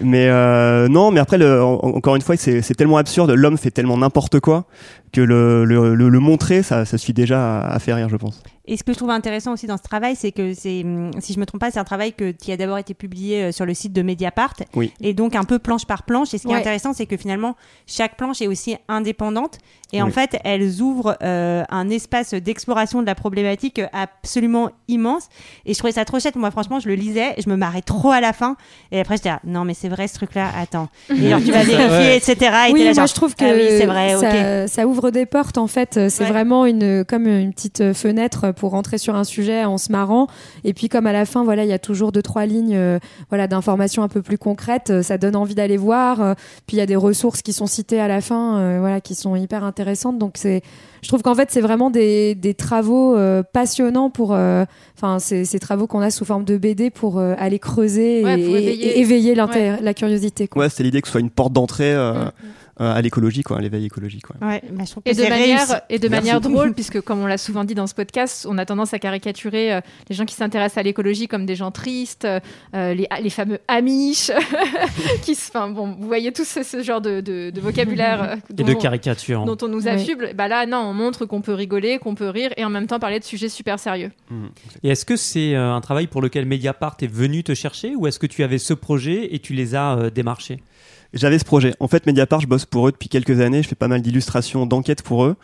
Mais 0.01 0.27
euh, 0.27 0.87
non, 0.87 1.11
mais 1.11 1.19
après, 1.19 1.37
le, 1.37 1.63
en- 1.63 1.75
encore 1.81 2.15
une 2.15 2.23
fois, 2.23 2.35
c'est 2.35 2.63
c'est 2.63 2.73
tellement 2.73 2.97
absurde. 2.97 3.29
L'homme 3.29 3.57
fait 3.57 3.69
tellement 3.71 3.97
n'importe 3.97 4.39
quoi 4.39 4.65
que 5.11 5.21
le, 5.21 5.65
le, 5.65 5.95
le, 5.95 6.09
le 6.09 6.19
montrer, 6.19 6.63
ça, 6.63 6.85
ça 6.85 6.97
suffit 6.97 7.13
déjà 7.13 7.59
à, 7.61 7.73
à 7.75 7.79
faire 7.79 7.95
rire, 7.95 8.09
je 8.09 8.15
pense. 8.17 8.41
Et 8.65 8.77
ce 8.77 8.83
que 8.83 8.93
je 8.93 8.97
trouve 8.97 9.09
intéressant 9.09 9.53
aussi 9.53 9.65
dans 9.65 9.77
ce 9.77 9.81
travail, 9.83 10.15
c'est 10.15 10.31
que 10.31 10.53
c'est, 10.53 10.83
hum, 10.83 11.09
si 11.19 11.33
je 11.33 11.39
me 11.39 11.45
trompe 11.45 11.61
pas, 11.61 11.71
c'est 11.71 11.79
un 11.79 11.83
travail 11.83 12.13
que, 12.13 12.31
qui 12.31 12.51
a 12.51 12.57
d'abord 12.57 12.77
été 12.77 12.93
publié 12.93 13.45
euh, 13.45 13.51
sur 13.51 13.65
le 13.65 13.73
site 13.73 13.93
de 13.93 14.01
Mediapart. 14.03 14.53
Oui. 14.75 14.93
Et 15.01 15.13
donc 15.13 15.35
un 15.35 15.43
peu 15.43 15.57
planche 15.59 15.85
par 15.85 16.03
planche. 16.03 16.33
Et 16.33 16.37
ce 16.37 16.43
qui 16.43 16.49
Ouais. 16.49 16.55
est 16.55 16.61
intéressant, 16.61 16.93
c'est 16.93 17.07
que 17.07 17.17
finalement, 17.17 17.55
chaque 17.87 18.15
planche 18.17 18.41
est 18.41 18.47
aussi 18.47 18.75
indépendante. 18.87 19.57
Et 19.91 20.01
en 20.01 20.09
fait, 20.11 20.37
elles 20.43 20.81
ouvrent 20.81 21.17
euh, 21.23 21.63
un 21.69 21.89
espace 21.89 22.33
d'exploration 22.33 23.01
de 23.01 23.07
la 23.07 23.15
problématique 23.15 23.81
absolument 23.91 24.69
immense. 24.87 25.29
Et 25.65 25.73
je 25.73 25.79
trouvais 25.79 25.93
ça 25.93 26.05
trop 26.05 26.19
chouette. 26.19 26.35
Moi, 26.35 26.51
franchement, 26.51 26.79
je 26.79 26.87
le 26.87 26.95
lisais, 26.95 27.33
je 27.43 27.49
me 27.49 27.55
marrais 27.55 27.81
trop 27.81 28.11
à 28.11 28.21
la 28.21 28.33
fin. 28.33 28.55
Et 28.91 28.99
après, 28.99 29.17
j'étais 29.17 29.29
là, 29.29 29.39
non, 29.45 29.65
mais 29.65 29.73
c'est 29.73 29.89
vrai 29.89 30.07
ce 30.07 30.13
truc-là, 30.15 30.49
attends. 30.59 30.89
Et 31.09 31.27
alors, 31.27 31.39
tu 31.43 31.51
vas 31.51 31.63
vérifier, 31.63 31.89
Ouais. 31.89 32.17
etc. 32.17 32.35
Et 32.69 32.73
Oui, 32.73 32.79
là, 32.79 32.85
moi 32.85 32.93
genre, 32.93 33.07
je 33.07 33.13
trouve 33.15 33.35
que 33.35 33.45
ah 33.45 33.53
oui, 33.55 33.65
c'est 33.79 33.85
vrai, 33.85 34.15
ok. 34.15 34.21
ça, 34.21 34.67
ça 34.67 34.87
ouvre 34.87 35.09
des 35.11 35.25
portes 35.25 35.57
en 35.57 35.67
fait. 35.67 36.09
C'est 36.09 36.23
Ouais. 36.23 36.29
vraiment 36.29 36.65
une 36.65 37.03
comme 37.05 37.27
une 37.27 37.51
petite 37.53 37.93
fenêtre 37.93 38.51
pour 38.51 38.71
rentrer 38.71 38.97
sur 38.99 39.15
un 39.15 39.23
sujet 39.23 39.65
en 39.65 39.77
se 39.79 39.91
marrant. 39.91 40.27
Et 40.63 40.73
puis 40.73 40.89
comme 40.89 41.07
à 41.07 41.13
la 41.13 41.25
fin, 41.25 41.43
voilà, 41.43 41.63
il 41.63 41.69
y 41.69 41.73
a 41.73 41.79
toujours 41.79 42.11
deux 42.11 42.21
trois 42.21 42.45
lignes, 42.45 42.75
euh, 42.75 42.99
voilà, 43.29 43.47
d'informations 43.47 44.03
un 44.03 44.07
peu 44.07 44.21
plus 44.21 44.37
concrètes. 44.37 44.89
euh, 44.91 45.01
Ça 45.01 45.17
donne 45.17 45.35
envie 45.35 45.55
d'aller 45.55 45.77
voir. 45.77 46.35
Puis 46.67 46.77
il 46.77 46.79
y 46.79 46.81
a 46.81 46.85
des 46.85 46.95
ressources 46.95 47.41
qui 47.41 47.53
sont 47.53 47.65
citées 47.67 47.99
à 47.99 48.07
la 48.07 48.21
fin, 48.21 48.57
euh, 48.59 48.77
voilà, 48.79 49.01
qui 49.01 49.15
sont 49.15 49.35
hyper 49.35 49.63
intéressantes. 49.63 49.78
Donc 50.19 50.33
c'est, 50.35 50.61
je 51.01 51.07
trouve 51.07 51.21
qu'en 51.21 51.35
fait 51.35 51.49
c'est 51.51 51.61
vraiment 51.61 51.89
des, 51.89 52.35
des 52.35 52.53
travaux 52.53 53.15
euh, 53.15 53.43
passionnants 53.43 54.09
pour, 54.09 54.33
euh, 54.33 54.65
enfin 54.97 55.19
ces, 55.19 55.45
ces 55.45 55.59
travaux 55.59 55.87
qu'on 55.87 56.01
a 56.01 56.11
sous 56.11 56.25
forme 56.25 56.43
de 56.43 56.57
BD 56.57 56.89
pour 56.89 57.17
euh, 57.19 57.33
aller 57.37 57.59
creuser 57.59 58.23
Ouais, 58.23 58.39
et, 58.39 58.45
pour 58.45 58.55
éveiller. 58.57 58.85
et 58.87 58.99
éveiller 58.99 59.35
l'inté- 59.35 59.75
la 59.81 59.93
curiosité. 59.93 60.47
Quoi. 60.47 60.63
Ouais, 60.63 60.69
c'était 60.69 60.83
l'idée 60.83 61.01
que 61.01 61.07
ce 61.07 61.13
soit 61.13 61.21
une 61.21 61.29
porte 61.29 61.53
d'entrée 61.53 61.93
euh, 61.93 62.25
Mm. 62.25 62.31
Euh, 62.81 62.93
à 62.93 63.01
l'écologie, 63.01 63.43
quoi, 63.43 63.57
à 63.57 63.61
l'éveil 63.61 63.85
écologique. 63.85 64.25
quoi. 64.25 64.35
Ouais, 64.47 64.61
bah, 64.71 64.83
Et 65.05 65.13
de, 65.13 65.23
manière, 65.23 65.81
et 65.89 65.99
de 65.99 66.07
Merci. 66.07 66.25
manière 66.27 66.41
drôle, 66.41 66.73
puisque 66.73 67.01
comme 67.01 67.19
on 67.19 67.27
l'a 67.27 67.37
souvent 67.37 67.63
dit 67.63 67.75
dans 67.75 67.87
ce 67.87 67.93
podcast, 67.95 68.45
on 68.49 68.57
a 68.57 68.65
tendance 68.65 68.93
à 68.93 68.99
caricaturer 68.99 69.73
euh, 69.73 69.81
les 70.09 70.15
gens 70.15 70.25
qui 70.25 70.35
s'intéressent 70.35 70.77
à 70.77 70.83
l'écologie 70.83 71.27
comme 71.27 71.45
des 71.45 71.55
gens 71.55 71.71
tristes, 71.71 72.25
euh, 72.25 72.93
les, 72.93 73.07
les 73.21 73.29
fameux 73.29 73.59
Amish, 73.67 74.31
qui, 75.23 75.35
se- 75.35 75.49
enfin 75.49 75.69
bon, 75.69 75.95
vous 75.99 76.07
voyez 76.07 76.31
tous 76.31 76.45
ce, 76.47 76.63
ce 76.63 76.81
genre 76.83 77.01
de, 77.01 77.21
de- 77.21 77.49
de 77.49 77.61
vocabulaire 77.61 78.37
Et 78.49 78.53
dont, 78.53 78.65
de 78.65 78.73
caricature. 78.73 79.43
dont 79.45 79.57
on 79.61 79.67
nous 79.67 79.83
Oui. 79.83 79.89
affuble. 79.89 80.31
Bah 80.35 80.47
là, 80.47 80.65
non, 80.65 80.77
on 80.77 80.93
montre 80.93 81.25
qu'on 81.25 81.41
peut 81.41 81.53
rigoler, 81.53 81.97
qu'on 81.99 82.15
peut 82.15 82.29
rire 82.29 82.51
et 82.57 82.63
en 82.65 82.69
même 82.69 82.87
temps 82.87 82.99
parler 82.99 83.19
de 83.19 83.23
sujets 83.25 83.49
super 83.49 83.79
sérieux. 83.79 84.11
Et 84.83 84.89
est-ce 84.89 85.05
que 85.05 85.15
c'est 85.15 85.55
euh, 85.55 85.73
un 85.73 85.81
travail 85.81 86.07
pour 86.07 86.21
lequel 86.21 86.45
Mediapart 86.45 86.97
est 87.01 87.07
venu 87.11 87.43
te 87.43 87.53
chercher 87.53 87.95
ou 87.95 88.07
est-ce 88.07 88.19
que 88.19 88.27
tu 88.27 88.43
avais 88.43 88.57
ce 88.57 88.73
projet 88.73 89.33
et 89.33 89.39
tu 89.39 89.53
les 89.53 89.75
as 89.75 89.97
euh, 89.97 90.09
démarchés? 90.09 90.61
J'avais 91.13 91.39
ce 91.39 91.45
projet. 91.45 91.73
En 91.79 91.87
fait, 91.87 92.05
Mediapart, 92.05 92.39
je 92.39 92.45
bosse 92.47 92.65
pour 92.65 92.87
eux 92.87 92.91
depuis 92.91 93.09
quelques 93.09 93.39
années. 93.39 93.63
Je 93.63 93.67
fais 93.67 93.75
pas 93.75 93.87
mal 93.87 94.01
d'illustrations, 94.01 94.65
d'enquêtes 94.67 95.01
pour 95.01 95.25
eux. 95.25 95.35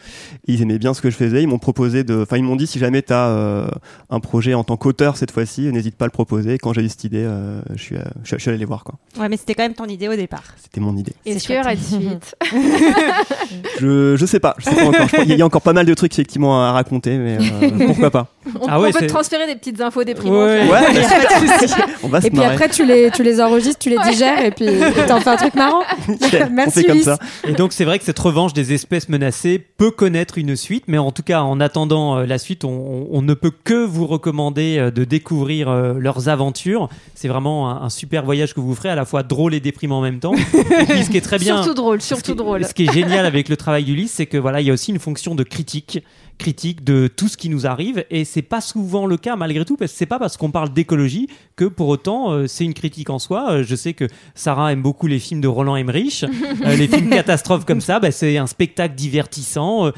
Et 0.47 0.54
ils 0.54 0.62
aimaient 0.62 0.78
bien 0.78 0.93
ce 0.93 1.01
que 1.01 1.10
je 1.10 1.15
faisais. 1.15 1.41
Ils 1.41 1.47
m'ont 1.47 1.58
proposé 1.58 2.04
de, 2.04 2.21
enfin, 2.21 2.38
ils 2.38 2.43
m'ont 2.43 2.56
dit 2.56 2.67
si 2.67 2.78
jamais 2.78 3.01
tu 3.01 3.13
as 3.13 3.67
un 4.10 4.19
projet 4.19 4.54
en 4.54 4.63
tant 4.63 4.78
qu'auteur 4.78 5.17
cette 5.17 5.32
fois-ci, 5.32 5.71
n'hésite 5.71 5.95
pas 5.95 6.06
à 6.06 6.08
le 6.08 6.12
proposer. 6.12 6.58
Quand 6.60 6.71
j'ai 6.73 6.84
eu 6.84 6.89
cette 6.89 7.04
idée, 7.06 7.23
euh, 7.25 7.62
je 7.75 7.82
suis, 7.82 7.95
euh, 7.95 8.01
je, 8.23 8.28
suis- 8.28 8.38
je 8.38 8.41
suis 8.41 8.49
allé 8.49 8.60
les 8.60 8.65
voir. 8.65 8.84
Quoi. 8.84 8.95
Ouais, 9.19 9.28
mais 9.28 9.38
c'était 9.38 9.56
quand 9.56 9.63
même 9.63 9.73
ton 9.73 9.86
idée 9.86 10.08
au 10.08 10.15
départ. 10.15 10.43
C'était 10.62 10.82
mon 10.82 10.95
idée. 10.95 11.13
Et 11.25 11.34
de 11.36 11.39
chouette. 11.39 11.65
suite 11.80 12.36
Je, 13.80 14.15
je 14.17 14.25
sais 14.25 14.39
pas. 14.39 14.56
Je 14.60 14.65
sais 14.65 14.75
pas 14.75 14.86
encore. 14.86 15.08
Il 15.25 15.36
y 15.36 15.41
a 15.41 15.45
encore 15.45 15.62
pas 15.62 15.73
mal 15.73 15.86
de 15.86 15.93
trucs 15.93 16.13
effectivement 16.13 16.62
à 16.63 16.71
raconter, 16.71 17.17
mais 17.17 17.38
euh, 17.39 17.86
pourquoi 17.88 18.12
pas. 18.12 18.28
On, 18.62 18.67
Ah 18.67 18.79
ouais, 18.79 18.89
on 18.89 18.91
peut 18.91 18.99
te 19.08 19.12
transférer 19.12 19.47
des 19.47 19.55
petites 19.55 19.81
infos 19.81 20.03
déprimantes. 20.03 20.38
Ouais. 20.38 20.69
Ouais. 20.69 20.79
On 22.03 22.08
va 22.08 22.21
se 22.21 22.27
Et 22.27 22.29
puis 22.29 22.39
marrer. 22.39 22.53
après, 22.53 22.69
tu 22.69 22.86
les, 22.86 23.10
tu 23.12 23.23
les 23.23 23.41
enregistres, 23.41 23.79
tu 23.79 23.89
les 23.89 23.97
digères 24.10 24.43
et 24.45 24.51
puis 24.51 24.67
t'en 25.08 25.19
fais 25.19 25.29
un 25.31 25.36
truc 25.38 25.55
marrant. 25.55 25.81
on 26.08 26.49
Merci, 26.51 26.81
fait 26.81 26.88
comme 26.88 27.01
ça. 27.01 27.17
Et 27.47 27.53
donc 27.53 27.73
c'est 27.73 27.86
vrai 27.86 27.97
que 27.99 28.05
cette 28.05 28.19
revanche 28.19 28.53
des 28.53 28.73
espèces 28.73 29.10
menacées 29.10 29.60
peut 29.77 29.91
connaître 29.91 30.38
une 30.38 30.55
suite, 30.55 30.84
mais 30.88 30.97
en 30.97 31.12
tout 31.12 31.23
cas 31.23 31.41
en 31.41 31.60
attendant 31.60 32.17
euh, 32.19 32.25
la 32.25 32.38
suite, 32.38 32.63
on, 32.63 32.69
on- 32.69 33.08
on 33.12 33.21
ne 33.21 33.34
peut 33.34 33.51
que 33.63 33.86
vous 33.86 34.05
recommander 34.08 34.77
euh, 34.77 34.91
de 34.91 35.03
découvrir 35.03 35.69
euh, 35.69 35.93
leurs 35.97 36.29
aventures. 36.29 36.89
C'est 37.15 37.27
vraiment 37.27 37.69
un, 37.71 37.84
un 37.86 37.89
super 37.89 38.23
voyage 38.25 38.53
que 38.53 38.60
vous 38.60 38.75
ferez, 38.75 38.89
à 38.89 38.95
la 38.95 39.05
fois 39.05 39.23
drôle 39.23 39.53
et 39.55 39.60
déprimant 39.60 39.99
en 39.99 40.01
même 40.01 40.19
temps. 40.19 40.34
Et 40.36 40.86
puis 40.86 41.03
ce 41.03 41.10
qui 41.10 41.17
est 41.17 41.21
très 41.21 41.39
bien, 41.39 41.55
Surtout 41.63 41.73
drôle, 41.73 42.01
ce 42.01 42.08
surtout 42.10 42.31
qui, 42.34 42.38
drôle. 42.38 42.65
Ce 42.65 42.73
qui 42.73 42.86
est 42.86 42.93
génial 42.93 43.25
avec 43.25 43.49
le 43.49 43.58
travail 43.58 43.84
d'Ulysse, 43.86 44.13
c'est 44.13 44.25
que 44.25 44.38
voilà, 44.38 44.62
il 44.62 44.67
y 44.67 44.69
a 44.69 44.73
aussi 44.73 44.91
une 44.91 44.99
fonction 44.99 45.34
de 45.36 45.43
critique, 45.43 46.03
critique 46.38 46.84
de 46.84 47.08
tout 47.08 47.27
ce 47.27 47.38
qui 47.38 47.49
nous 47.49 47.65
arrive, 47.65 48.03
et 48.12 48.25
c'est 48.36 48.41
pas 48.41 48.60
souvent 48.60 49.06
le 49.06 49.15
cas 49.15 49.38
malgré 49.38 49.63
tout, 49.63 49.78
parce 49.78 49.93
que 49.93 49.98
c'est 49.98 50.06
pas 50.06 50.19
parce 50.19 50.36
qu'on 50.36 50.52
parle 50.52 50.74
d'écologie 50.74 51.30
que 51.56 51.63
pour 51.63 51.88
autant 51.88 52.32
euh, 52.34 52.48
c'est 52.48 52.65
une 52.65 52.74
critique 52.74 53.10
en 53.10 53.17
soi. 53.17 53.50
Euh, 53.50 53.63
je 53.63 53.76
sais 53.76 53.93
que 53.93 54.10
Sarah 54.34 54.74
aime 54.74 54.82
beaucoup 54.82 55.08
les 55.08 55.19
films 55.19 55.39
de 55.39 55.48
Roland 55.48 55.78
Emmerich, 55.78 56.26
Euh, 56.65 56.76
les 56.76 56.88
films 56.88 57.10
catastrophes 57.10 57.63
comme 57.65 57.80
ça, 57.80 58.00
bah, 58.00 58.12
c'est 58.12 58.38
un 58.38 58.48
spectacle 58.48 58.95
divertissant 58.95 59.91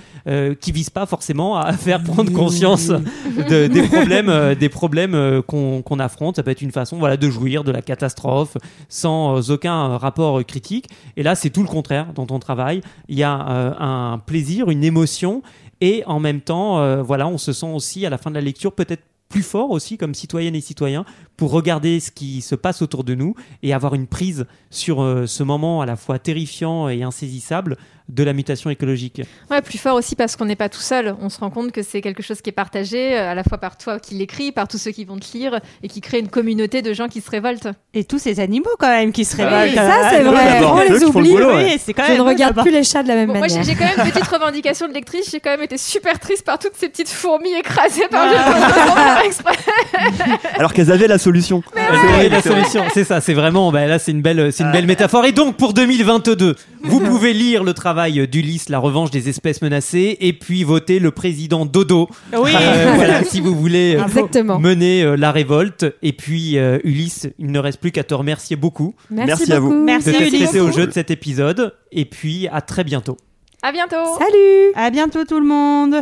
qui 0.59 0.71
vise 0.71 0.89
pas 0.89 1.05
forcément 1.05 1.57
à 1.57 1.73
faire 1.87 2.03
prendre 2.03 2.31
conscience 2.31 2.87
de- 2.87 3.67
des 3.67 3.83
problèmes, 3.83 4.55
des 4.55 4.69
problèmes 4.69 5.41
qu'on 5.47 5.99
affronte. 5.99 6.35
Ça 6.35 6.43
peut 6.43 6.51
être 6.51 6.61
une 6.61 6.71
façon, 6.71 6.97
voilà, 6.97 7.17
de 7.17 7.29
jouir 7.29 7.63
de 7.63 7.71
la 7.71 7.81
catastrophe 7.81 8.57
sans 8.89 9.49
aucun 9.51 9.97
rapport 9.97 10.43
critique. 10.45 10.89
Et 11.15 11.23
là, 11.23 11.35
c'est 11.35 11.49
tout 11.49 11.61
le 11.63 11.67
contraire 11.69 12.07
dans 12.13 12.25
ton 12.25 12.39
travail. 12.39 12.81
Il 13.07 13.17
y 13.17 13.23
a 13.23 13.31
un 13.33 14.17
plaisir, 14.19 14.69
une 14.69 14.83
émotion, 14.83 15.41
et 15.81 16.03
en 16.05 16.19
même 16.19 16.41
temps, 16.41 16.79
euh, 16.79 17.01
voilà, 17.01 17.27
on 17.27 17.37
se 17.37 17.53
sent 17.53 17.71
aussi 17.71 18.05
à 18.05 18.09
la 18.09 18.17
fin 18.17 18.29
de 18.29 18.35
la 18.35 18.41
lecture 18.41 18.73
peut-être 18.73 19.03
plus 19.29 19.43
fort 19.43 19.71
aussi 19.71 19.97
comme 19.97 20.13
citoyennes 20.13 20.55
et 20.55 20.61
citoyens 20.61 21.05
pour 21.37 21.51
regarder 21.51 21.99
ce 21.99 22.11
qui 22.11 22.41
se 22.41 22.55
passe 22.55 22.81
autour 22.81 23.03
de 23.03 23.13
nous 23.15 23.35
et 23.63 23.73
avoir 23.73 23.93
une 23.95 24.07
prise 24.07 24.45
sur 24.71 25.01
euh, 25.01 25.25
ce 25.27 25.43
moment 25.43 25.81
à 25.81 25.85
la 25.85 25.95
fois 25.95 26.19
terrifiant 26.19 26.89
et 26.89 27.03
insaisissable 27.03 27.77
de 28.09 28.23
la 28.23 28.31
mutation 28.31 28.69
écologique. 28.69 29.21
Ouais, 29.51 29.61
plus 29.61 29.77
fort 29.77 29.95
aussi 29.95 30.15
parce 30.15 30.37
qu'on 30.37 30.45
n'est 30.45 30.55
pas 30.55 30.69
tout 30.69 30.79
seul. 30.79 31.13
On 31.21 31.27
se 31.27 31.41
rend 31.41 31.49
compte 31.49 31.73
que 31.73 31.83
c'est 31.83 31.99
quelque 31.99 32.23
chose 32.23 32.41
qui 32.41 32.49
est 32.49 32.53
partagé 32.53 33.17
euh, 33.17 33.31
à 33.31 33.35
la 33.35 33.43
fois 33.43 33.57
par 33.57 33.77
toi 33.77 33.99
qui 33.99 34.15
l'écris, 34.15 34.53
par 34.53 34.69
tous 34.69 34.77
ceux 34.77 34.91
qui 34.91 35.03
vont 35.03 35.17
te 35.19 35.37
lire 35.37 35.59
et 35.83 35.89
qui 35.89 35.99
crée 35.99 36.19
une 36.19 36.29
communauté 36.29 36.81
de 36.81 36.93
gens 36.93 37.09
qui 37.09 37.19
se 37.19 37.29
révoltent. 37.29 37.67
Et 37.93 38.05
tous 38.05 38.17
ces 38.17 38.39
animaux 38.39 38.69
quand 38.79 38.87
même 38.87 39.11
qui 39.11 39.25
se 39.25 39.35
Oui, 39.35 39.43
révoltent. 39.43 39.75
ça, 39.75 40.09
c'est 40.09 40.21
Euh, 40.25 40.31
vrai. 40.31 40.63
On 40.63 40.79
les 40.79 40.87
le 40.99 41.05
oublie. 41.07 41.29
boulot, 41.31 41.47
ouais. 41.53 41.65
Oui, 41.73 41.81
c'est 41.83 41.93
quand 41.93 42.03
Je 42.07 42.13
ne 42.13 42.21
regarde 42.21 42.61
plus 42.61 42.71
les 42.71 42.83
chats 42.85 43.03
de 43.03 43.09
la 43.09 43.15
même 43.15 43.27
Bon, 43.27 43.39
moi, 43.39 43.47
j'ai 43.49 43.57
manière. 43.57 43.77
quand 43.77 43.97
même 43.97 44.07
une 44.07 44.11
petite 44.13 44.27
revendication 44.27 44.87
de 44.87 44.93
lectrice. 44.93 45.29
J'ai 45.29 45.41
quand 45.41 45.49
même 45.51 45.63
été 45.63 45.77
super 45.77 46.17
triste 46.17 46.45
par 46.45 46.57
toutes 46.59 46.75
ces 46.75 46.87
petites 46.87 47.09
fourmis 47.09 47.53
écrasées 47.59 48.07
par 48.09 48.25
le 48.25 49.25
exprès. 49.27 49.53
Alors 50.55 50.71
qu'elles 50.73 50.91
avaient 50.93 51.07
la 51.07 51.17
solution. 51.27 51.61
Oui, 51.75 52.29
la 52.29 52.41
solution, 52.41 52.83
c'est 52.93 53.03
ça, 53.03 53.19
c'est 53.19 53.33
vraiment, 53.33 53.69
bah, 53.71 53.85
là 53.85 53.99
c'est 53.99 54.11
une 54.11 54.21
belle, 54.21 54.53
c'est 54.53 54.63
une 54.63 54.71
belle 54.71 54.87
métaphore. 54.87 55.25
Et 55.25 55.33
donc 55.33 55.57
pour 55.57 55.73
2022, 55.73 56.55
vous 56.83 56.99
pouvez 57.01 57.33
lire 57.33 57.65
le 57.65 57.73
travail 57.73 58.25
d'Ulysse, 58.29 58.69
La 58.69 58.79
revanche 58.79 59.11
des 59.11 59.27
espèces 59.27 59.61
menacées, 59.61 60.17
et 60.21 60.31
puis 60.31 60.63
voter 60.63 60.99
le 60.99 61.11
président 61.11 61.65
Dodo. 61.65 62.07
Oui. 62.31 62.51
Euh, 62.55 62.93
voilà, 62.95 63.25
si 63.25 63.41
vous 63.41 63.53
voulez 63.53 63.97
euh, 63.97 64.05
Exactement. 64.05 64.57
mener 64.57 65.03
euh, 65.03 65.17
la 65.17 65.33
révolte. 65.33 65.85
Et 66.01 66.13
puis 66.13 66.57
euh, 66.57 66.79
Ulysse, 66.85 67.27
il 67.39 67.51
ne 67.51 67.59
reste 67.59 67.81
plus 67.81 67.91
qu'à 67.91 68.05
te 68.05 68.13
remercier 68.13 68.55
beaucoup 68.55 68.95
Merci, 69.11 69.27
Merci 69.27 69.53
à 69.53 69.59
vous. 69.59 69.73
Merci, 69.73 70.11
Ulysse. 70.11 70.55
au 70.55 70.71
jeu 70.71 70.87
de 70.87 70.93
cet 70.93 71.11
épisode. 71.11 71.73
Et 71.91 72.05
puis 72.05 72.47
à 72.47 72.61
très 72.61 72.85
bientôt. 72.85 73.17
À 73.61 73.73
bientôt. 73.73 74.17
Salut 74.17 74.71
À 74.75 74.89
bientôt 74.91 75.25
tout 75.25 75.41
le 75.41 75.45
monde. 75.47 75.97